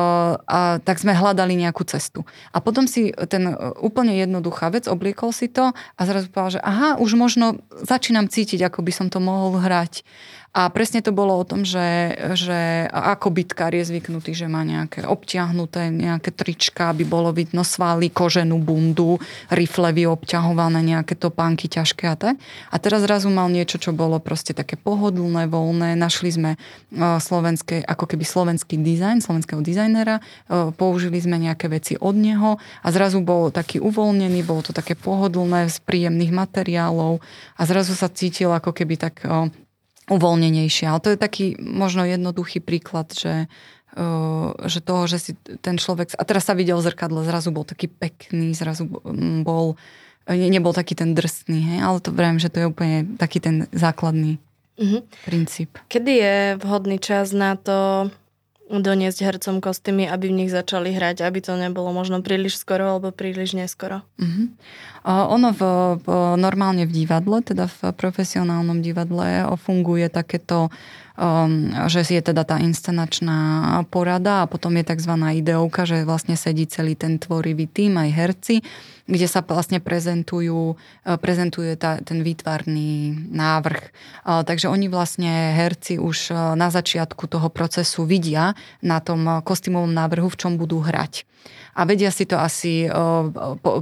a 0.48 0.60
tak 0.80 1.04
sme 1.04 1.12
hľadali 1.12 1.60
nejakú 1.60 1.84
cestu. 1.84 2.24
A 2.56 2.64
potom 2.64 2.88
si 2.88 3.12
ten 3.28 3.52
úplne 3.84 4.16
jednoduchá 4.16 4.72
vec, 4.72 4.88
obliekol 4.88 5.36
si 5.36 5.52
to 5.52 5.76
a 5.76 6.02
zrazu 6.08 6.32
povedal, 6.32 6.60
že 6.60 6.62
aha, 6.64 6.90
už 7.04 7.20
možno 7.20 7.60
začínam 7.84 8.32
cítiť, 8.32 8.72
ako 8.72 8.88
by 8.88 8.92
som 8.96 9.08
to 9.12 9.20
mohol 9.20 9.60
hrať. 9.60 10.08
A 10.52 10.68
presne 10.68 11.00
to 11.00 11.16
bolo 11.16 11.40
o 11.40 11.48
tom, 11.48 11.64
že, 11.64 12.12
že 12.36 12.84
ako 12.92 13.32
bytkár 13.32 13.72
je 13.72 13.88
zvyknutý, 13.88 14.36
že 14.36 14.52
má 14.52 14.68
nejaké 14.68 15.08
obťahnuté 15.08 15.88
nejaké 15.88 16.36
trička, 16.36 16.92
aby 16.92 17.08
bolo 17.08 17.32
vidno 17.32 17.64
svaly, 17.64 18.12
koženú 18.12 18.60
bundu, 18.60 19.16
riflevy 19.48 20.12
obťahované, 20.12 20.84
nejaké 20.84 21.16
topánky 21.16 21.72
ťažké 21.72 22.04
a 22.12 22.20
tak. 22.20 22.36
A 22.68 22.76
teraz 22.84 23.08
zrazu 23.08 23.32
mal 23.32 23.48
niečo, 23.48 23.80
čo 23.80 23.96
bolo 23.96 24.20
proste 24.20 24.52
také 24.52 24.76
pohodlné, 24.76 25.48
voľné. 25.48 25.96
Našli 25.96 26.36
sme 26.36 26.52
slovenské, 27.00 27.88
ako 27.88 28.12
keby 28.12 28.28
slovenský 28.28 28.76
dizajn, 28.76 29.24
slovenského 29.24 29.64
dizajnera, 29.64 30.20
použili 30.76 31.16
sme 31.24 31.40
nejaké 31.40 31.72
veci 31.72 31.96
od 31.96 32.20
neho 32.20 32.60
a 32.84 32.88
zrazu 32.92 33.24
bol 33.24 33.56
taký 33.56 33.80
uvoľnený, 33.80 34.44
bolo 34.44 34.68
to 34.68 34.76
také 34.76 35.00
pohodlné 35.00 35.72
z 35.72 35.80
príjemných 35.80 36.36
materiálov 36.36 37.24
a 37.56 37.62
zrazu 37.64 37.96
sa 37.96 38.12
cítil 38.12 38.52
ako 38.52 38.76
keby 38.76 39.00
tak 39.00 39.24
uvoľnenejšie. 40.12 40.86
Ale 40.92 41.00
to 41.00 41.10
je 41.16 41.20
taký 41.20 41.46
možno 41.58 42.04
jednoduchý 42.04 42.60
príklad, 42.60 43.16
že, 43.16 43.48
uh, 43.96 44.52
že 44.68 44.84
toho, 44.84 45.08
že 45.08 45.18
si 45.18 45.32
ten 45.64 45.80
človek... 45.80 46.20
A 46.20 46.24
teraz 46.28 46.52
sa 46.52 46.54
videl 46.54 46.76
v 46.84 46.92
zrkadle, 46.92 47.24
zrazu 47.24 47.56
bol 47.56 47.64
taký 47.64 47.88
pekný, 47.88 48.52
zrazu 48.52 48.92
bol... 49.48 49.80
Nebol 50.30 50.72
taký 50.72 50.94
ten 50.94 51.18
drsný, 51.18 51.60
hej? 51.60 51.80
ale 51.82 51.98
to 51.98 52.14
viem, 52.14 52.38
že 52.38 52.54
to 52.54 52.62
je 52.62 52.70
úplne 52.70 53.18
taký 53.18 53.42
ten 53.42 53.66
základný 53.74 54.38
mm-hmm. 54.78 55.02
princíp. 55.26 55.82
Kedy 55.90 56.14
je 56.14 56.36
vhodný 56.62 57.02
čas 57.02 57.34
na 57.34 57.58
to 57.58 58.08
doniesť 58.80 59.28
hercom 59.28 59.60
kostýmy, 59.60 60.08
aby 60.08 60.32
v 60.32 60.38
nich 60.44 60.52
začali 60.56 60.96
hrať, 60.96 61.28
aby 61.28 61.44
to 61.44 61.60
nebolo 61.60 61.92
možno 61.92 62.24
príliš 62.24 62.64
skoro 62.64 62.96
alebo 62.96 63.12
príliš 63.12 63.52
neskoro? 63.52 64.08
Uh-huh. 64.16 64.48
Ono 65.36 65.52
v, 65.52 65.62
v, 66.00 66.08
normálne 66.40 66.88
v 66.88 66.94
divadle, 67.04 67.44
teda 67.44 67.68
v 67.68 67.92
profesionálnom 67.92 68.80
divadle 68.80 69.44
funguje 69.60 70.08
takéto 70.08 70.72
že 71.92 72.02
je 72.08 72.22
teda 72.24 72.48
tá 72.48 72.58
inscenačná 72.58 73.82
porada 73.92 74.44
a 74.44 74.50
potom 74.50 74.74
je 74.80 74.84
tzv. 74.88 75.14
ideovka, 75.44 75.84
že 75.84 76.08
vlastne 76.08 76.40
sedí 76.40 76.66
celý 76.66 76.96
ten 76.96 77.20
tvorivý 77.20 77.68
tým, 77.68 78.00
aj 78.00 78.10
herci 78.16 78.56
kde 79.12 79.28
sa 79.28 79.44
vlastne 79.44 79.84
prezentujú, 79.84 80.74
e, 80.74 80.76
prezentuje 81.20 81.76
tá, 81.76 82.00
ten 82.00 82.24
výtvarný 82.24 83.12
návrh. 83.36 83.84
E, 83.84 83.92
takže 84.48 84.72
oni 84.72 84.88
vlastne, 84.88 85.52
herci 85.52 86.00
už 86.00 86.32
e, 86.32 86.34
na 86.56 86.72
začiatku 86.72 87.28
toho 87.28 87.52
procesu 87.52 88.08
vidia 88.08 88.56
na 88.80 89.04
tom 89.04 89.44
kostýmovom 89.44 89.92
návrhu, 89.92 90.32
v 90.32 90.40
čom 90.40 90.56
budú 90.56 90.80
hrať 90.80 91.28
a 91.72 91.82
vedia 91.88 92.12
si 92.12 92.28
to 92.28 92.36
asi, 92.36 92.90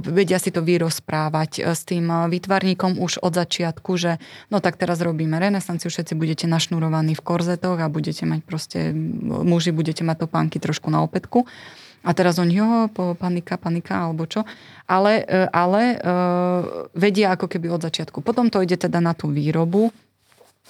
vedia 0.06 0.38
si 0.38 0.54
to 0.54 0.62
vyrozprávať 0.62 1.66
s 1.74 1.82
tým 1.82 2.06
výtvarníkom 2.30 3.02
už 3.02 3.18
od 3.20 3.34
začiatku, 3.34 3.90
že 3.98 4.22
no 4.48 4.62
tak 4.62 4.78
teraz 4.78 5.02
robíme 5.02 5.38
renesanciu, 5.38 5.90
všetci 5.90 6.14
budete 6.14 6.46
našnurovaní 6.46 7.18
v 7.18 7.22
korzetoch 7.22 7.82
a 7.82 7.90
budete 7.90 8.26
mať 8.30 8.40
proste, 8.46 8.94
muži 9.26 9.74
budete 9.74 10.06
mať 10.06 10.26
topánky 10.26 10.62
trošku 10.62 10.86
na 10.88 11.02
opätku 11.02 11.46
A 12.00 12.16
teraz 12.16 12.40
oni, 12.40 12.56
jo, 12.56 12.88
panika, 13.20 13.60
panika, 13.60 14.08
alebo 14.08 14.24
čo. 14.24 14.48
Ale, 14.88 15.20
ale 15.52 16.00
vedia 16.96 17.36
ako 17.36 17.44
keby 17.44 17.68
od 17.76 17.84
začiatku. 17.84 18.24
Potom 18.24 18.48
to 18.48 18.64
ide 18.64 18.80
teda 18.80 19.04
na 19.04 19.12
tú 19.12 19.28
výrobu, 19.28 19.92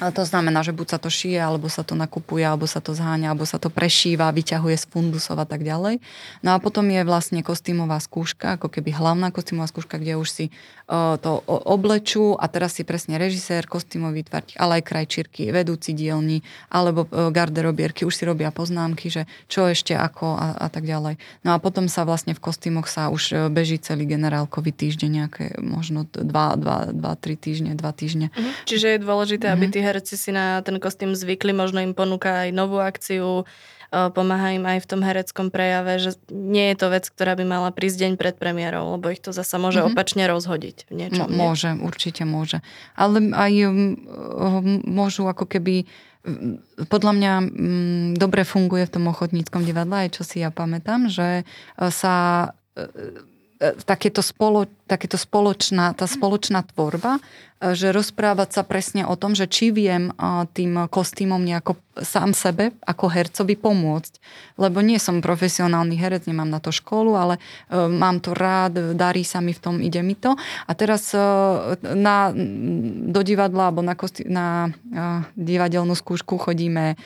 a 0.01 0.09
to 0.11 0.25
znamená, 0.25 0.65
že 0.65 0.73
buď 0.73 0.97
sa 0.97 0.99
to 0.99 1.13
šije, 1.13 1.37
alebo 1.37 1.69
sa 1.69 1.85
to 1.85 1.93
nakupuje, 1.93 2.41
alebo 2.41 2.65
sa 2.65 2.81
to 2.81 2.97
zháňa, 2.97 3.31
alebo 3.31 3.45
sa 3.45 3.61
to 3.61 3.69
prešíva, 3.69 4.33
vyťahuje 4.33 4.77
z 4.81 4.85
fundusov 4.89 5.37
a 5.37 5.45
tak 5.45 5.61
ďalej. 5.61 6.01
No 6.41 6.57
a 6.57 6.59
potom 6.59 6.89
je 6.89 7.05
vlastne 7.05 7.45
kostýmová 7.45 8.01
skúška, 8.01 8.57
ako 8.57 8.73
keby 8.73 8.97
hlavná 8.97 9.29
kostýmová 9.29 9.69
skúška, 9.69 10.01
kde 10.01 10.17
už 10.17 10.29
si 10.33 10.45
uh, 10.89 11.21
to 11.21 11.45
oblečú 11.47 12.33
a 12.41 12.49
teraz 12.49 12.81
si 12.81 12.83
presne 12.89 13.21
režisér, 13.21 13.69
kostýmový 13.69 14.25
tvarť, 14.25 14.57
ale 14.57 14.81
aj 14.81 14.89
krajčírky, 14.89 15.53
vedúci 15.53 15.93
dielni, 15.93 16.41
alebo 16.73 17.05
uh, 17.05 17.29
garderobierky 17.29 18.09
už 18.09 18.17
si 18.17 18.25
robia 18.25 18.49
poznámky, 18.49 19.13
že 19.13 19.29
čo 19.53 19.69
ešte 19.69 19.93
ako 19.93 20.35
a, 20.41 20.57
a 20.57 20.67
tak 20.73 20.89
ďalej. 20.89 21.21
No 21.45 21.53
a 21.53 21.61
potom 21.61 21.93
sa 21.93 22.09
vlastne 22.09 22.33
v 22.33 22.41
kostýmoch 22.41 22.89
sa 22.89 23.13
už 23.13 23.23
e, 23.31 23.35
beží 23.53 23.77
celý 23.77 24.09
generálkový 24.09 24.73
týždeň, 24.73 25.11
nejaké 25.11 25.45
možno 25.61 26.09
2-3 26.09 26.97
týždne, 27.37 27.73
2 27.77 28.01
týždne. 28.01 28.27
Mhm. 28.33 28.51
Čiže 28.65 28.87
je 28.97 28.99
dôležité, 29.05 29.47
aby 29.53 29.69
mhm. 29.69 29.75
Herci 29.91 30.15
si 30.15 30.31
na 30.31 30.63
ten 30.63 30.79
kostým 30.79 31.19
zvykli, 31.19 31.51
možno 31.51 31.83
im 31.83 31.99
ponúka 31.99 32.47
aj 32.47 32.55
novú 32.55 32.79
akciu, 32.79 33.43
pomáha 33.91 34.55
im 34.55 34.63
aj 34.71 34.87
v 34.87 34.89
tom 34.89 35.03
hereckom 35.03 35.51
prejave, 35.51 35.99
že 35.99 36.15
nie 36.31 36.71
je 36.71 36.77
to 36.79 36.87
vec, 36.95 37.11
ktorá 37.11 37.35
by 37.35 37.43
mala 37.43 37.75
prísť 37.75 38.07
deň 38.07 38.13
pred 38.15 38.39
premiérou, 38.39 38.95
lebo 38.95 39.11
ich 39.11 39.19
to 39.19 39.35
zasa 39.35 39.59
môže 39.59 39.83
mm-hmm. 39.83 39.99
opačne 39.99 40.25
rozhodiť 40.31 40.87
v 40.87 40.93
niečom. 40.95 41.27
M- 41.27 41.35
môže, 41.35 41.75
nie? 41.75 41.83
určite 41.83 42.23
môže. 42.23 42.63
Ale 42.95 43.19
aj 43.35 43.53
môžu 44.87 45.27
ako 45.27 45.51
keby 45.51 45.91
podľa 46.87 47.13
mňa 47.17 47.33
dobre 48.21 48.45
funguje 48.45 48.85
v 48.85 48.93
tom 48.93 49.09
ochotníckom 49.09 49.65
divadle, 49.65 50.07
aj 50.07 50.21
čo 50.21 50.23
si 50.23 50.45
ja 50.45 50.53
pamätám, 50.53 51.09
že 51.09 51.49
sa 51.81 52.15
e, 52.77 52.85
e, 52.85 53.30
takéto, 53.85 54.25
spolo, 54.25 54.65
takéto 54.89 55.21
spoločná, 55.21 55.93
tá 55.93 56.09
spoločná 56.09 56.65
tvorba 56.65 57.21
že 57.61 57.93
rozprávať 57.93 58.57
sa 58.57 58.63
presne 58.65 59.05
o 59.05 59.13
tom, 59.21 59.37
že 59.37 59.45
či 59.45 59.69
viem 59.69 60.17
tým 60.57 60.89
kostýmom 60.89 61.45
nejako 61.45 61.77
sám 62.01 62.33
sebe 62.33 62.73
ako 62.89 63.13
hercovi 63.13 63.53
pomôcť. 63.61 64.17
Lebo 64.57 64.81
nie 64.81 64.97
som 64.97 65.21
profesionálny 65.21 65.93
herec, 66.01 66.25
nemám 66.25 66.49
na 66.49 66.57
to 66.57 66.73
školu, 66.73 67.13
ale 67.13 67.37
e, 67.37 67.41
mám 67.77 68.25
to 68.25 68.33
rád, 68.33 68.97
darí 68.97 69.21
sa 69.21 69.45
mi 69.45 69.53
v 69.53 69.61
tom, 69.61 69.85
ide 69.85 70.01
mi 70.01 70.17
to. 70.17 70.33
A 70.41 70.73
teraz 70.73 71.13
na, 71.85 72.33
do 73.13 73.21
divadla 73.21 73.69
alebo 73.69 73.85
na, 73.85 73.93
kostý, 73.93 74.25
na 74.25 74.73
divadelnú 75.37 75.93
skúšku 75.93 76.41
chodíme 76.41 76.97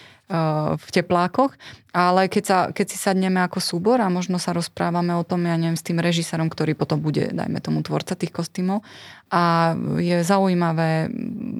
v 0.74 0.88
teplákoch, 0.88 1.52
ale 1.92 2.32
keď, 2.32 2.44
sa, 2.44 2.58
keď 2.72 2.86
si 2.88 2.96
sadneme 2.96 3.44
ako 3.44 3.60
súbor 3.60 4.00
a 4.00 4.08
možno 4.08 4.40
sa 4.40 4.56
rozprávame 4.56 5.12
o 5.12 5.22
tom, 5.22 5.44
ja 5.44 5.52
neviem, 5.60 5.76
s 5.76 5.84
tým 5.84 6.00
režisérom, 6.00 6.48
ktorý 6.48 6.72
potom 6.72 6.96
bude, 6.96 7.28
dajme 7.28 7.60
tomu, 7.60 7.84
tvorca 7.84 8.16
tých 8.16 8.32
kostýmov. 8.32 8.80
A 9.28 9.76
je 10.00 10.24
zaujímavé 10.24 11.12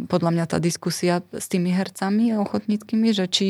podľa 0.09 0.31
mňa 0.33 0.45
tá 0.49 0.59
diskusia 0.65 1.21
s 1.29 1.47
tými 1.53 1.77
hercami 1.77 2.33
ochotníckými, 2.41 3.13
že 3.13 3.29
či 3.29 3.47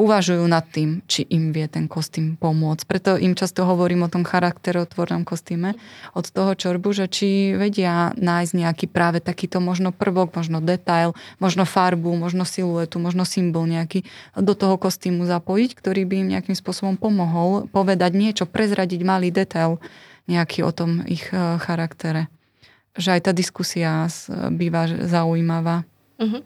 uvažujú 0.00 0.48
nad 0.48 0.64
tým, 0.64 1.04
či 1.04 1.28
im 1.28 1.52
vie 1.52 1.68
ten 1.68 1.84
kostým 1.84 2.40
pomôcť. 2.40 2.88
Preto 2.88 3.10
im 3.20 3.36
často 3.36 3.68
hovorím 3.68 4.08
o 4.08 4.12
tom 4.12 4.24
charakterotvornom 4.24 5.28
kostýme 5.28 5.76
od 6.16 6.24
toho 6.24 6.56
čorbu, 6.56 6.96
že 6.96 7.06
či 7.12 7.52
vedia 7.52 8.16
nájsť 8.16 8.52
nejaký 8.56 8.86
práve 8.88 9.20
takýto 9.20 9.60
možno 9.60 9.92
prvok, 9.92 10.32
možno 10.32 10.64
detail, 10.64 11.12
možno 11.36 11.68
farbu, 11.68 12.16
možno 12.16 12.48
siluetu, 12.48 12.96
možno 12.96 13.28
symbol 13.28 13.68
nejaký 13.68 14.08
do 14.34 14.56
toho 14.56 14.80
kostýmu 14.80 15.28
zapojiť, 15.28 15.70
ktorý 15.76 16.08
by 16.08 16.14
im 16.24 16.28
nejakým 16.32 16.56
spôsobom 16.56 16.96
pomohol 16.96 17.68
povedať 17.68 18.16
niečo, 18.16 18.48
prezradiť 18.48 19.00
malý 19.04 19.28
detail 19.28 19.76
nejaký 20.24 20.64
o 20.64 20.72
tom 20.72 21.04
ich 21.04 21.28
eh, 21.30 21.60
charaktere. 21.60 22.32
Že 22.98 23.18
aj 23.18 23.20
tá 23.22 23.32
diskusia 23.36 24.10
býva 24.50 24.90
zaujímavá. 24.90 25.86
Uh-huh. 26.18 26.42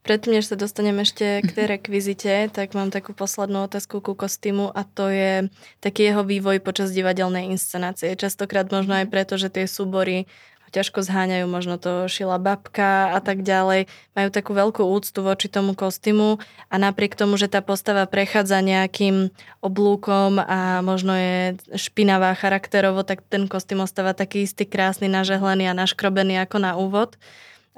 Predtým, 0.00 0.40
než 0.40 0.48
sa 0.48 0.56
dostanem 0.56 0.96
ešte 1.04 1.44
k 1.44 1.50
tej 1.52 1.66
rekvizite, 1.78 2.48
tak 2.48 2.72
mám 2.72 2.88
takú 2.88 3.12
poslednú 3.12 3.68
otázku 3.68 4.00
ku 4.00 4.16
kostýmu 4.16 4.72
a 4.72 4.82
to 4.84 5.12
je 5.12 5.52
taký 5.84 6.08
jeho 6.08 6.24
vývoj 6.24 6.64
počas 6.64 6.90
divadelnej 6.96 7.52
inscenácie. 7.52 8.16
Častokrát 8.16 8.68
možno 8.72 8.96
aj 8.96 9.12
preto, 9.12 9.36
že 9.36 9.52
tie 9.52 9.68
súbory 9.68 10.24
ťažko 10.70 11.02
zháňajú, 11.02 11.44
možno 11.50 11.76
to 11.76 12.06
šila 12.06 12.38
babka 12.38 13.10
a 13.12 13.18
tak 13.18 13.42
ďalej. 13.42 13.90
Majú 14.14 14.28
takú 14.30 14.54
veľkú 14.54 14.86
úctu 14.86 15.20
voči 15.20 15.50
tomu 15.50 15.74
kostýmu 15.74 16.38
a 16.70 16.74
napriek 16.78 17.18
tomu, 17.18 17.34
že 17.34 17.50
tá 17.50 17.58
postava 17.60 18.06
prechádza 18.06 18.62
nejakým 18.62 19.34
oblúkom 19.60 20.38
a 20.38 20.80
možno 20.80 21.12
je 21.18 21.58
špinavá 21.74 22.32
charakterovo, 22.38 23.02
tak 23.02 23.26
ten 23.26 23.50
kostým 23.50 23.82
ostáva 23.82 24.14
taký 24.14 24.46
istý 24.46 24.64
krásny, 24.64 25.10
nažehlený 25.10 25.66
a 25.68 25.76
naškrobený 25.76 26.38
ako 26.46 26.56
na 26.62 26.78
úvod. 26.78 27.18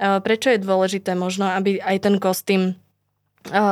Prečo 0.03 0.51
je 0.51 0.59
dôležité 0.59 1.15
možno, 1.15 1.47
aby 1.47 1.79
aj 1.79 1.97
ten 2.03 2.15
kostým 2.19 2.75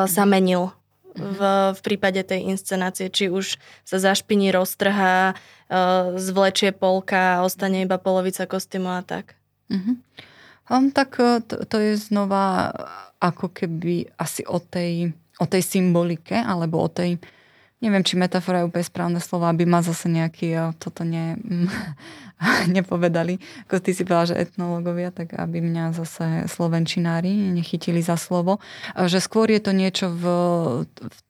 sa 0.07 0.23
menil 0.23 0.71
v, 1.15 1.39
v 1.75 1.79
prípade 1.83 2.23
tej 2.23 2.47
inscenácie, 2.55 3.11
či 3.11 3.27
už 3.27 3.59
sa 3.83 3.97
zašpiní, 3.99 4.51
roztrhá, 4.55 5.35
zvlečie 6.15 6.71
polka 6.71 7.43
ostane 7.43 7.83
iba 7.83 7.99
polovica 7.99 8.47
kostýmu 8.47 8.91
a 8.91 9.01
tak. 9.03 9.35
Mm-hmm. 9.71 9.95
Tak 10.95 11.09
e, 11.19 11.43
to, 11.43 11.55
to 11.67 11.77
je 11.79 11.93
znova 11.99 12.71
ako 13.19 13.51
keby 13.51 14.07
asi 14.15 14.43
o 14.47 14.59
tej, 14.59 15.11
o 15.39 15.45
tej 15.47 15.63
symbolike, 15.63 16.35
alebo 16.35 16.83
o 16.83 16.89
tej, 16.91 17.19
neviem, 17.81 18.05
či 18.05 18.13
metafora 18.13 18.61
je 18.61 18.69
úplne 18.69 18.85
správne 18.85 19.19
slovo, 19.19 19.49
aby 19.49 19.65
ma 19.65 19.81
zase 19.81 20.05
nejaký, 20.05 20.77
toto 20.77 21.01
ne, 21.01 21.35
nepovedali, 22.77 23.41
ako 23.65 23.81
ty 23.81 23.91
si 23.97 24.05
povedala, 24.05 24.29
že 24.31 24.41
etnológovia, 24.41 25.09
tak 25.09 25.33
aby 25.33 25.59
mňa 25.65 25.97
zase 25.97 26.45
slovenčinári 26.45 27.29
nechytili 27.51 28.05
za 28.05 28.21
slovo, 28.21 28.61
že 28.93 29.17
skôr 29.17 29.49
je 29.49 29.61
to 29.61 29.73
niečo 29.73 30.13
v, 30.13 30.23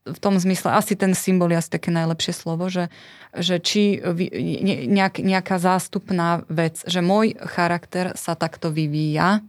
v 0.04 0.20
tom 0.20 0.36
zmysle, 0.36 0.76
asi 0.76 1.00
ten 1.00 1.16
symbol 1.16 1.56
je 1.56 1.60
asi 1.64 1.72
také 1.72 1.90
najlepšie 1.90 2.36
slovo, 2.36 2.68
že, 2.68 2.92
že 3.32 3.64
či 3.64 4.04
nejak, 4.92 5.24
nejaká 5.24 5.56
zástupná 5.56 6.44
vec, 6.52 6.84
že 6.84 7.00
môj 7.00 7.40
charakter 7.48 8.12
sa 8.20 8.36
takto 8.36 8.76
vyvíja, 8.76 9.40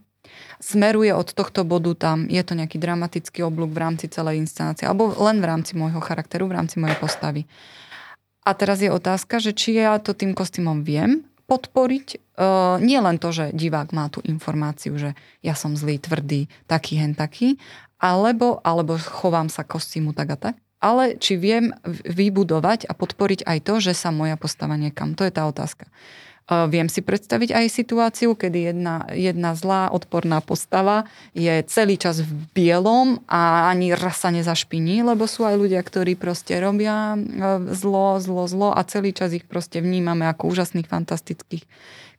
smeruje 0.63 1.13
od 1.15 1.31
tohto 1.35 1.67
bodu 1.67 1.93
tam, 1.95 2.31
je 2.31 2.43
to 2.43 2.55
nejaký 2.55 2.79
dramatický 2.79 3.43
oblúk 3.43 3.75
v 3.75 3.83
rámci 3.83 4.07
celej 4.07 4.39
inscenácie, 4.43 4.87
alebo 4.87 5.11
len 5.19 5.43
v 5.43 5.49
rámci 5.49 5.75
môjho 5.75 5.99
charakteru, 5.99 6.47
v 6.47 6.57
rámci 6.59 6.79
mojej 6.79 6.99
postavy. 6.99 7.45
A 8.43 8.59
teraz 8.59 8.83
je 8.83 8.91
otázka, 8.91 9.39
že 9.39 9.55
či 9.55 9.79
ja 9.79 9.99
to 10.03 10.15
tým 10.15 10.35
kostýmom 10.35 10.83
viem 10.83 11.23
podporiť. 11.47 12.07
Uh, 12.33 12.81
nie 12.81 12.99
len 12.99 13.21
to, 13.21 13.31
že 13.31 13.53
divák 13.53 13.93
má 13.93 14.09
tú 14.09 14.25
informáciu, 14.25 14.97
že 14.99 15.15
ja 15.45 15.55
som 15.55 15.77
zlý, 15.77 16.01
tvrdý, 16.01 16.49
taký, 16.67 16.99
hen 16.99 17.13
taký, 17.15 17.61
alebo, 18.03 18.59
alebo 18.67 18.99
chovám 18.99 19.47
sa 19.47 19.63
kostýmu 19.63 20.11
tak 20.17 20.35
a 20.35 20.39
tak, 20.51 20.55
ale 20.83 21.15
či 21.23 21.39
viem 21.39 21.71
vybudovať 21.87 22.91
a 22.91 22.93
podporiť 22.99 23.47
aj 23.47 23.59
to, 23.63 23.75
že 23.79 23.95
sa 23.95 24.11
moja 24.11 24.35
postava 24.35 24.75
niekam. 24.75 25.15
To 25.15 25.23
je 25.23 25.31
tá 25.31 25.47
otázka. 25.47 25.87
Viem 26.69 26.89
si 26.93 27.01
predstaviť 27.01 27.55
aj 27.55 27.67
situáciu, 27.73 28.37
kedy 28.37 28.73
jedna, 28.73 29.07
jedna 29.13 29.57
zlá, 29.57 29.89
odporná 29.89 30.45
postava 30.45 31.09
je 31.33 31.63
celý 31.67 31.97
čas 31.97 32.21
v 32.21 32.33
bielom 32.53 33.25
a 33.31 33.73
ani 33.73 33.97
raz 33.97 34.21
sa 34.21 34.31
nezašpiní, 34.35 35.01
lebo 35.07 35.25
sú 35.25 35.49
aj 35.49 35.57
ľudia, 35.57 35.81
ktorí 35.81 36.19
proste 36.19 36.59
robia 36.61 37.15
e, 37.15 37.19
zlo, 37.73 38.21
zlo, 38.21 38.45
zlo 38.47 38.69
a 38.75 38.81
celý 38.85 39.17
čas 39.17 39.33
ich 39.33 39.49
proste 39.49 39.81
vnímame 39.81 40.29
ako 40.29 40.53
úžasných, 40.53 40.89
fantastických 40.89 41.65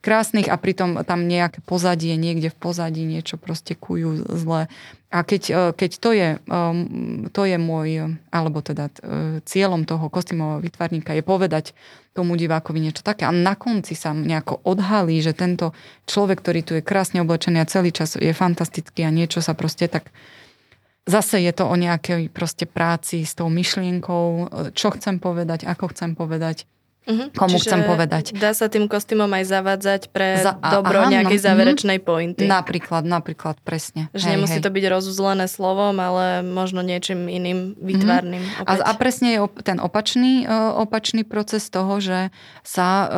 krásnych 0.04 0.52
a 0.52 0.60
pritom 0.60 1.00
tam 1.08 1.24
nejaké 1.24 1.64
pozadie, 1.64 2.12
niekde 2.20 2.52
v 2.52 2.60
pozadí 2.60 3.08
niečo 3.08 3.40
proste 3.40 3.72
kujú 3.72 4.28
zle. 4.28 4.68
A 5.08 5.18
keď, 5.24 5.42
e, 5.48 5.54
keď 5.72 5.90
to, 5.96 6.10
je, 6.12 6.28
um, 6.44 7.32
to 7.32 7.48
je 7.48 7.56
môj, 7.56 8.20
alebo 8.28 8.60
teda 8.60 8.92
e, 8.92 9.40
cieľom 9.48 9.88
toho 9.88 10.12
kostýmového 10.12 10.60
vytvarníka 10.60 11.16
je 11.16 11.24
povedať 11.24 11.72
tomu 12.12 12.36
divákovi 12.36 12.84
niečo 12.84 13.00
také 13.00 13.24
a 13.24 13.32
na 13.32 13.56
konci 13.56 13.96
sa 13.96 14.12
nejako 14.12 14.60
odhalí, 14.68 15.16
že 15.24 15.32
tento 15.32 15.72
človek, 16.04 16.44
ktorý 16.44 16.60
tu 16.60 16.72
je 16.76 16.82
krásne 16.84 17.24
oblečený 17.24 17.64
a 17.64 17.70
celý 17.70 17.88
čas 17.90 18.20
je 18.20 18.30
fantastický 18.36 19.08
a 19.08 19.14
niečo 19.14 19.40
sa 19.40 19.56
proste 19.56 19.88
tak 19.88 20.12
Zase 21.04 21.36
je 21.44 21.52
to 21.52 21.68
o 21.68 21.76
nejakej 21.76 22.32
proste 22.32 22.64
práci 22.64 23.28
s 23.28 23.36
tou 23.36 23.52
myšlienkou, 23.52 24.24
e, 24.24 24.44
čo 24.72 24.88
chcem 24.96 25.20
povedať, 25.20 25.68
ako 25.68 25.92
chcem 25.92 26.16
povedať. 26.16 26.64
Uh-huh. 27.04 27.28
Komu 27.36 27.60
Čiže 27.60 27.68
chcem 27.68 27.80
povedať. 27.84 28.24
Dá 28.32 28.56
sa 28.56 28.72
tým 28.72 28.88
kostýmom 28.88 29.28
aj 29.28 29.44
zavádzať 29.44 30.02
pre 30.08 30.40
Za, 30.40 30.56
dobro 30.56 31.04
aha, 31.04 31.12
nejakej 31.12 31.36
no, 31.36 31.44
záverečnej 31.44 31.98
uh-huh. 32.00 32.08
pointy. 32.08 32.48
Napríklad, 32.48 33.04
napríklad, 33.04 33.60
presne. 33.60 34.08
Že 34.16 34.24
hej, 34.24 34.32
nemusí 34.40 34.56
hej. 34.56 34.64
to 34.64 34.72
byť 34.72 34.84
rozuzlené 34.88 35.44
slovom, 35.44 36.00
ale 36.00 36.40
možno 36.40 36.80
niečím 36.80 37.28
iným 37.28 37.76
výtvarným. 37.76 38.40
Uh-huh. 38.40 38.64
A, 38.64 38.88
a 38.88 38.92
presne 38.96 39.36
je 39.36 39.38
ten 39.60 39.84
opačný, 39.84 40.48
uh, 40.48 40.80
opačný 40.80 41.28
proces 41.28 41.68
toho, 41.68 42.00
že 42.00 42.32
sa 42.64 42.88
uh, 42.88 43.10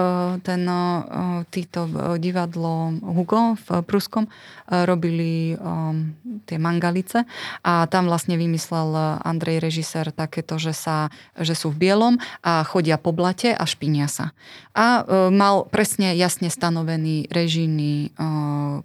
ten 0.43 0.66
uh, 0.66 1.47
týto 1.55 1.87
divadlo 2.18 2.91
Hugo 2.99 3.55
v 3.55 3.87
Pruskom 3.87 4.26
robili 4.66 5.55
um, 5.55 6.18
tie 6.43 6.59
mangalice 6.59 7.22
a 7.62 7.87
tam 7.87 8.11
vlastne 8.11 8.34
vymyslel 8.34 9.22
Andrej 9.22 9.62
režisér 9.62 10.11
takéto, 10.11 10.59
že, 10.59 10.74
sa, 10.74 11.07
že 11.39 11.55
sú 11.55 11.70
v 11.70 11.87
bielom 11.87 12.18
a 12.43 12.66
chodia 12.66 12.99
po 12.99 13.14
blate 13.14 13.55
a 13.55 13.62
špinia 13.76 14.08
sa. 14.08 14.32
A 14.72 15.04
mal 15.28 15.68
presne 15.68 16.16
jasne 16.16 16.48
stanovený 16.48 17.28
režijný 17.28 18.16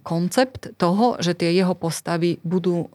koncept 0.04 0.76
toho, 0.76 1.16
že 1.16 1.32
tie 1.32 1.56
jeho 1.56 1.72
postavy 1.72 2.36
budú 2.44 2.92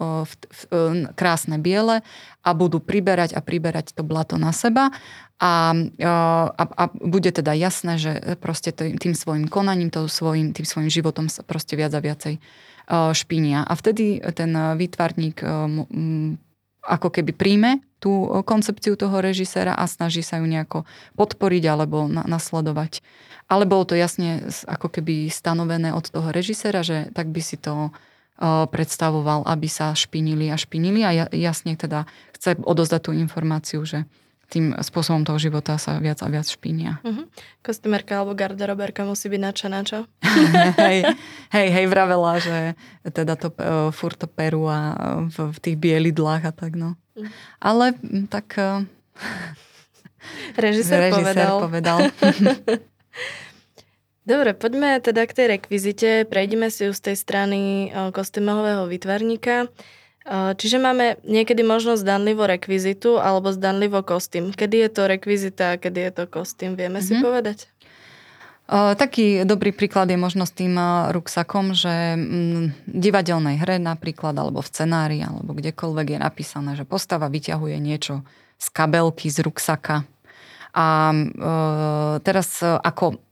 krásne 1.17 1.57
biele 1.57 2.05
a 2.45 2.49
budú 2.53 2.77
priberať 2.77 3.33
a 3.33 3.41
priberať 3.41 3.97
to 3.97 4.05
blato 4.05 4.37
na 4.37 4.53
seba 4.53 4.93
a, 5.41 5.73
a, 5.73 6.63
a 6.65 6.83
bude 6.93 7.29
teda 7.33 7.53
jasné, 7.57 7.97
že 7.97 8.13
proste 8.37 8.73
tým 8.73 9.13
svojim 9.17 9.49
konaním, 9.49 9.89
tým 9.89 10.09
svojim, 10.09 10.53
tým 10.53 10.65
svojim 10.65 10.89
životom 10.93 11.29
sa 11.29 11.41
proste 11.41 11.73
viac 11.73 11.93
a 11.97 12.01
viacej 12.01 12.37
špinia. 13.13 13.67
A 13.67 13.73
vtedy 13.75 14.21
ten 14.33 14.53
výtvarník 14.53 15.43
ako 16.87 17.09
keby 17.11 17.31
príjme 17.35 17.83
tú 17.97 18.43
koncepciu 18.45 18.93
toho 18.93 19.17
režiséra 19.21 19.73
a 19.73 19.89
snaží 19.89 20.21
sa 20.21 20.37
ju 20.37 20.45
nejako 20.45 20.85
podporiť 21.17 21.63
alebo 21.65 22.05
na, 22.05 22.21
nasledovať. 22.25 23.01
Ale 23.47 23.63
bolo 23.63 23.87
to 23.87 23.95
jasne 23.95 24.43
ako 24.67 24.91
keby 24.91 25.31
stanovené 25.31 25.95
od 25.95 26.05
toho 26.05 26.29
režiséra, 26.29 26.83
že 26.83 27.09
tak 27.15 27.31
by 27.31 27.41
si 27.41 27.57
to 27.57 27.89
predstavoval, 28.69 29.49
aby 29.49 29.65
sa 29.65 29.97
špinili 29.97 30.53
a 30.53 30.57
špinili 30.59 31.01
a 31.01 31.25
jasne 31.33 31.73
teda 31.73 32.05
chce 32.37 32.61
odozdať 32.61 33.09
tú 33.09 33.11
informáciu, 33.17 33.81
že 33.81 34.05
tým 34.47 34.71
spôsobom 34.79 35.27
toho 35.27 35.35
života 35.35 35.75
sa 35.75 35.99
viac 35.99 36.23
a 36.23 36.31
viac 36.31 36.47
špínia. 36.47 37.03
Uh-huh. 37.03 37.27
Kostýmerka 37.59 38.23
alebo 38.23 38.31
garderoberka 38.31 39.03
musí 39.03 39.27
byť 39.27 39.41
nadšená, 39.43 39.77
čo? 39.83 40.07
hej, 40.87 41.03
hej, 41.51 41.67
hej, 41.67 41.85
vravela, 41.91 42.39
že 42.39 42.79
teda 43.03 43.35
to 43.35 43.51
uh, 43.51 43.91
furt 43.91 44.15
to 44.15 44.29
peru 44.29 44.63
a 44.71 44.95
v, 45.27 45.51
v 45.51 45.57
tých 45.59 45.75
bielidlách 45.75 46.47
a 46.47 46.53
tak, 46.55 46.79
no. 46.79 46.95
Ale 47.67 47.93
tak... 48.29 48.57
Uh, 48.57 48.85
režisér, 50.65 51.11
režisér 51.11 51.47
povedal. 51.61 51.63
povedal. 51.63 51.99
Dobre, 54.27 54.51
poďme 54.51 54.99
teda 54.99 55.23
k 55.23 55.31
tej 55.31 55.47
rekvizite. 55.55 56.27
Prejdime 56.27 56.67
si 56.67 56.83
ju 56.83 56.91
z 56.91 56.99
tej 56.99 57.15
strany 57.15 57.87
kostýmového 58.11 58.83
vytvarníka. 58.91 59.71
Čiže 60.27 60.83
máme 60.83 61.15
niekedy 61.23 61.63
možnosť 61.63 62.03
zdanlivo 62.03 62.43
rekvizitu 62.43 63.15
alebo 63.15 63.55
zdanlivo 63.55 64.03
kostým. 64.03 64.51
Kedy 64.51 64.83
je 64.83 64.89
to 64.91 65.07
rekvizita 65.07 65.65
a 65.71 65.79
kedy 65.79 65.99
je 66.03 66.11
to 66.11 66.23
kostým? 66.27 66.75
Vieme 66.75 66.99
mm-hmm. 66.99 67.07
si 67.07 67.13
mhm. 67.15 67.23
povedať? 67.23 67.57
Taký 68.67 69.47
dobrý 69.47 69.71
príklad 69.71 70.11
je 70.11 70.19
možno 70.19 70.43
s 70.43 70.51
tým 70.51 70.75
ruksakom, 71.15 71.71
že 71.71 72.19
v 72.19 72.75
divadelnej 72.83 73.63
hre 73.63 73.79
napríklad, 73.79 74.35
alebo 74.35 74.59
v 74.59 74.67
scenári, 74.67 75.23
alebo 75.23 75.55
kdekoľvek 75.55 76.07
je 76.13 76.19
napísané, 76.19 76.75
že 76.75 76.83
postava 76.83 77.31
vyťahuje 77.31 77.79
niečo 77.79 78.27
z 78.59 78.67
kabelky, 78.75 79.31
z 79.31 79.39
ruksaka. 79.47 80.03
A 80.75 81.15
teraz 82.27 82.59
ako 82.59 83.23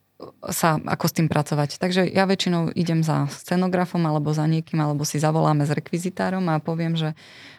sa, 0.47 0.79
ako 0.79 1.05
s 1.11 1.13
tým 1.19 1.27
pracovať. 1.27 1.75
Takže 1.83 2.07
ja 2.07 2.23
väčšinou 2.23 2.71
idem 2.71 3.03
za 3.03 3.27
scenografom 3.27 3.99
alebo 4.07 4.31
za 4.31 4.47
niekým, 4.47 4.79
alebo 4.79 5.03
si 5.03 5.19
zavoláme 5.19 5.67
s 5.67 5.75
rekvizitárom 5.75 6.47
a 6.47 6.63
poviem, 6.63 6.95
že 6.95 7.11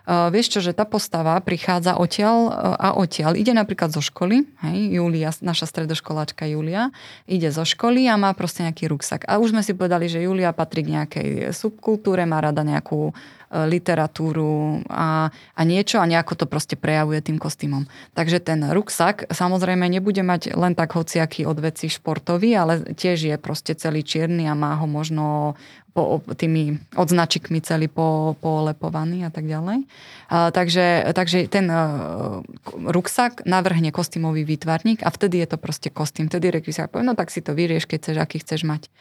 vieš 0.06 0.46
čo, 0.54 0.60
že 0.62 0.70
tá 0.70 0.86
postava 0.86 1.34
prichádza 1.42 1.98
odtiaľ 1.98 2.36
uh, 2.46 2.52
a 2.78 2.88
odtiaľ. 2.94 3.34
Ide 3.34 3.52
napríklad 3.52 3.90
zo 3.90 3.98
školy, 3.98 4.46
hej, 4.62 4.78
Julia, 5.02 5.34
naša 5.42 5.66
stredoškoláčka 5.66 6.46
Julia, 6.46 6.94
ide 7.26 7.50
zo 7.50 7.66
školy 7.66 8.06
a 8.06 8.14
má 8.14 8.30
proste 8.32 8.62
nejaký 8.62 8.86
ruksak. 8.86 9.26
A 9.26 9.42
už 9.42 9.50
sme 9.50 9.66
si 9.66 9.74
povedali, 9.74 10.06
že 10.06 10.22
Julia 10.22 10.54
patrí 10.54 10.86
k 10.86 10.94
nejakej 11.02 11.28
subkultúre, 11.50 12.22
má 12.22 12.38
rada 12.38 12.62
nejakú 12.62 13.10
E, 13.46 13.70
literatúru 13.70 14.82
a, 14.90 15.30
a 15.30 15.60
niečo 15.62 16.02
a 16.02 16.08
nejako 16.10 16.34
to 16.34 16.46
proste 16.50 16.74
prejavuje 16.74 17.22
tým 17.22 17.38
kostýmom. 17.38 17.86
Takže 18.18 18.42
ten 18.42 18.58
ruksak 18.74 19.30
samozrejme 19.30 19.86
nebude 19.86 20.18
mať 20.26 20.58
len 20.58 20.74
tak 20.74 20.98
hociaký 20.98 21.46
odveci 21.46 21.86
športový, 21.86 22.58
ale 22.58 22.82
tiež 22.98 23.22
je 23.22 23.36
proste 23.38 23.78
celý 23.78 24.02
čierny 24.02 24.50
a 24.50 24.58
má 24.58 24.74
ho 24.82 24.90
možno 24.90 25.54
po, 25.96 26.20
tými 26.36 26.76
odznačikmi 26.92 27.64
celý 27.64 27.88
po, 27.88 28.36
polepovaný 28.44 29.24
a 29.24 29.32
tak 29.32 29.48
ďalej. 29.48 29.88
A, 30.28 30.52
takže, 30.52 31.08
takže 31.16 31.48
ten 31.48 31.72
uh, 31.72 32.44
ruksak 32.68 33.48
navrhne 33.48 33.88
kostýmový 33.96 34.44
výtvarník 34.44 35.00
a 35.00 35.08
vtedy 35.08 35.40
je 35.40 35.48
to 35.48 35.56
proste 35.56 35.88
kostým. 35.88 36.28
Vtedy 36.28 36.52
rekvizár 36.52 36.92
povie, 36.92 37.08
no 37.08 37.16
tak 37.16 37.32
si 37.32 37.40
to 37.40 37.56
vyrieš, 37.56 37.88
keď 37.88 37.98
chceš, 38.04 38.16
aký 38.20 38.36
chceš 38.44 38.68
mať. 38.68 38.92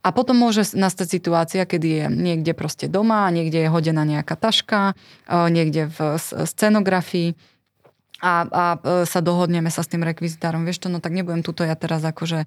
A 0.00 0.16
potom 0.16 0.32
môže 0.32 0.64
nastať 0.72 1.20
situácia, 1.20 1.68
kedy 1.68 1.88
je 1.92 2.04
niekde 2.08 2.56
proste 2.56 2.88
doma, 2.88 3.28
niekde 3.28 3.60
je 3.60 3.68
hodená 3.68 4.08
nejaká 4.08 4.32
taška, 4.32 4.96
niekde 5.28 5.92
v 5.92 6.16
scenografii 6.48 7.36
a, 8.20 8.44
a 8.48 8.64
e, 8.76 8.78
sa 9.08 9.20
dohodneme 9.24 9.72
sa 9.72 9.80
s 9.80 9.88
tým 9.88 10.04
rekvizitárom, 10.04 10.64
vieš 10.64 10.84
čo, 10.84 10.88
no 10.92 11.00
tak 11.00 11.16
nebudem 11.16 11.40
tuto 11.40 11.64
ja 11.64 11.72
teraz 11.72 12.04
akože 12.04 12.44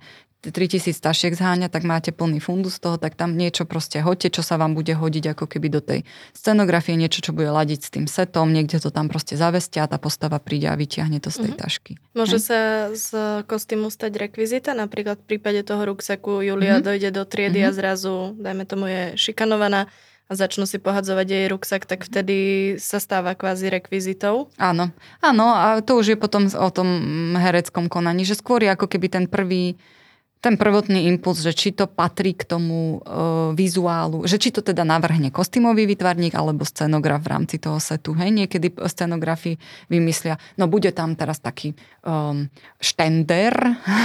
3000 0.51 0.99
tašiek 0.99 1.31
zháňa, 1.31 1.71
tak 1.71 1.87
máte 1.87 2.11
plný 2.11 2.43
fundus 2.43 2.81
toho, 2.81 2.99
tak 2.99 3.15
tam 3.15 3.39
niečo 3.39 3.63
proste 3.63 4.03
hoďte, 4.03 4.39
čo 4.39 4.41
sa 4.43 4.59
vám 4.59 4.75
bude 4.75 4.91
hodiť 4.91 5.37
ako 5.37 5.45
keby 5.47 5.67
do 5.71 5.79
tej 5.79 6.03
scenografie, 6.35 6.99
niečo, 6.99 7.23
čo 7.23 7.31
bude 7.31 7.47
ladiť 7.47 7.79
s 7.79 7.89
tým 7.93 8.05
setom, 8.11 8.51
niekde 8.51 8.83
to 8.83 8.91
tam 8.91 9.07
proste 9.07 9.39
zavestia 9.39 9.87
a 9.87 9.91
tá 9.91 9.95
postava 9.95 10.43
príde 10.43 10.67
a 10.67 10.75
vyťahne 10.75 11.23
to 11.23 11.31
z 11.31 11.47
tej 11.47 11.51
mm-hmm. 11.55 11.63
tašky. 11.63 11.91
Môže 12.11 12.37
Hej? 12.41 12.43
sa 12.43 12.59
z 12.91 13.07
kostýmu 13.47 13.87
stať 13.87 14.19
rekvizita, 14.19 14.75
napríklad 14.75 15.23
v 15.23 15.37
prípade 15.37 15.63
toho 15.63 15.87
ruksaku 15.87 16.43
Julia 16.43 16.81
mm-hmm. 16.81 16.87
dojde 16.91 17.09
do 17.15 17.23
triedy 17.23 17.63
mm-hmm. 17.63 17.75
a 17.75 17.77
zrazu, 17.77 18.35
dajme 18.35 18.63
tomu, 18.67 18.85
je 18.91 19.01
šikanovaná 19.15 19.87
a 20.31 20.39
začnú 20.39 20.63
si 20.63 20.79
pohadzovať 20.79 21.27
jej 21.27 21.45
ruksak, 21.51 21.83
tak 21.83 22.07
vtedy 22.07 22.35
sa 22.79 22.97
stáva 23.03 23.35
kvázi 23.35 23.67
rekvizitou. 23.67 24.47
Áno, 24.55 24.95
áno 25.19 25.45
a 25.51 25.83
to 25.83 25.99
už 25.99 26.15
je 26.15 26.17
potom 26.17 26.47
o 26.47 26.69
tom 26.71 26.87
hereckom 27.35 27.91
konaní, 27.91 28.23
že 28.23 28.39
skôr 28.39 28.63
je 28.63 28.71
ako 28.71 28.87
keby 28.87 29.07
ten 29.11 29.25
prvý 29.27 29.75
ten 30.43 30.59
prvotný 30.59 31.07
impuls, 31.07 31.39
že 31.39 31.55
či 31.55 31.71
to 31.71 31.87
patrí 31.87 32.35
k 32.35 32.43
tomu 32.43 32.99
e, 32.99 33.15
vizuálu, 33.55 34.27
že 34.27 34.35
či 34.35 34.51
to 34.51 34.59
teda 34.59 34.83
navrhne 34.83 35.31
kostýmový 35.31 35.87
výtvarník 35.87 36.35
alebo 36.35 36.67
scenograf 36.67 37.23
v 37.23 37.31
rámci 37.31 37.63
toho 37.63 37.79
setu. 37.79 38.11
Hej, 38.11 38.35
niekedy 38.35 38.75
scenografi 38.91 39.55
vymyslia, 39.87 40.35
no 40.59 40.67
bude 40.67 40.91
tam 40.91 41.15
teraz 41.15 41.39
taký 41.39 41.71
um, 42.03 42.51
štender, 42.83 43.55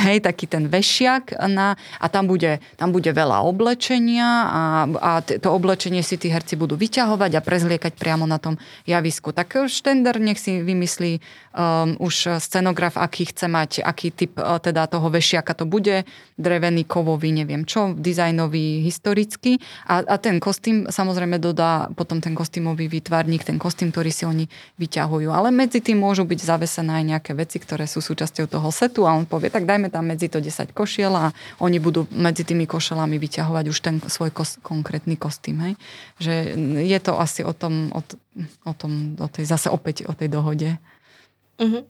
hej, 0.07 0.22
taký 0.22 0.47
ten 0.47 0.70
vešiak 0.70 1.34
na, 1.51 1.74
a 1.99 2.07
tam 2.07 2.30
bude, 2.30 2.62
tam 2.78 2.95
bude 2.95 3.11
veľa 3.11 3.43
oblečenia 3.43 4.47
a, 4.47 4.62
a 4.86 5.11
to 5.26 5.51
oblečenie 5.51 6.07
si 6.07 6.14
tí 6.22 6.30
herci 6.30 6.55
budú 6.55 6.78
vyťahovať 6.78 7.34
a 7.34 7.43
prezliekať 7.43 7.99
priamo 7.99 8.30
na 8.30 8.39
tom 8.39 8.62
javisku. 8.86 9.34
Tak 9.34 9.66
štender 9.66 10.22
nech 10.22 10.39
si 10.39 10.62
vymyslí 10.62 11.18
um, 11.59 11.99
už 11.99 12.39
scenograf, 12.39 12.95
aký 12.95 13.27
chce 13.27 13.51
mať, 13.51 13.71
aký 13.83 14.15
typ 14.15 14.39
uh, 14.39 14.63
teda 14.63 14.87
toho 14.87 15.11
vešiaka 15.11 15.51
to 15.59 15.67
bude 15.67 16.07
drevený, 16.39 16.87
kovový, 16.87 17.35
neviem 17.35 17.67
čo, 17.67 17.99
dizajnový, 17.99 18.87
historický. 18.87 19.59
A, 19.91 20.07
a 20.07 20.17
ten 20.23 20.39
kostým 20.39 20.87
samozrejme 20.87 21.43
dodá 21.43 21.91
potom 21.99 22.23
ten 22.23 22.39
kostýmový 22.39 22.87
výtvarník, 22.87 23.43
ten 23.43 23.59
kostým, 23.59 23.91
ktorý 23.91 24.15
si 24.15 24.23
oni 24.23 24.47
vyťahujú. 24.79 25.35
Ale 25.35 25.51
medzi 25.51 25.83
tým 25.83 25.99
môžu 25.99 26.23
byť 26.23 26.39
zavesené 26.39 27.03
aj 27.03 27.05
nejaké 27.05 27.33
veci, 27.35 27.59
ktoré 27.59 27.91
sú 27.91 27.99
súčasťou 27.99 28.47
toho 28.47 28.71
setu 28.71 29.03
a 29.05 29.19
on 29.19 29.27
povie, 29.27 29.51
tak 29.51 29.67
dajme 29.67 29.91
tam 29.91 30.07
medzi 30.07 30.31
to 30.31 30.39
10 30.39 30.71
košiel 30.71 31.11
a 31.11 31.35
oni 31.59 31.83
budú 31.83 32.07
medzi 32.15 32.47
tými 32.47 32.71
košelami 32.71 33.19
vyťahovať 33.19 33.65
už 33.67 33.79
ten 33.83 33.99
svoj 34.07 34.31
kos, 34.31 34.63
konkrétny 34.63 35.19
kostým. 35.19 35.59
Hej? 35.59 35.73
Že 36.23 36.35
je 36.87 36.99
to 37.03 37.19
asi 37.19 37.43
o 37.43 37.51
tom, 37.51 37.91
o, 37.91 38.01
o 38.63 38.73
tom, 38.79 39.19
o 39.19 39.27
tej, 39.27 39.51
zase 39.51 39.67
opäť 39.67 40.07
o 40.07 40.15
tej 40.15 40.31
dohode. 40.31 40.79
Uh-huh. 41.59 41.83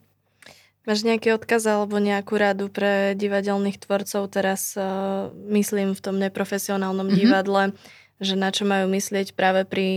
Máš 0.89 1.05
nejaký 1.05 1.37
odkaz 1.37 1.69
alebo 1.69 2.01
nejakú 2.01 2.41
radu 2.41 2.73
pre 2.73 3.12
divadelných 3.12 3.77
tvorcov 3.77 4.33
teraz, 4.33 4.73
uh, 4.73 5.29
myslím, 5.53 5.93
v 5.93 6.01
tom 6.01 6.16
neprofesionálnom 6.16 7.12
mm-hmm. 7.12 7.21
divadle, 7.21 7.77
že 8.19 8.35
na 8.35 8.49
čo 8.49 8.64
majú 8.64 8.89
myslieť 8.91 9.37
práve 9.37 9.69
pri 9.69 9.89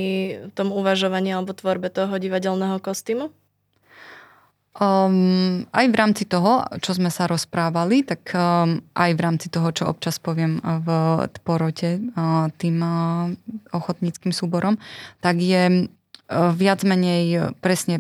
tom 0.52 0.76
uvažovaní 0.76 1.32
alebo 1.32 1.56
tvorbe 1.56 1.88
toho 1.88 2.12
divadelného 2.20 2.84
kostýmu? 2.84 3.32
Um, 4.72 5.68
aj 5.76 5.86
v 5.92 5.96
rámci 6.00 6.24
toho, 6.24 6.64
čo 6.80 6.96
sme 6.96 7.12
sa 7.12 7.28
rozprávali, 7.28 8.08
tak 8.08 8.32
um, 8.32 8.80
aj 8.96 9.12
v 9.16 9.20
rámci 9.20 9.52
toho, 9.52 9.68
čo 9.76 9.84
občas 9.88 10.16
poviem 10.16 10.64
v 10.64 10.88
porote 11.44 12.00
uh, 12.00 12.48
tým 12.56 12.80
uh, 12.80 13.36
ochotníckým 13.76 14.32
súborom, 14.32 14.80
tak 15.20 15.44
je 15.44 15.92
uh, 15.92 16.52
viac 16.56 16.88
menej 16.88 17.52
presne 17.60 18.00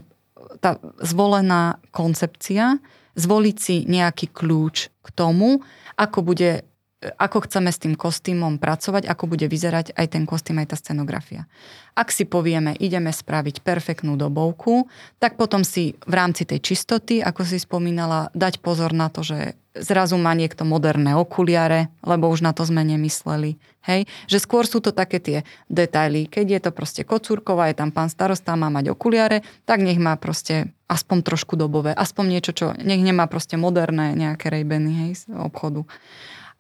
tá 0.62 0.78
zvolená 1.02 1.82
koncepcia, 1.90 2.78
zvoliť 3.18 3.58
si 3.58 3.76
nejaký 3.90 4.32
kľúč 4.32 4.88
k 4.88 5.08
tomu, 5.12 5.60
ako 6.00 6.24
bude 6.24 6.64
ako 7.02 7.50
chceme 7.50 7.74
s 7.74 7.82
tým 7.82 7.98
kostýmom 7.98 8.62
pracovať, 8.62 9.10
ako 9.10 9.34
bude 9.34 9.50
vyzerať 9.50 9.98
aj 9.98 10.08
ten 10.14 10.24
kostým, 10.30 10.62
aj 10.62 10.70
tá 10.70 10.78
scenografia. 10.78 11.50
Ak 11.98 12.14
si 12.14 12.30
povieme, 12.30 12.78
ideme 12.78 13.10
spraviť 13.10 13.66
perfektnú 13.66 14.14
dobovku, 14.22 14.86
tak 15.18 15.34
potom 15.34 15.66
si 15.66 15.98
v 16.06 16.14
rámci 16.14 16.46
tej 16.46 16.62
čistoty, 16.62 17.18
ako 17.26 17.42
si 17.42 17.58
spomínala, 17.58 18.30
dať 18.38 18.62
pozor 18.62 18.94
na 18.94 19.10
to, 19.10 19.26
že 19.26 19.58
zrazu 19.76 20.20
má 20.20 20.36
niekto 20.36 20.68
moderné 20.68 21.16
okuliare, 21.16 21.92
lebo 22.04 22.28
už 22.28 22.44
na 22.44 22.52
to 22.52 22.68
sme 22.68 22.84
nemysleli. 22.84 23.56
Hej? 23.88 24.06
Že 24.28 24.38
skôr 24.44 24.64
sú 24.68 24.84
to 24.84 24.92
také 24.92 25.24
tie 25.24 25.38
detaily. 25.72 26.28
Keď 26.28 26.46
je 26.46 26.60
to 26.60 26.72
proste 26.76 27.02
kocúrková, 27.08 27.72
je 27.72 27.80
tam 27.80 27.90
pán 27.96 28.12
starosta, 28.12 28.60
má 28.60 28.68
mať 28.68 28.92
okuliare, 28.92 29.42
tak 29.64 29.82
nech 29.82 29.98
má 29.98 30.20
proste 30.20 30.76
aspoň 30.92 31.24
trošku 31.24 31.56
dobové, 31.56 31.96
aspoň 31.96 32.26
niečo, 32.28 32.52
čo 32.52 32.66
nech 32.76 33.00
nemá 33.00 33.32
proste 33.32 33.56
moderné 33.56 34.12
nejaké 34.12 34.52
rejbeny 34.52 35.08
hej, 35.08 35.24
z 35.24 35.32
obchodu. 35.32 35.88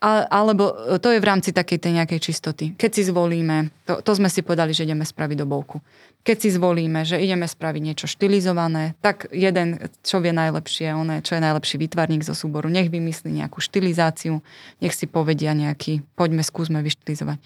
Alebo 0.02 0.98
to 0.98 1.14
je 1.14 1.22
v 1.22 1.30
rámci 1.30 1.54
takej 1.54 1.78
tej 1.78 1.94
nejakej 2.02 2.20
čistoty. 2.20 2.66
Keď 2.74 2.90
si 2.90 3.04
zvolíme, 3.06 3.70
to, 3.86 4.02
to 4.02 4.18
sme 4.18 4.34
si 4.34 4.42
povedali, 4.42 4.74
že 4.74 4.90
ideme 4.90 5.06
spraviť 5.06 5.38
do 5.38 5.46
bolku. 5.46 5.78
Keď 6.26 6.38
si 6.42 6.50
zvolíme, 6.50 7.06
že 7.06 7.22
ideme 7.22 7.46
spraviť 7.46 7.82
niečo 7.86 8.10
štilizované, 8.10 8.98
tak 9.06 9.30
jeden, 9.30 9.78
čo 10.02 10.18
vie 10.18 10.34
najlepšie, 10.34 10.98
on 10.98 11.22
čo 11.22 11.38
je 11.38 11.46
najlepší 11.46 11.78
výtvarník 11.78 12.26
zo 12.26 12.34
súboru, 12.34 12.66
nech 12.66 12.90
vymyslí 12.90 13.30
nejakú 13.30 13.62
štilizáciu, 13.62 14.42
nech 14.82 14.94
si 14.98 15.06
povedia 15.06 15.54
nejaký, 15.54 16.02
poďme, 16.18 16.42
skúsme 16.42 16.82
vyštilizovať. 16.82 17.38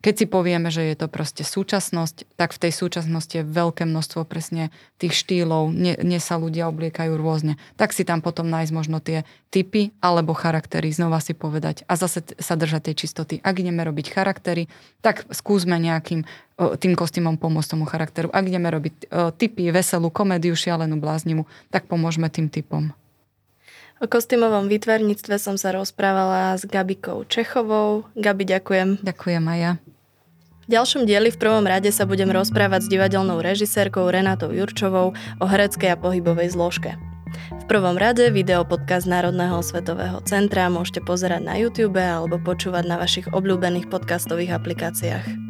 Keď 0.00 0.14
si 0.16 0.24
povieme, 0.24 0.72
že 0.72 0.80
je 0.88 0.96
to 0.96 1.12
proste 1.12 1.44
súčasnosť, 1.44 2.24
tak 2.40 2.56
v 2.56 2.62
tej 2.64 2.72
súčasnosti 2.72 3.36
je 3.36 3.44
veľké 3.44 3.84
množstvo 3.84 4.24
presne 4.24 4.72
tých 4.96 5.12
štýlov, 5.12 5.76
nie, 5.76 6.20
sa 6.20 6.40
ľudia 6.40 6.72
obliekajú 6.72 7.20
rôzne. 7.20 7.60
Tak 7.76 7.92
si 7.92 8.08
tam 8.08 8.24
potom 8.24 8.48
nájsť 8.48 8.72
možno 8.72 9.04
tie 9.04 9.28
typy 9.52 9.92
alebo 10.00 10.32
charaktery, 10.32 10.88
znova 10.88 11.20
si 11.20 11.36
povedať 11.36 11.84
a 11.84 12.00
zase 12.00 12.24
sa 12.40 12.56
držať 12.56 12.88
tej 12.88 12.94
čistoty. 13.04 13.34
Ak 13.44 13.60
ideme 13.60 13.84
robiť 13.84 14.08
charaktery, 14.08 14.72
tak 15.04 15.28
skúsme 15.36 15.76
nejakým 15.76 16.24
tým 16.80 16.92
kostýmom 16.96 17.36
pomôcť 17.40 17.72
tomu 17.76 17.84
charakteru. 17.84 18.32
Ak 18.32 18.44
ideme 18.48 18.72
robiť 18.72 19.12
typy, 19.36 19.68
veselú 19.68 20.08
komédiu, 20.08 20.56
šialenú, 20.56 20.96
bláznivú, 20.96 21.44
tak 21.68 21.88
pomôžeme 21.88 22.32
tým 22.32 22.48
typom. 22.48 22.92
O 24.00 24.08
kostýmovom 24.08 24.64
výtvarníctve 24.72 25.36
som 25.36 25.60
sa 25.60 25.76
rozprávala 25.76 26.56
s 26.56 26.64
Gabikou 26.64 27.28
Čechovou. 27.28 28.08
Gabi, 28.16 28.48
ďakujem. 28.48 29.04
Ďakujem 29.04 29.44
aj 29.44 29.58
ja. 29.60 29.72
V 30.64 30.66
ďalšom 30.72 31.04
dieli 31.04 31.28
v 31.28 31.36
prvom 31.36 31.68
rade 31.68 31.92
sa 31.92 32.08
budem 32.08 32.32
rozprávať 32.32 32.88
s 32.88 32.88
divadelnou 32.88 33.44
režisérkou 33.44 34.08
Renatou 34.08 34.56
Jurčovou 34.56 35.12
o 35.12 35.44
hereckej 35.44 35.92
a 35.92 36.00
pohybovej 36.00 36.56
zložke. 36.56 36.96
V 37.60 37.64
prvom 37.68 38.00
rade 38.00 38.32
video 38.32 38.64
podcast 38.64 39.04
Národného 39.04 39.60
svetového 39.60 40.24
centra 40.24 40.72
môžete 40.72 41.04
pozerať 41.04 41.44
na 41.44 41.60
YouTube 41.60 42.00
alebo 42.00 42.40
počúvať 42.40 42.88
na 42.88 42.96
vašich 42.96 43.28
obľúbených 43.36 43.92
podcastových 43.92 44.56
aplikáciách. 44.56 45.49